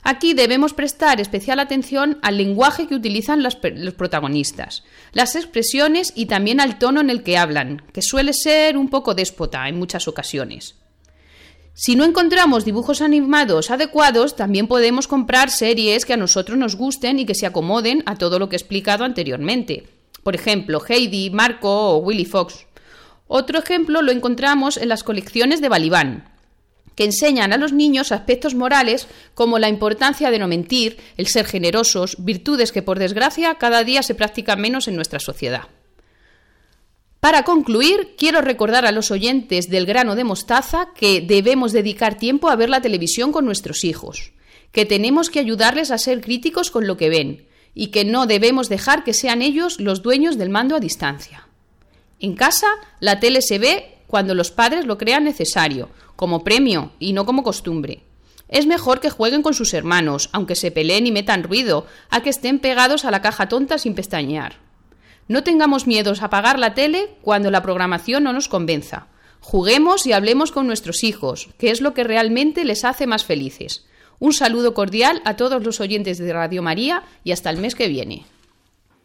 Aquí 0.01 0.33
debemos 0.33 0.73
prestar 0.73 1.21
especial 1.21 1.59
atención 1.59 2.17
al 2.23 2.37
lenguaje 2.37 2.87
que 2.87 2.95
utilizan 2.95 3.43
los, 3.43 3.55
protagonistas, 3.55 4.83
las 5.13 5.35
expresiones 5.35 6.11
y 6.15 6.25
también 6.25 6.59
al 6.59 6.79
tono 6.79 7.01
en 7.01 7.11
el 7.11 7.21
que 7.21 7.37
hablan, 7.37 7.83
que 7.93 8.01
suele 8.01 8.33
ser 8.33 8.77
un 8.77 8.89
poco 8.89 9.13
déspota 9.13 9.67
en 9.67 9.77
muchas 9.77 10.07
ocasiones. 10.07 10.73
Si 11.73 11.95
no 11.95 12.03
encontramos 12.03 12.65
dibujos 12.65 13.01
animados 13.01 13.71
adecuados, 13.71 14.35
también 14.35 14.67
podemos 14.67 15.07
comprar 15.07 15.49
series 15.49 16.05
que 16.05 16.13
a 16.13 16.17
nosotros 16.17 16.57
nos 16.57 16.75
gusten 16.75 17.17
y 17.17 17.25
que 17.25 17.35
se 17.35 17.45
acomoden 17.45 18.03
a 18.05 18.17
todo 18.17 18.39
lo 18.39 18.49
que 18.49 18.55
he 18.55 18.59
explicado 18.59 19.05
anteriormente. 19.05 19.87
Por 20.21 20.35
ejemplo, 20.35 20.81
Heidi, 20.87 21.29
Marco 21.29 21.95
o 21.95 21.97
Willy 21.97 22.25
Fox. 22.25 22.67
Otro 23.27 23.57
ejemplo 23.57 24.01
lo 24.01 24.11
encontramos 24.11 24.75
en 24.75 24.89
las 24.89 25.03
colecciones 25.03 25.61
de 25.61 25.69
Balibán, 25.69 26.29
que 26.95 27.05
enseñan 27.05 27.53
a 27.53 27.57
los 27.57 27.71
niños 27.71 28.11
aspectos 28.11 28.53
morales 28.53 29.07
como 29.33 29.57
la 29.57 29.69
importancia 29.69 30.29
de 30.29 30.39
no 30.39 30.49
mentir, 30.49 30.97
el 31.15 31.27
ser 31.27 31.45
generosos, 31.45 32.17
virtudes 32.19 32.73
que 32.73 32.81
por 32.81 32.99
desgracia 32.99 33.55
cada 33.55 33.85
día 33.85 34.03
se 34.03 34.13
practican 34.15 34.59
menos 34.59 34.89
en 34.89 34.97
nuestra 34.97 35.19
sociedad. 35.19 35.69
Para 37.21 37.43
concluir, 37.43 38.15
quiero 38.17 38.41
recordar 38.41 38.87
a 38.87 38.91
los 38.91 39.11
oyentes 39.11 39.69
del 39.69 39.85
grano 39.85 40.15
de 40.15 40.23
mostaza 40.23 40.87
que 40.95 41.21
debemos 41.21 41.71
dedicar 41.71 42.17
tiempo 42.17 42.49
a 42.49 42.55
ver 42.55 42.67
la 42.67 42.81
televisión 42.81 43.31
con 43.31 43.45
nuestros 43.45 43.83
hijos, 43.83 44.31
que 44.71 44.87
tenemos 44.87 45.29
que 45.29 45.37
ayudarles 45.37 45.91
a 45.91 45.99
ser 45.99 46.19
críticos 46.21 46.71
con 46.71 46.87
lo 46.87 46.97
que 46.97 47.09
ven 47.09 47.45
y 47.75 47.87
que 47.87 48.05
no 48.05 48.25
debemos 48.25 48.69
dejar 48.69 49.03
que 49.03 49.13
sean 49.13 49.43
ellos 49.43 49.79
los 49.79 50.01
dueños 50.01 50.39
del 50.39 50.49
mando 50.49 50.75
a 50.75 50.79
distancia. 50.79 51.47
En 52.19 52.33
casa, 52.33 52.65
la 52.99 53.19
tele 53.19 53.43
se 53.43 53.59
ve 53.59 53.99
cuando 54.07 54.33
los 54.33 54.49
padres 54.49 54.87
lo 54.87 54.97
crean 54.97 55.23
necesario, 55.23 55.89
como 56.15 56.43
premio 56.43 56.93
y 56.97 57.13
no 57.13 57.27
como 57.27 57.43
costumbre. 57.43 58.01
Es 58.49 58.65
mejor 58.65 58.99
que 58.99 59.11
jueguen 59.11 59.43
con 59.43 59.53
sus 59.53 59.75
hermanos, 59.75 60.29
aunque 60.31 60.55
se 60.55 60.71
peleen 60.71 61.05
y 61.05 61.11
metan 61.11 61.43
ruido, 61.43 61.85
a 62.09 62.23
que 62.23 62.31
estén 62.31 62.57
pegados 62.57 63.05
a 63.05 63.11
la 63.11 63.21
caja 63.21 63.47
tonta 63.47 63.77
sin 63.77 63.93
pestañear. 63.93 64.70
No 65.31 65.43
tengamos 65.43 65.87
miedos 65.87 66.21
a 66.21 66.25
apagar 66.25 66.59
la 66.59 66.73
tele 66.73 67.15
cuando 67.21 67.51
la 67.51 67.61
programación 67.61 68.25
no 68.25 68.33
nos 68.33 68.49
convenza. 68.49 69.07
Juguemos 69.39 70.05
y 70.05 70.11
hablemos 70.11 70.51
con 70.51 70.67
nuestros 70.67 71.05
hijos, 71.05 71.47
que 71.57 71.71
es 71.71 71.79
lo 71.79 71.93
que 71.93 72.03
realmente 72.03 72.65
les 72.65 72.83
hace 72.83 73.07
más 73.07 73.23
felices. 73.23 73.85
Un 74.19 74.33
saludo 74.33 74.73
cordial 74.73 75.21
a 75.23 75.37
todos 75.37 75.63
los 75.63 75.79
oyentes 75.79 76.17
de 76.17 76.33
Radio 76.33 76.61
María 76.61 77.03
y 77.23 77.31
hasta 77.31 77.49
el 77.49 77.59
mes 77.59 77.75
que 77.75 77.87
viene. 77.87 78.25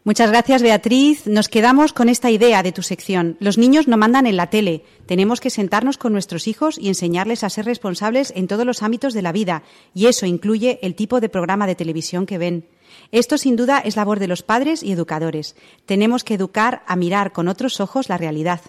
Muchas 0.03 0.29
gracias, 0.29 0.61
Beatriz. 0.61 1.27
Nos 1.27 1.47
quedamos 1.47 1.93
con 1.93 2.09
esta 2.09 2.29
idea 2.29 2.61
de 2.61 2.73
tu 2.73 2.81
sección. 2.81 3.37
Los 3.39 3.57
niños 3.57 3.87
no 3.87 3.95
mandan 3.95 4.27
en 4.27 4.35
la 4.35 4.49
tele. 4.49 4.83
Tenemos 5.05 5.39
que 5.39 5.49
sentarnos 5.49 5.97
con 5.97 6.11
nuestros 6.11 6.49
hijos 6.49 6.77
y 6.77 6.89
enseñarles 6.89 7.45
a 7.45 7.49
ser 7.49 7.63
responsables 7.63 8.33
en 8.35 8.47
todos 8.47 8.65
los 8.65 8.83
ámbitos 8.83 9.13
de 9.13 9.21
la 9.21 9.31
vida, 9.31 9.63
y 9.93 10.07
eso 10.07 10.25
incluye 10.25 10.79
el 10.81 10.93
tipo 10.93 11.21
de 11.21 11.29
programa 11.29 11.67
de 11.67 11.75
televisión 11.75 12.25
que 12.25 12.37
ven. 12.37 12.65
Esto, 13.11 13.37
sin 13.37 13.55
duda, 13.55 13.79
es 13.79 13.95
labor 13.95 14.19
de 14.19 14.27
los 14.27 14.43
padres 14.43 14.83
y 14.83 14.91
educadores. 14.91 15.55
Tenemos 15.85 16.23
que 16.23 16.33
educar 16.33 16.83
a 16.87 16.95
mirar 16.95 17.31
con 17.31 17.47
otros 17.47 17.79
ojos 17.79 18.09
la 18.09 18.17
realidad. 18.17 18.61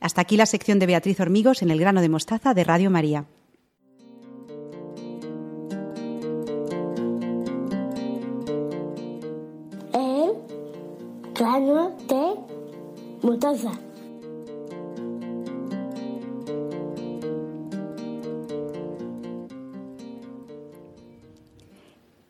Hasta 0.00 0.20
aquí 0.20 0.36
la 0.36 0.46
sección 0.46 0.78
de 0.78 0.86
Beatriz 0.86 1.20
Hormigos 1.20 1.62
en 1.62 1.70
el 1.70 1.78
grano 1.78 2.00
de 2.00 2.08
mostaza 2.08 2.54
de 2.54 2.64
Radio 2.64 2.90
María. 2.90 3.26
grano 11.42 11.96
de 12.08 12.22
mostaza. 13.22 13.91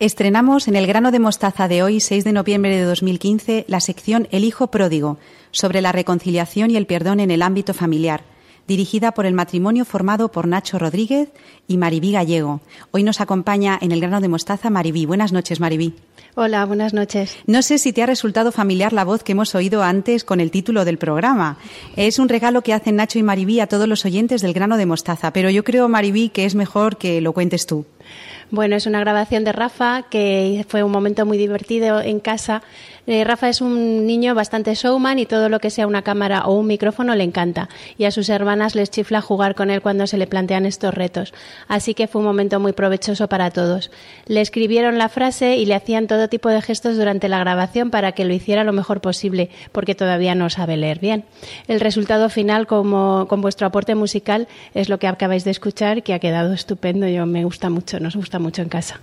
Estrenamos 0.02 0.66
en 0.66 0.74
el 0.74 0.88
grano 0.88 1.12
de 1.12 1.20
mostaza 1.20 1.68
de 1.68 1.84
hoy, 1.84 2.00
6 2.00 2.24
de 2.24 2.32
noviembre 2.32 2.76
de 2.76 2.82
2015, 2.82 3.66
la 3.68 3.78
sección 3.78 4.26
El 4.32 4.42
Hijo 4.42 4.66
Pródigo, 4.66 5.16
sobre 5.52 5.80
la 5.80 5.92
reconciliación 5.92 6.72
y 6.72 6.76
el 6.76 6.86
perdón 6.86 7.20
en 7.20 7.30
el 7.30 7.40
ámbito 7.40 7.72
familiar, 7.72 8.24
dirigida 8.66 9.12
por 9.12 9.26
el 9.26 9.34
matrimonio 9.34 9.84
formado 9.84 10.32
por 10.32 10.48
Nacho 10.48 10.80
Rodríguez 10.80 11.28
y 11.68 11.76
Maribí 11.76 12.10
Gallego. 12.10 12.62
Hoy 12.90 13.04
nos 13.04 13.20
acompaña 13.20 13.78
en 13.80 13.92
el 13.92 14.00
grano 14.00 14.20
de 14.20 14.26
mostaza 14.26 14.70
Maribí. 14.70 15.06
Buenas 15.06 15.32
noches, 15.32 15.60
Maribí. 15.60 15.94
Hola, 16.34 16.64
buenas 16.64 16.92
noches. 16.94 17.36
No 17.46 17.62
sé 17.62 17.78
si 17.78 17.92
te 17.92 18.02
ha 18.02 18.06
resultado 18.06 18.50
familiar 18.50 18.92
la 18.92 19.04
voz 19.04 19.22
que 19.22 19.32
hemos 19.32 19.54
oído 19.54 19.84
antes 19.84 20.24
con 20.24 20.40
el 20.40 20.50
título 20.50 20.84
del 20.84 20.98
programa. 20.98 21.58
Es 21.94 22.18
un 22.18 22.28
regalo 22.28 22.62
que 22.62 22.72
hacen 22.72 22.96
Nacho 22.96 23.20
y 23.20 23.22
Maribí 23.22 23.60
a 23.60 23.68
todos 23.68 23.86
los 23.86 24.04
oyentes 24.04 24.42
del 24.42 24.52
grano 24.52 24.78
de 24.78 24.86
mostaza, 24.86 25.32
pero 25.32 25.48
yo 25.48 25.62
creo, 25.62 25.88
Maribí, 25.88 26.28
que 26.28 26.44
es 26.44 26.56
mejor 26.56 26.96
que 26.96 27.20
lo 27.20 27.32
cuentes 27.32 27.66
tú. 27.66 27.86
Bueno, 28.52 28.76
es 28.76 28.84
una 28.84 29.00
grabación 29.00 29.44
de 29.44 29.52
Rafa 29.52 30.02
que 30.10 30.66
fue 30.68 30.82
un 30.82 30.92
momento 30.92 31.24
muy 31.24 31.38
divertido 31.38 32.02
en 32.02 32.20
casa 32.20 32.62
eh, 33.06 33.24
Rafa 33.24 33.48
es 33.48 33.60
un 33.60 34.06
niño 34.06 34.34
bastante 34.34 34.74
showman 34.74 35.18
y 35.18 35.26
todo 35.26 35.48
lo 35.48 35.58
que 35.58 35.70
sea 35.70 35.86
una 35.86 36.02
cámara 36.02 36.46
o 36.46 36.54
un 36.54 36.66
micrófono 36.66 37.14
le 37.14 37.24
encanta. 37.24 37.68
Y 37.98 38.04
a 38.04 38.10
sus 38.10 38.28
hermanas 38.28 38.74
les 38.74 38.90
chifla 38.90 39.20
jugar 39.20 39.54
con 39.54 39.70
él 39.70 39.82
cuando 39.82 40.06
se 40.06 40.16
le 40.16 40.26
plantean 40.26 40.66
estos 40.66 40.94
retos. 40.94 41.34
Así 41.66 41.94
que 41.94 42.06
fue 42.06 42.20
un 42.20 42.26
momento 42.26 42.60
muy 42.60 42.72
provechoso 42.72 43.28
para 43.28 43.50
todos. 43.50 43.90
Le 44.26 44.40
escribieron 44.40 44.98
la 44.98 45.08
frase 45.08 45.56
y 45.56 45.66
le 45.66 45.74
hacían 45.74 46.06
todo 46.06 46.28
tipo 46.28 46.48
de 46.48 46.62
gestos 46.62 46.96
durante 46.96 47.28
la 47.28 47.40
grabación 47.40 47.90
para 47.90 48.12
que 48.12 48.24
lo 48.24 48.34
hiciera 48.34 48.64
lo 48.64 48.72
mejor 48.72 49.00
posible, 49.00 49.50
porque 49.72 49.94
todavía 49.94 50.34
no 50.34 50.48
sabe 50.50 50.76
leer 50.76 51.00
bien. 51.00 51.24
El 51.66 51.80
resultado 51.80 52.28
final, 52.28 52.66
como 52.66 53.26
con 53.28 53.40
vuestro 53.40 53.66
aporte 53.66 53.94
musical, 53.94 54.46
es 54.74 54.88
lo 54.88 54.98
que 54.98 55.08
acabáis 55.08 55.44
de 55.44 55.50
escuchar, 55.50 56.02
que 56.02 56.14
ha 56.14 56.18
quedado 56.18 56.52
estupendo. 56.52 57.08
Yo 57.08 57.26
me 57.26 57.44
gusta 57.44 57.68
mucho, 57.68 57.98
nos 57.98 58.14
gusta 58.14 58.38
mucho 58.38 58.62
en 58.62 58.68
casa. 58.68 59.00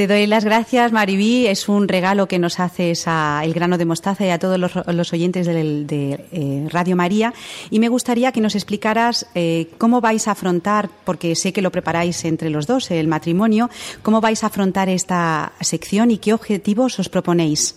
Te 0.00 0.06
doy 0.06 0.26
las 0.26 0.46
gracias, 0.46 0.92
Maribí. 0.92 1.46
Es 1.46 1.68
un 1.68 1.86
regalo 1.86 2.26
que 2.26 2.38
nos 2.38 2.58
haces 2.58 3.02
a 3.04 3.42
El 3.44 3.52
Grano 3.52 3.76
de 3.76 3.84
Mostaza 3.84 4.24
y 4.24 4.30
a 4.30 4.38
todos 4.38 4.58
los, 4.58 5.12
oyentes 5.12 5.46
de, 5.46 6.24
eh, 6.32 6.66
Radio 6.70 6.96
María. 6.96 7.34
Y 7.68 7.80
me 7.80 7.90
gustaría 7.90 8.32
que 8.32 8.40
nos 8.40 8.54
explicaras 8.54 9.26
eh, 9.34 9.68
cómo 9.76 10.00
vais 10.00 10.26
a 10.26 10.30
afrontar, 10.30 10.88
porque 11.04 11.36
sé 11.36 11.52
que 11.52 11.60
lo 11.60 11.70
preparáis 11.70 12.24
entre 12.24 12.48
los 12.48 12.66
dos, 12.66 12.90
el 12.90 13.08
matrimonio, 13.08 13.68
cómo 14.00 14.22
vais 14.22 14.42
a 14.42 14.46
afrontar 14.46 14.88
esta 14.88 15.52
sección 15.60 16.10
y 16.10 16.16
qué 16.16 16.32
objetivos 16.32 16.98
os 16.98 17.10
proponéis. 17.10 17.76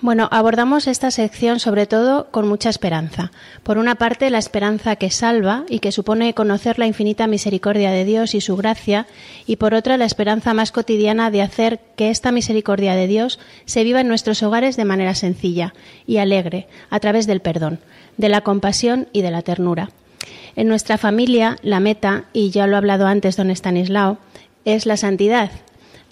Bueno, 0.00 0.28
abordamos 0.30 0.86
esta 0.86 1.10
sección 1.10 1.60
sobre 1.60 1.86
todo 1.86 2.30
con 2.30 2.48
mucha 2.48 2.70
esperanza. 2.70 3.32
Por 3.62 3.78
una 3.78 3.96
parte, 3.96 4.30
la 4.30 4.38
esperanza 4.38 4.96
que 4.96 5.10
salva 5.10 5.64
y 5.68 5.80
que 5.80 5.92
supone 5.92 6.34
conocer 6.34 6.78
la 6.78 6.86
infinita 6.86 7.26
misericordia 7.26 7.90
de 7.90 8.04
Dios 8.04 8.34
y 8.34 8.40
su 8.40 8.56
gracia, 8.56 9.06
y 9.46 9.56
por 9.56 9.74
otra, 9.74 9.96
la 9.96 10.04
esperanza 10.04 10.54
más 10.54 10.72
cotidiana 10.72 11.30
de 11.30 11.42
hacer 11.42 11.80
que 11.96 12.10
esta 12.10 12.32
misericordia 12.32 12.94
de 12.94 13.06
Dios 13.06 13.38
se 13.66 13.84
viva 13.84 14.00
en 14.00 14.08
nuestros 14.08 14.42
hogares 14.42 14.76
de 14.76 14.84
manera 14.84 15.14
sencilla 15.14 15.74
y 16.06 16.16
alegre, 16.16 16.66
a 16.88 17.00
través 17.00 17.26
del 17.26 17.40
perdón, 17.40 17.78
de 18.16 18.28
la 18.28 18.40
compasión 18.40 19.08
y 19.12 19.22
de 19.22 19.30
la 19.30 19.42
ternura. 19.42 19.90
En 20.56 20.68
nuestra 20.68 20.98
familia, 20.98 21.56
la 21.62 21.80
meta, 21.80 22.24
y 22.32 22.50
ya 22.50 22.66
lo 22.66 22.76
ha 22.76 22.78
hablado 22.78 23.06
antes 23.06 23.36
don 23.36 23.50
Stanislao, 23.50 24.18
es 24.64 24.86
la 24.86 24.96
santidad. 24.96 25.50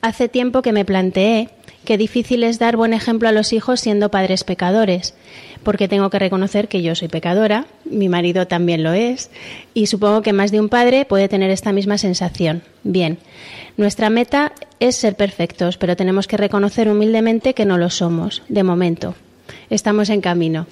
Hace 0.00 0.28
tiempo 0.28 0.62
que 0.62 0.72
me 0.72 0.84
planteé 0.84 1.50
qué 1.88 1.96
difícil 1.96 2.44
es 2.44 2.58
dar 2.58 2.76
buen 2.76 2.92
ejemplo 2.92 3.30
a 3.30 3.32
los 3.32 3.54
hijos 3.54 3.80
siendo 3.80 4.10
padres 4.10 4.44
pecadores, 4.44 5.14
porque 5.62 5.88
tengo 5.88 6.10
que 6.10 6.18
reconocer 6.18 6.68
que 6.68 6.82
yo 6.82 6.94
soy 6.94 7.08
pecadora, 7.08 7.64
mi 7.86 8.10
marido 8.10 8.46
también 8.46 8.82
lo 8.82 8.92
es, 8.92 9.30
y 9.72 9.86
supongo 9.86 10.20
que 10.20 10.34
más 10.34 10.50
de 10.50 10.60
un 10.60 10.68
padre 10.68 11.06
puede 11.06 11.28
tener 11.28 11.50
esta 11.50 11.72
misma 11.72 11.96
sensación. 11.96 12.60
Bien, 12.82 13.16
nuestra 13.78 14.10
meta 14.10 14.52
es 14.80 14.96
ser 14.96 15.16
perfectos, 15.16 15.78
pero 15.78 15.96
tenemos 15.96 16.26
que 16.26 16.36
reconocer 16.36 16.90
humildemente 16.90 17.54
que 17.54 17.64
no 17.64 17.78
lo 17.78 17.88
somos, 17.88 18.42
de 18.50 18.64
momento. 18.64 19.14
Estamos 19.70 20.10
en 20.10 20.20
camino. 20.20 20.66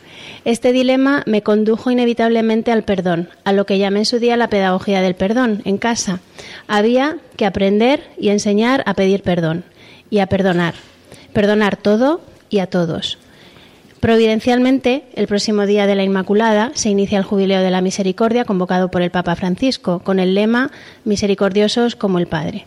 Este 0.45 0.71
dilema 0.71 1.23
me 1.25 1.41
condujo 1.41 1.91
inevitablemente 1.91 2.73
al 2.73 2.83
perdón, 2.83 3.31
a 3.45 3.55
lo 3.55 3.65
que 3.65 3.79
llamé 3.79 4.01
en 4.01 4.05
su 4.05 4.19
día 4.19 4.37
la 4.37 4.51
pedagogía 4.51 5.01
del 5.01 5.15
perdón, 5.15 5.63
en 5.65 5.79
casa. 5.79 6.21
Había 6.69 7.17
que 7.39 7.47
aprender 7.47 8.03
y 8.19 8.29
enseñar 8.29 8.83
a 8.85 8.93
pedir 8.93 9.23
perdón 9.23 9.65
y 10.11 10.19
a 10.19 10.27
perdonar 10.27 10.75
perdonar 11.37 11.77
todo 11.77 12.23
y 12.49 12.61
a 12.61 12.67
todos. 12.67 13.19
Providencialmente, 14.01 15.03
el 15.17 15.27
próximo 15.27 15.67
día 15.67 15.87
de 15.87 15.95
la 15.95 16.03
Inmaculada 16.03 16.71
se 16.73 16.89
inicia 16.89 17.19
el 17.19 17.25
Jubileo 17.25 17.61
de 17.61 17.71
la 17.71 17.83
Misericordia 17.83 18.47
convocado 18.47 18.91
por 18.91 19.03
el 19.03 19.11
Papa 19.11 19.37
Francisco, 19.37 19.99
con 19.99 20.19
el 20.19 20.35
lema 20.35 20.71
Misericordiosos 21.05 21.95
como 21.95 22.19
el 22.19 22.27
Padre. 22.27 22.65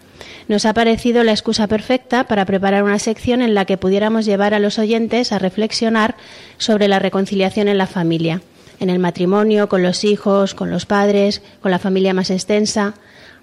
Nos 0.47 0.67
ha 0.67 0.75
parecido 0.75 1.23
la 1.23 1.31
excusa 1.31 1.65
perfecta 1.65 2.25
para 2.25 2.45
preparar 2.45 2.83
una 2.83 2.99
sección 2.99 3.41
en 3.41 3.55
la 3.55 3.65
que 3.65 3.77
pudiéramos 3.77 4.25
llevar 4.25 4.53
a 4.53 4.59
los 4.59 4.77
oyentes 4.77 5.31
a 5.31 5.39
reflexionar 5.39 6.15
sobre 6.59 6.87
la 6.87 6.99
reconciliación 6.99 7.69
en 7.69 7.79
la 7.79 7.87
familia, 7.87 8.43
en 8.79 8.91
el 8.91 8.99
matrimonio, 8.99 9.67
con 9.67 9.81
los 9.81 10.03
hijos, 10.03 10.53
con 10.53 10.69
los 10.69 10.85
padres, 10.85 11.41
con 11.61 11.71
la 11.71 11.79
familia 11.79 12.13
más 12.13 12.29
extensa. 12.29 12.93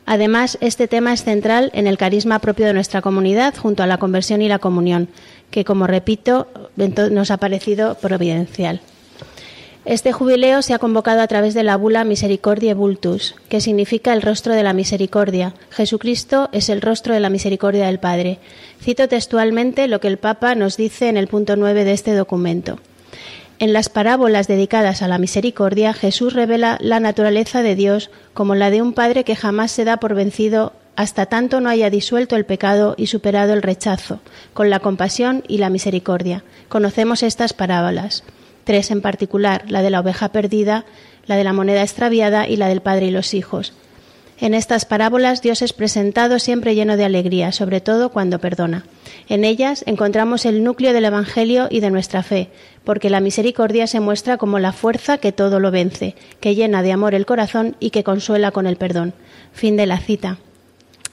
Además, 0.07 0.57
este 0.61 0.87
tema 0.87 1.13
es 1.13 1.25
central 1.25 1.71
en 1.75 1.89
el 1.89 1.99
carisma 1.99 2.39
propio 2.39 2.67
de 2.67 2.73
nuestra 2.73 3.03
comunidad 3.03 3.55
junto 3.57 3.83
a 3.83 3.89
la 3.89 3.99
conversión 3.99 4.41
y 4.41 4.49
la 4.49 4.61
comunión, 4.61 5.09
que, 5.51 5.65
como 5.65 5.89
repito, 5.89 6.47
nos 6.77 7.31
ha 7.31 7.37
parecido 7.37 7.97
providencial. 7.97 8.81
Este 9.85 10.13
jubileo 10.13 10.63
se 10.63 10.75
ha 10.75 10.81
convocado 10.81 11.21
a 11.21 11.27
través 11.29 11.55
de 11.55 11.63
la 11.63 11.77
bula 11.77 12.03
Misericordiae 12.03 12.75
Vultus, 12.75 13.37
que 13.49 13.61
significa 13.61 14.13
el 14.13 14.23
rostro 14.23 14.53
de 14.55 14.65
la 14.65 14.73
misericordia. 14.73 15.55
Jesucristo 15.71 16.49
es 16.51 16.69
el 16.71 16.83
rostro 16.83 17.15
de 17.15 17.21
la 17.21 17.31
misericordia 17.31 17.87
del 17.87 18.01
Padre. 18.01 18.41
Cito 18.83 19.07
textualmente 19.07 19.87
lo 19.87 20.01
que 20.01 20.09
el 20.09 20.19
Papa 20.19 20.57
nos 20.57 20.77
dice 20.77 21.09
en 21.09 21.17
el 21.17 21.29
punto 21.29 21.55
9 21.55 21.85
de 21.85 21.93
este 21.93 22.15
documento. 22.15 22.81
En 23.59 23.73
las 23.73 23.89
parábolas 23.89 24.49
dedicadas 24.49 25.01
a 25.01 25.09
la 25.09 25.19
misericordia, 25.19 25.95
Jesús 25.95 26.35
revela 26.35 26.77
la 26.81 27.01
naturaleza 27.01 27.63
de 27.63 27.75
Dios 27.75 28.11
como 28.35 28.55
la 28.55 28.71
de 28.71 28.83
un 28.83 28.93
Padre 28.93 29.25
que 29.25 29.37
jamás 29.37 29.71
se 29.71 29.85
da 29.85 29.97
por 29.97 30.15
vencido 30.15 30.75
hasta 30.95 31.27
tanto 31.27 31.61
no 31.61 31.69
haya 31.69 31.91
disuelto 31.91 32.37
el 32.37 32.47
pecado 32.47 32.95
y 32.97 33.07
superado 33.07 33.53
el 33.53 33.63
rechazo, 33.63 34.21
con 34.55 34.71
la 34.71 34.81
compasión 34.81 35.43
y 35.47 35.59
la 35.59 35.71
misericordia. 35.71 36.43
Conocemos 36.69 37.23
estas 37.23 37.53
parábolas 37.53 38.25
tres 38.67 38.91
en 38.91 39.01
particular, 39.01 39.65
la 39.69 39.81
de 39.81 39.91
la 39.91 40.01
oveja 40.01 40.31
perdida, 40.31 40.85
la 41.27 41.37
de 41.37 41.45
la 41.45 41.53
moneda 41.53 41.83
extraviada 41.83 42.49
y 42.49 42.57
la 42.57 42.69
del 42.69 42.83
padre 42.83 43.07
y 43.07 43.11
los 43.11 43.33
hijos. 43.33 43.73
En 44.39 44.53
estas 44.53 44.85
parábolas 44.85 45.41
Dios 45.41 45.63
es 45.63 45.73
presentado 45.73 46.39
siempre 46.39 46.75
lleno 46.75 46.99
de 46.99 47.05
alegría, 47.05 47.53
sobre 47.53 47.81
todo 47.81 48.11
cuando 48.11 48.39
perdona. 48.39 48.85
En 49.29 49.45
ellas 49.45 49.83
encontramos 49.87 50.45
el 50.45 50.63
núcleo 50.63 50.93
del 50.93 51.07
Evangelio 51.07 51.69
y 51.71 51.81
de 51.81 51.91
nuestra 51.91 52.23
fe, 52.23 52.51
porque 52.87 53.11
la 53.11 53.21
misericordia 53.21 53.89
se 53.89 53.99
muestra 53.99 54.39
como 54.39 54.61
la 54.61 54.73
fuerza 54.73 55.19
que 55.19 55.33
todo 55.33 55.59
lo 55.59 55.73
vence, 55.73 56.15
que 56.39 56.55
llena 56.55 56.83
de 56.83 56.93
amor 56.93 57.15
el 57.15 57.27
corazón 57.27 57.75
y 57.81 57.91
que 57.91 58.05
consuela 58.05 58.53
con 58.53 58.65
el 58.65 58.77
perdón. 58.77 59.13
Fin 59.53 59.77
de 59.77 59.87
la 59.87 59.99
cita. 59.99 60.39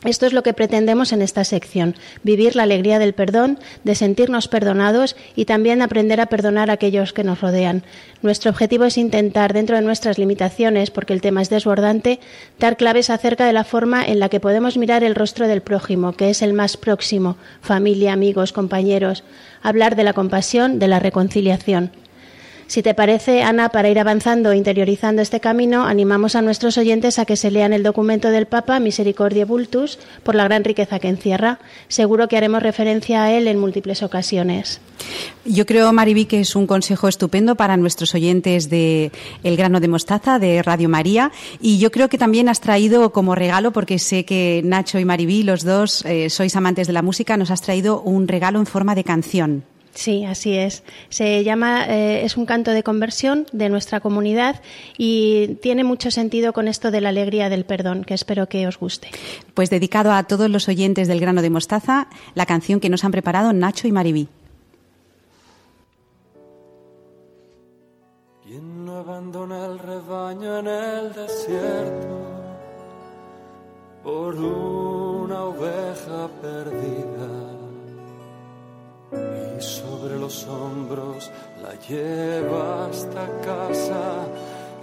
Esto 0.03 0.25
es 0.25 0.33
lo 0.33 0.43
que 0.43 0.53
pretendemos 0.53 1.13
en 1.13 1.21
esta 1.21 1.43
sección, 1.43 1.95
vivir 2.23 2.55
la 2.55 2.63
alegría 2.63 2.99
del 2.99 3.13
perdón, 3.13 3.59
de 3.83 3.95
sentirnos 3.95 4.47
perdonados 4.47 5.15
y 5.35 5.45
también 5.45 5.81
aprender 5.81 6.19
a 6.19 6.25
perdonar 6.25 6.69
a 6.69 6.73
aquellos 6.73 7.13
que 7.13 7.23
nos 7.23 7.39
rodean. 7.39 7.83
Nuestro 8.21 8.51
objetivo 8.51 8.83
es 8.85 8.97
intentar, 8.97 9.53
dentro 9.53 9.77
de 9.77 9.81
nuestras 9.81 10.17
limitaciones, 10.17 10.91
porque 10.91 11.13
el 11.13 11.21
tema 11.21 11.41
es 11.41 11.49
desbordante, 11.49 12.19
dar 12.59 12.75
claves 12.75 13.09
acerca 13.09 13.45
de 13.45 13.53
la 13.53 13.63
forma 13.63 14.03
en 14.03 14.19
la 14.19 14.29
que 14.29 14.39
podemos 14.39 14.77
mirar 14.77 15.03
el 15.03 15.15
rostro 15.15 15.47
del 15.47 15.61
prójimo, 15.61 16.13
que 16.13 16.29
es 16.29 16.41
el 16.41 16.53
más 16.53 16.75
próximo, 16.75 17.37
familia, 17.61 18.13
amigos, 18.13 18.51
compañeros, 18.51 19.23
hablar 19.61 19.95
de 19.95 20.03
la 20.03 20.13
compasión, 20.13 20.79
de 20.79 20.87
la 20.89 20.99
reconciliación. 20.99 21.91
Si 22.73 22.81
te 22.81 22.95
parece, 22.95 23.43
Ana, 23.43 23.69
para 23.69 23.91
ir 23.91 23.99
avanzando 23.99 24.51
e 24.51 24.57
interiorizando 24.57 25.21
este 25.21 25.39
camino, 25.39 25.85
animamos 25.85 26.35
a 26.35 26.41
nuestros 26.41 26.75
oyentes 26.79 27.19
a 27.19 27.25
que 27.25 27.35
se 27.35 27.51
lean 27.51 27.71
el 27.71 27.83
documento 27.83 28.31
del 28.31 28.47
Papa 28.47 28.79
Misericordia 28.79 29.45
Vultus 29.45 29.99
por 30.23 30.33
la 30.33 30.45
gran 30.45 30.63
riqueza 30.63 30.97
que 30.97 31.07
encierra. 31.07 31.59
Seguro 31.87 32.27
que 32.27 32.35
haremos 32.35 32.63
referencia 32.63 33.25
a 33.25 33.31
él 33.31 33.47
en 33.47 33.59
múltiples 33.59 34.01
ocasiones. 34.01 34.81
Yo 35.45 35.67
creo, 35.67 35.93
Mariví, 35.93 36.25
que 36.25 36.39
es 36.39 36.55
un 36.55 36.65
consejo 36.65 37.07
estupendo 37.07 37.53
para 37.53 37.77
nuestros 37.77 38.15
oyentes 38.15 38.71
de 38.71 39.11
El 39.43 39.55
grano 39.55 39.79
de 39.79 39.87
mostaza 39.87 40.39
de 40.39 40.63
Radio 40.63 40.89
María 40.89 41.31
y 41.61 41.77
yo 41.77 41.91
creo 41.91 42.09
que 42.09 42.17
también 42.17 42.49
has 42.49 42.59
traído 42.59 43.11
como 43.11 43.35
regalo, 43.35 43.71
porque 43.71 43.99
sé 43.99 44.25
que 44.25 44.63
Nacho 44.65 44.97
y 44.97 45.05
Mariví, 45.05 45.43
los 45.43 45.63
dos, 45.63 46.03
eh, 46.05 46.31
sois 46.31 46.55
amantes 46.55 46.87
de 46.87 46.93
la 46.93 47.03
música, 47.03 47.37
nos 47.37 47.51
has 47.51 47.61
traído 47.61 48.01
un 48.01 48.27
regalo 48.27 48.57
en 48.57 48.65
forma 48.65 48.95
de 48.95 49.03
canción. 49.03 49.63
Sí, 49.93 50.25
así 50.25 50.55
es. 50.57 50.83
Se 51.09 51.43
llama, 51.43 51.85
eh, 51.87 52.25
es 52.25 52.35
un 52.35 52.45
canto 52.45 52.71
de 52.71 52.83
conversión 52.83 53.45
de 53.51 53.69
nuestra 53.69 53.99
comunidad 53.99 54.61
y 54.97 55.55
tiene 55.61 55.83
mucho 55.83 56.09
sentido 56.09 56.51
con 56.51 56.67
esto 56.67 56.89
de 56.89 56.99
la 56.99 57.09
alegría 57.09 57.49
del 57.49 57.63
perdón, 57.63 58.03
que 58.03 58.15
espero 58.15 58.49
que 58.49 58.65
os 58.67 58.79
guste. 58.79 59.09
Pues 59.53 59.69
dedicado 59.69 60.11
a 60.11 60.23
todos 60.23 60.49
los 60.49 60.67
oyentes 60.67 61.07
del 61.07 61.19
grano 61.19 61.41
de 61.41 61.51
mostaza, 61.51 62.07
la 62.33 62.45
canción 62.45 62.79
que 62.79 62.89
nos 62.89 63.03
han 63.03 63.11
preparado 63.11 63.53
Nacho 63.53 63.87
y 63.87 63.91
Maribí. 63.91 64.27
¿Quién 68.43 68.85
no 68.85 68.97
abandona 68.97 69.65
el 69.67 69.79
rebaño 69.79 70.59
en 70.59 70.67
el 70.67 71.13
desierto 71.13 72.19
por 74.03 74.35
una 74.35 75.43
oveja 75.45 76.29
perdida? 76.41 77.12
Sobre 79.63 80.19
los 80.19 80.45
hombros 80.47 81.31
la 81.61 81.73
lleva 81.87 82.87
hasta 82.87 83.27
casa 83.41 84.27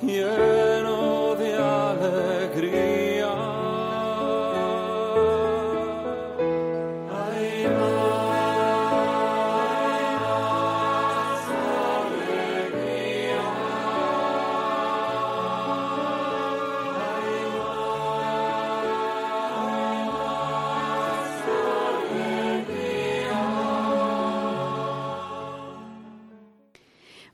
lleno 0.02 1.34
de 1.36 1.54
alegría. 1.54 3.59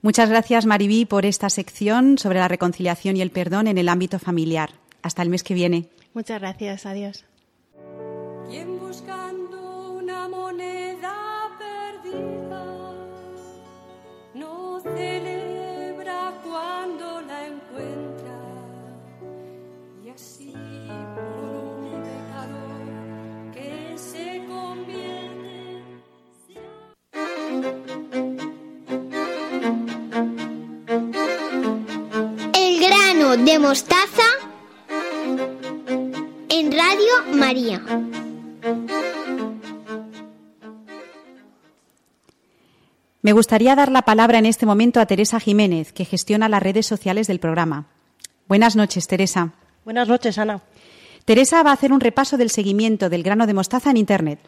Muchas 0.07 0.29
gracias, 0.29 0.65
Maribí, 0.65 1.03
por 1.03 1.25
esta 1.25 1.49
sección 1.49 2.17
sobre 2.17 2.39
la 2.39 2.47
reconciliación 2.47 3.17
y 3.17 3.21
el 3.21 3.29
perdón 3.29 3.67
en 3.67 3.77
el 3.77 3.89
ámbito 3.89 4.19
familiar. 4.19 4.69
Hasta 5.01 5.21
el 5.21 5.27
mes 5.27 5.43
que 5.43 5.53
viene. 5.53 5.89
Muchas 6.13 6.39
gracias. 6.39 6.85
Adiós. 6.85 7.25
buscando 8.79 9.91
una 9.91 10.29
moneda 10.29 10.76
de 33.35 33.59
mostaza 33.59 34.23
en 36.47 36.71
Radio 36.71 37.35
María. 37.37 37.81
Me 43.21 43.33
gustaría 43.33 43.75
dar 43.75 43.91
la 43.91 44.03
palabra 44.03 44.39
en 44.39 44.45
este 44.45 44.65
momento 44.65 45.01
a 45.01 45.05
Teresa 45.07 45.41
Jiménez, 45.41 45.91
que 45.91 46.05
gestiona 46.05 46.47
las 46.47 46.63
redes 46.63 46.85
sociales 46.85 47.27
del 47.27 47.41
programa. 47.41 47.87
Buenas 48.47 48.77
noches, 48.77 49.07
Teresa. 49.07 49.51
Buenas 49.83 50.07
noches, 50.07 50.37
Ana. 50.37 50.61
Teresa 51.25 51.63
va 51.63 51.71
a 51.71 51.73
hacer 51.73 51.91
un 51.91 51.99
repaso 51.99 52.37
del 52.37 52.49
seguimiento 52.49 53.09
del 53.09 53.23
grano 53.23 53.45
de 53.45 53.53
mostaza 53.53 53.91
en 53.91 53.97
Internet. 53.97 54.39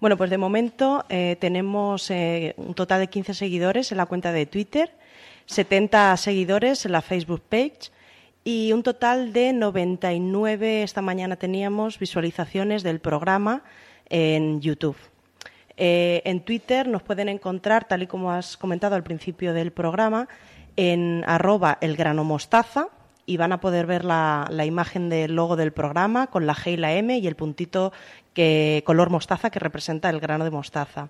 Bueno, 0.00 0.16
pues 0.16 0.30
de 0.30 0.38
momento 0.38 1.04
eh, 1.08 1.36
tenemos 1.40 2.08
eh, 2.12 2.54
un 2.56 2.74
total 2.74 3.00
de 3.00 3.08
15 3.08 3.34
seguidores 3.34 3.90
en 3.90 3.98
la 3.98 4.06
cuenta 4.06 4.30
de 4.30 4.46
Twitter, 4.46 4.92
70 5.46 6.16
seguidores 6.18 6.86
en 6.86 6.92
la 6.92 7.02
Facebook 7.02 7.42
page 7.48 7.95
y 8.46 8.72
un 8.72 8.84
total 8.84 9.32
de 9.32 9.52
99 9.52 10.84
esta 10.84 11.02
mañana 11.02 11.34
teníamos 11.34 11.98
visualizaciones 11.98 12.84
del 12.84 13.00
programa 13.00 13.64
en 14.08 14.60
YouTube. 14.60 14.96
Eh, 15.76 16.22
en 16.24 16.44
Twitter 16.44 16.86
nos 16.86 17.02
pueden 17.02 17.28
encontrar, 17.28 17.88
tal 17.88 18.04
y 18.04 18.06
como 18.06 18.30
has 18.30 18.56
comentado 18.56 18.94
al 18.94 19.02
principio 19.02 19.52
del 19.52 19.72
programa, 19.72 20.28
en 20.76 21.24
arroba 21.26 21.78
elgranomostaza 21.80 22.86
y 23.26 23.36
van 23.36 23.50
a 23.50 23.58
poder 23.58 23.84
ver 23.84 24.04
la, 24.04 24.48
imagen 24.64 25.08
del 25.08 25.34
logo 25.34 25.56
del 25.56 25.72
programa 25.72 26.28
con 26.28 26.46
la 26.46 26.54
G 26.54 26.74
y 26.74 26.76
la 26.76 26.92
M 26.92 27.18
y 27.18 27.26
el 27.26 27.34
puntito 27.34 27.92
que, 28.32 28.84
color 28.86 29.10
mostaza 29.10 29.50
que 29.50 29.58
representa 29.58 30.08
el 30.08 30.20
grano 30.20 30.44
de 30.44 30.52
mostaza. 30.52 31.08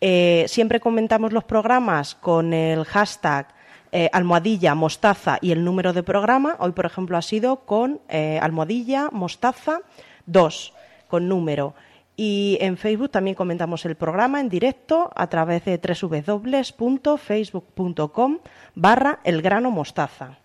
Eh, 0.00 0.44
siempre 0.46 0.78
comentamos 0.78 1.32
los 1.32 1.42
programas 1.42 2.14
con 2.14 2.54
el 2.54 2.84
hashtag 2.84 3.57
eh, 3.92 4.10
almohadilla, 4.12 4.74
mostaza 4.74 5.38
y 5.40 5.52
el 5.52 5.64
número 5.64 5.92
de 5.92 6.02
programa. 6.02 6.56
Hoy, 6.58 6.72
por 6.72 6.86
ejemplo, 6.86 7.16
ha 7.16 7.22
sido 7.22 7.60
con 7.60 8.00
eh, 8.08 8.40
almohadilla, 8.42 9.10
mostaza 9.12 9.82
2, 10.26 10.74
con 11.08 11.28
número. 11.28 11.74
Y 12.16 12.58
en 12.60 12.76
Facebook 12.76 13.10
también 13.10 13.36
comentamos 13.36 13.86
el 13.86 13.94
programa 13.94 14.40
en 14.40 14.48
directo 14.48 15.12
a 15.14 15.28
través 15.28 15.64
de 15.64 15.78
www.facebook.com 15.78 18.38
barra 18.74 19.20
elgrano 19.22 19.70
mostaza. 19.70 20.36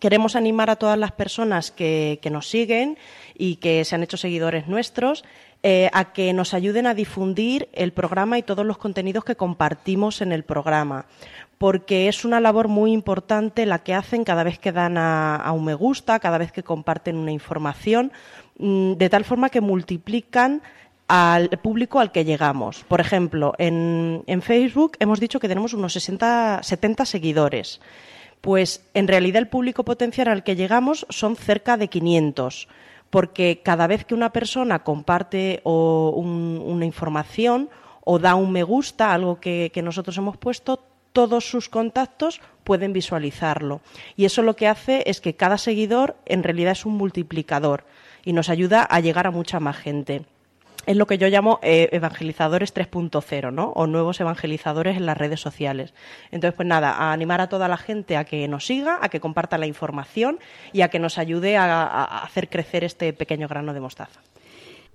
Queremos 0.00 0.34
animar 0.36 0.70
a 0.70 0.76
todas 0.76 0.98
las 0.98 1.12
personas 1.12 1.70
que, 1.70 2.18
nos 2.30 2.50
siguen 2.50 2.98
y 3.34 3.56
que 3.56 3.84
se 3.84 3.94
han 3.94 4.02
hecho 4.02 4.16
seguidores 4.16 4.66
nuestros 4.66 5.24
eh, 5.66 5.88
a 5.94 6.12
que 6.12 6.34
nos 6.34 6.52
ayuden 6.52 6.86
a 6.86 6.92
difundir 6.92 7.70
el 7.72 7.94
programa 7.94 8.36
y 8.36 8.42
todos 8.42 8.66
los 8.66 8.76
contenidos 8.76 9.24
que 9.24 9.34
compartimos 9.34 10.20
en 10.20 10.30
el 10.30 10.44
programa 10.44 11.06
porque 11.56 12.08
es 12.08 12.26
una 12.26 12.38
labor 12.40 12.68
muy 12.68 12.92
importante 12.92 13.64
la 13.64 13.78
que 13.78 13.94
hacen 13.94 14.24
cada 14.24 14.42
vez 14.42 14.58
que 14.58 14.72
dan 14.72 14.98
a, 14.98 15.50
un 15.52 15.64
me 15.64 15.72
gusta, 15.72 16.20
cada 16.20 16.36
vez 16.36 16.52
que 16.52 16.62
comparten 16.62 17.16
una 17.16 17.32
información, 17.32 18.12
mm, 18.58 18.92
de 18.92 19.08
tal 19.08 19.24
forma 19.24 19.48
que 19.48 19.62
multiplican 19.62 20.60
al 21.08 21.48
público 21.48 22.00
al 22.00 22.12
que 22.12 22.26
llegamos. 22.26 22.84
Por 22.84 23.00
ejemplo, 23.00 23.54
en, 23.56 24.22
en 24.26 24.42
Facebook 24.42 24.98
hemos 25.00 25.18
dicho 25.18 25.40
que 25.40 25.48
tenemos 25.48 25.72
unos 25.72 25.94
60, 25.94 26.60
70 26.62 27.06
seguidores. 27.06 27.80
Pues 28.42 28.84
en 28.92 29.08
realidad 29.08 29.40
el 29.40 29.48
público 29.48 29.84
potencial 29.84 30.28
al 30.28 30.44
que 30.44 30.56
llegamos 30.56 31.06
son 31.08 31.36
cerca 31.36 31.78
de 31.78 31.88
500, 31.88 32.68
porque 33.10 33.60
cada 33.64 33.86
vez 33.86 34.04
que 34.04 34.14
una 34.14 34.30
persona 34.32 34.82
comparte 34.84 35.60
o 35.64 36.12
un- 36.16 36.62
una 36.64 36.84
información 36.86 37.68
o 38.04 38.18
da 38.18 38.34
un 38.34 38.50
me 38.52 38.62
gusta, 38.62 39.12
algo 39.14 39.40
que 39.40 39.70
nosotros 39.82 40.16
hemos 40.18 40.36
puesto, 40.36 40.80
todos 41.12 41.48
sus 41.48 41.68
contactos 41.68 42.40
pueden 42.64 42.92
visualizarlo. 42.92 43.80
Y 44.16 44.24
eso 44.24 44.42
lo 44.42 44.56
que 44.56 44.66
hace 44.66 45.04
es 45.06 45.20
que 45.20 45.36
cada 45.36 45.58
seguidor 45.58 46.16
en 46.26 46.42
realidad 46.42 46.72
es 46.72 46.84
un 46.84 46.96
multiplicador 46.96 47.84
y 48.24 48.32
nos 48.32 48.48
ayuda 48.48 48.82
a 48.82 48.98
llegar 49.00 49.26
a 49.26 49.30
mucha 49.30 49.60
más 49.60 49.76
gente. 49.76 50.24
Es 50.86 50.96
lo 50.96 51.06
que 51.06 51.18
yo 51.18 51.28
llamo 51.28 51.58
eh, 51.62 51.88
evangelizadores 51.92 52.74
3.0, 52.74 53.52
¿no? 53.52 53.70
O 53.70 53.86
nuevos 53.86 54.20
evangelizadores 54.20 54.96
en 54.96 55.06
las 55.06 55.16
redes 55.16 55.40
sociales. 55.40 55.94
Entonces, 56.30 56.54
pues 56.56 56.68
nada, 56.68 57.12
animar 57.12 57.40
a 57.40 57.48
toda 57.48 57.68
la 57.68 57.76
gente 57.76 58.16
a 58.16 58.24
que 58.24 58.46
nos 58.48 58.66
siga, 58.66 58.98
a 59.00 59.08
que 59.08 59.20
comparta 59.20 59.58
la 59.58 59.66
información 59.66 60.38
y 60.72 60.82
a 60.82 60.88
que 60.88 60.98
nos 60.98 61.18
ayude 61.18 61.56
a, 61.56 61.84
a 61.84 62.24
hacer 62.24 62.48
crecer 62.48 62.84
este 62.84 63.12
pequeño 63.12 63.48
grano 63.48 63.72
de 63.72 63.80
mostaza. 63.80 64.20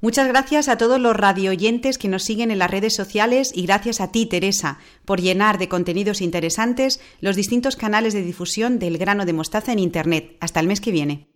Muchas 0.01 0.29
gracias 0.29 0.69
a 0.69 0.77
todos 0.77 0.97
los 0.97 1.13
radioyentes 1.13 1.97
que 1.97 2.07
nos 2.07 2.23
siguen 2.23 2.51
en 2.51 2.59
las 2.59 2.71
redes 2.71 2.95
sociales 2.95 3.51
y 3.53 3.63
gracias 3.63 3.99
a 3.99 4.11
ti, 4.13 4.25
Teresa, 4.25 4.79
por 5.03 5.19
llenar 5.19 5.57
de 5.57 5.67
contenidos 5.67 6.21
interesantes 6.21 7.01
los 7.19 7.35
distintos 7.35 7.75
canales 7.75 8.13
de 8.13 8.21
difusión 8.21 8.79
del 8.79 8.97
grano 8.97 9.25
de 9.25 9.33
mostaza 9.33 9.73
en 9.73 9.79
Internet. 9.79 10.37
Hasta 10.39 10.61
el 10.61 10.67
mes 10.67 10.79
que 10.79 10.91
viene. 10.91 11.28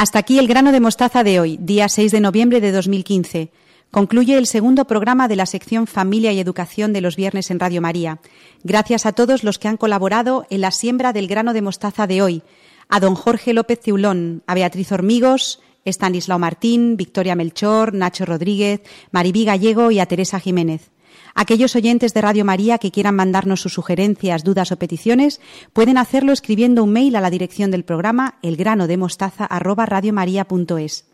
Hasta 0.00 0.20
aquí 0.20 0.38
el 0.38 0.46
grano 0.46 0.70
de 0.70 0.78
mostaza 0.78 1.24
de 1.24 1.40
hoy, 1.40 1.58
día 1.60 1.88
6 1.88 2.12
de 2.12 2.20
noviembre 2.20 2.60
de 2.60 2.70
2015. 2.70 3.50
Concluye 3.90 4.38
el 4.38 4.46
segundo 4.46 4.84
programa 4.84 5.26
de 5.26 5.34
la 5.34 5.44
sección 5.44 5.88
Familia 5.88 6.30
y 6.30 6.38
Educación 6.38 6.92
de 6.92 7.00
los 7.00 7.16
viernes 7.16 7.50
en 7.50 7.58
Radio 7.58 7.80
María. 7.80 8.20
Gracias 8.62 9.06
a 9.06 9.12
todos 9.12 9.42
los 9.42 9.58
que 9.58 9.66
han 9.66 9.76
colaborado 9.76 10.46
en 10.50 10.60
la 10.60 10.70
siembra 10.70 11.12
del 11.12 11.26
grano 11.26 11.52
de 11.52 11.62
mostaza 11.62 12.06
de 12.06 12.22
hoy. 12.22 12.42
A 12.88 13.00
don 13.00 13.16
Jorge 13.16 13.52
López 13.52 13.80
Ciulón, 13.82 14.44
a 14.46 14.54
Beatriz 14.54 14.92
Hormigos, 14.92 15.60
Estanislao 15.84 16.38
Martín, 16.38 16.96
Victoria 16.96 17.34
Melchor, 17.34 17.92
Nacho 17.92 18.24
Rodríguez, 18.24 18.82
Maribí 19.10 19.44
Gallego 19.44 19.90
y 19.90 19.98
a 19.98 20.06
Teresa 20.06 20.38
Jiménez. 20.38 20.92
Aquellos 21.40 21.76
oyentes 21.76 22.14
de 22.14 22.20
Radio 22.20 22.44
María 22.44 22.78
que 22.78 22.90
quieran 22.90 23.14
mandarnos 23.14 23.60
sus 23.60 23.72
sugerencias, 23.72 24.42
dudas 24.42 24.72
o 24.72 24.76
peticiones 24.76 25.40
pueden 25.72 25.96
hacerlo 25.96 26.32
escribiendo 26.32 26.82
un 26.82 26.90
mail 26.90 27.14
a 27.14 27.20
la 27.20 27.30
dirección 27.30 27.70
del 27.70 27.84
programa 27.84 28.40
elgranodemostaza@radiomaria.es. 28.42 31.04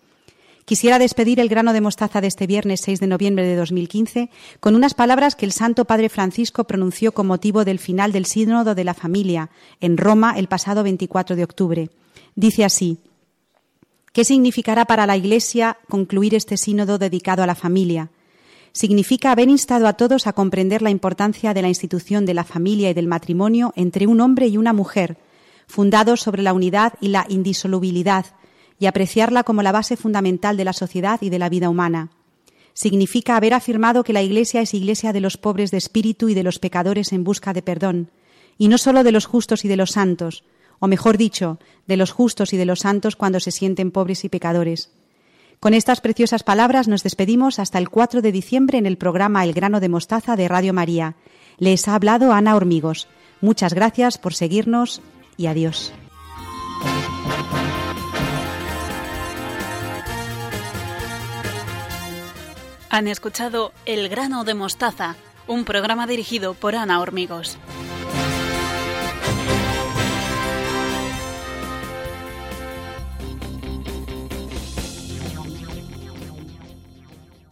Quisiera 0.65 0.99
despedir 0.99 1.41
el 1.41 1.51
grano 1.51 1.75
de 1.75 1.83
mostaza 1.83 2.23
de 2.23 2.29
este 2.29 2.47
viernes 2.47 2.81
6 2.81 3.01
de 3.01 3.07
noviembre 3.07 3.45
de 3.45 3.55
2015 3.55 4.31
con 4.61 4.75
unas 4.75 4.95
palabras 4.95 5.37
que 5.37 5.45
el 5.45 5.53
Santo 5.53 5.85
Padre 5.85 6.09
Francisco 6.09 6.65
pronunció 6.65 7.13
con 7.13 7.27
motivo 7.27 7.67
del 7.67 7.79
final 7.79 8.11
del 8.11 8.25
Sínodo 8.25 8.75
de 8.75 8.85
la 8.85 8.95
Familia 8.95 9.51
en 9.83 9.99
Roma 9.99 10.37
el 10.39 10.49
pasado 10.49 10.83
24 10.85 11.37
de 11.37 11.45
octubre. 11.45 11.91
Dice 12.35 12.65
así: 12.65 12.97
¿Qué 14.15 14.25
significará 14.25 14.87
para 14.87 15.05
la 15.05 15.19
Iglesia 15.19 15.77
concluir 15.91 16.35
este 16.35 16.57
sínodo 16.57 16.97
dedicado 16.97 17.43
a 17.43 17.47
la 17.47 17.55
familia? 17.55 18.09
Significa 18.75 19.31
haber 19.31 19.49
instado 19.49 19.87
a 19.87 19.93
todos 19.93 20.27
a 20.27 20.33
comprender 20.33 20.83
la 20.83 20.91
importancia 20.91 21.55
de 21.55 21.63
la 21.63 21.69
institución 21.69 22.27
de 22.27 22.35
la 22.35 22.43
familia 22.43 22.91
y 22.91 22.95
del 22.95 23.07
matrimonio 23.07 23.73
entre 23.77 24.09
un 24.09 24.21
hombre 24.21 24.49
y 24.49 24.57
una 24.57 24.73
mujer, 24.73 25.17
fundados 25.69 26.21
sobre 26.21 26.43
la 26.43 26.53
unidad 26.53 26.95
y 27.01 27.09
la 27.09 27.25
indisolubilidad, 27.29 28.27
y 28.81 28.87
apreciarla 28.87 29.45
como 29.45 29.63
la 29.63 29.71
base 29.71 29.97
fundamental 29.97 30.57
de 30.57 30.65
la 30.65 30.73
sociedad 30.73 31.23
y 31.23 31.31
de 31.31 31.39
la 31.39 31.49
vida 31.49 31.71
humana. 31.71 32.11
Significa 32.73 33.37
haber 33.37 33.55
afirmado 33.55 34.03
que 34.03 34.13
la 34.13 34.23
Iglesia 34.23 34.61
es 34.61 34.75
Iglesia 34.75 35.13
de 35.13 35.21
los 35.21 35.37
pobres 35.37 35.71
de 35.71 35.79
espíritu 35.79 36.29
y 36.29 36.35
de 36.35 36.43
los 36.43 36.59
pecadores 36.59 37.13
en 37.13 37.23
busca 37.23 37.53
de 37.53 37.63
perdón, 37.63 38.11
y 38.59 38.67
no 38.67 38.77
sólo 38.77 39.05
de 39.05 39.13
los 39.13 39.27
justos 39.27 39.65
y 39.65 39.69
de 39.69 39.77
los 39.77 39.93
santos, 39.93 40.43
o 40.81 40.89
mejor 40.89 41.17
dicho, 41.17 41.61
de 41.87 41.97
los 41.97 42.11
justos 42.11 42.53
y 42.53 42.57
de 42.57 42.67
los 42.67 42.81
santos 42.81 43.15
cuando 43.15 43.39
se 43.39 43.53
sienten 43.53 43.93
pobres 43.93 44.25
y 44.25 44.29
pecadores. 44.29 44.91
Con 45.65 45.73
estas 45.73 46.03
preciosas 46.03 46.43
palabras 46.43 46.89
nos 46.89 47.03
despedimos 47.03 47.59
hasta 47.59 47.79
el 47.79 47.89
4 47.89 48.21
de 48.21 48.33
diciembre 48.33 48.77
en 48.77 48.85
el 48.85 48.99
programa 48.99 49.45
El 49.45 49.55
grano 49.55 49.81
de 49.81 49.89
mostaza 49.89 50.37
de 50.37 50.47
Radio 50.47 50.75
María. 50.75 51.15
Les 51.57 51.89
ha 51.89 51.95
hablado 51.95 52.35
Ana 52.35 52.55
Hormigos. 52.55 53.09
Muchas 53.41 53.73
gracias 53.73 54.19
por 54.19 54.35
seguirnos 54.35 55.01
y 55.39 55.47
adiós. 55.47 55.95
Han 62.91 63.09
escuchado 63.09 63.73
El 63.87 64.11
grano 64.11 64.45
de 64.45 64.53
mostaza, 64.53 65.17
un 65.47 65.65
programa 65.65 66.07
dirigido 66.07 66.53
por 66.53 66.77
Ana 66.77 67.01
Hormigos. 67.01 67.57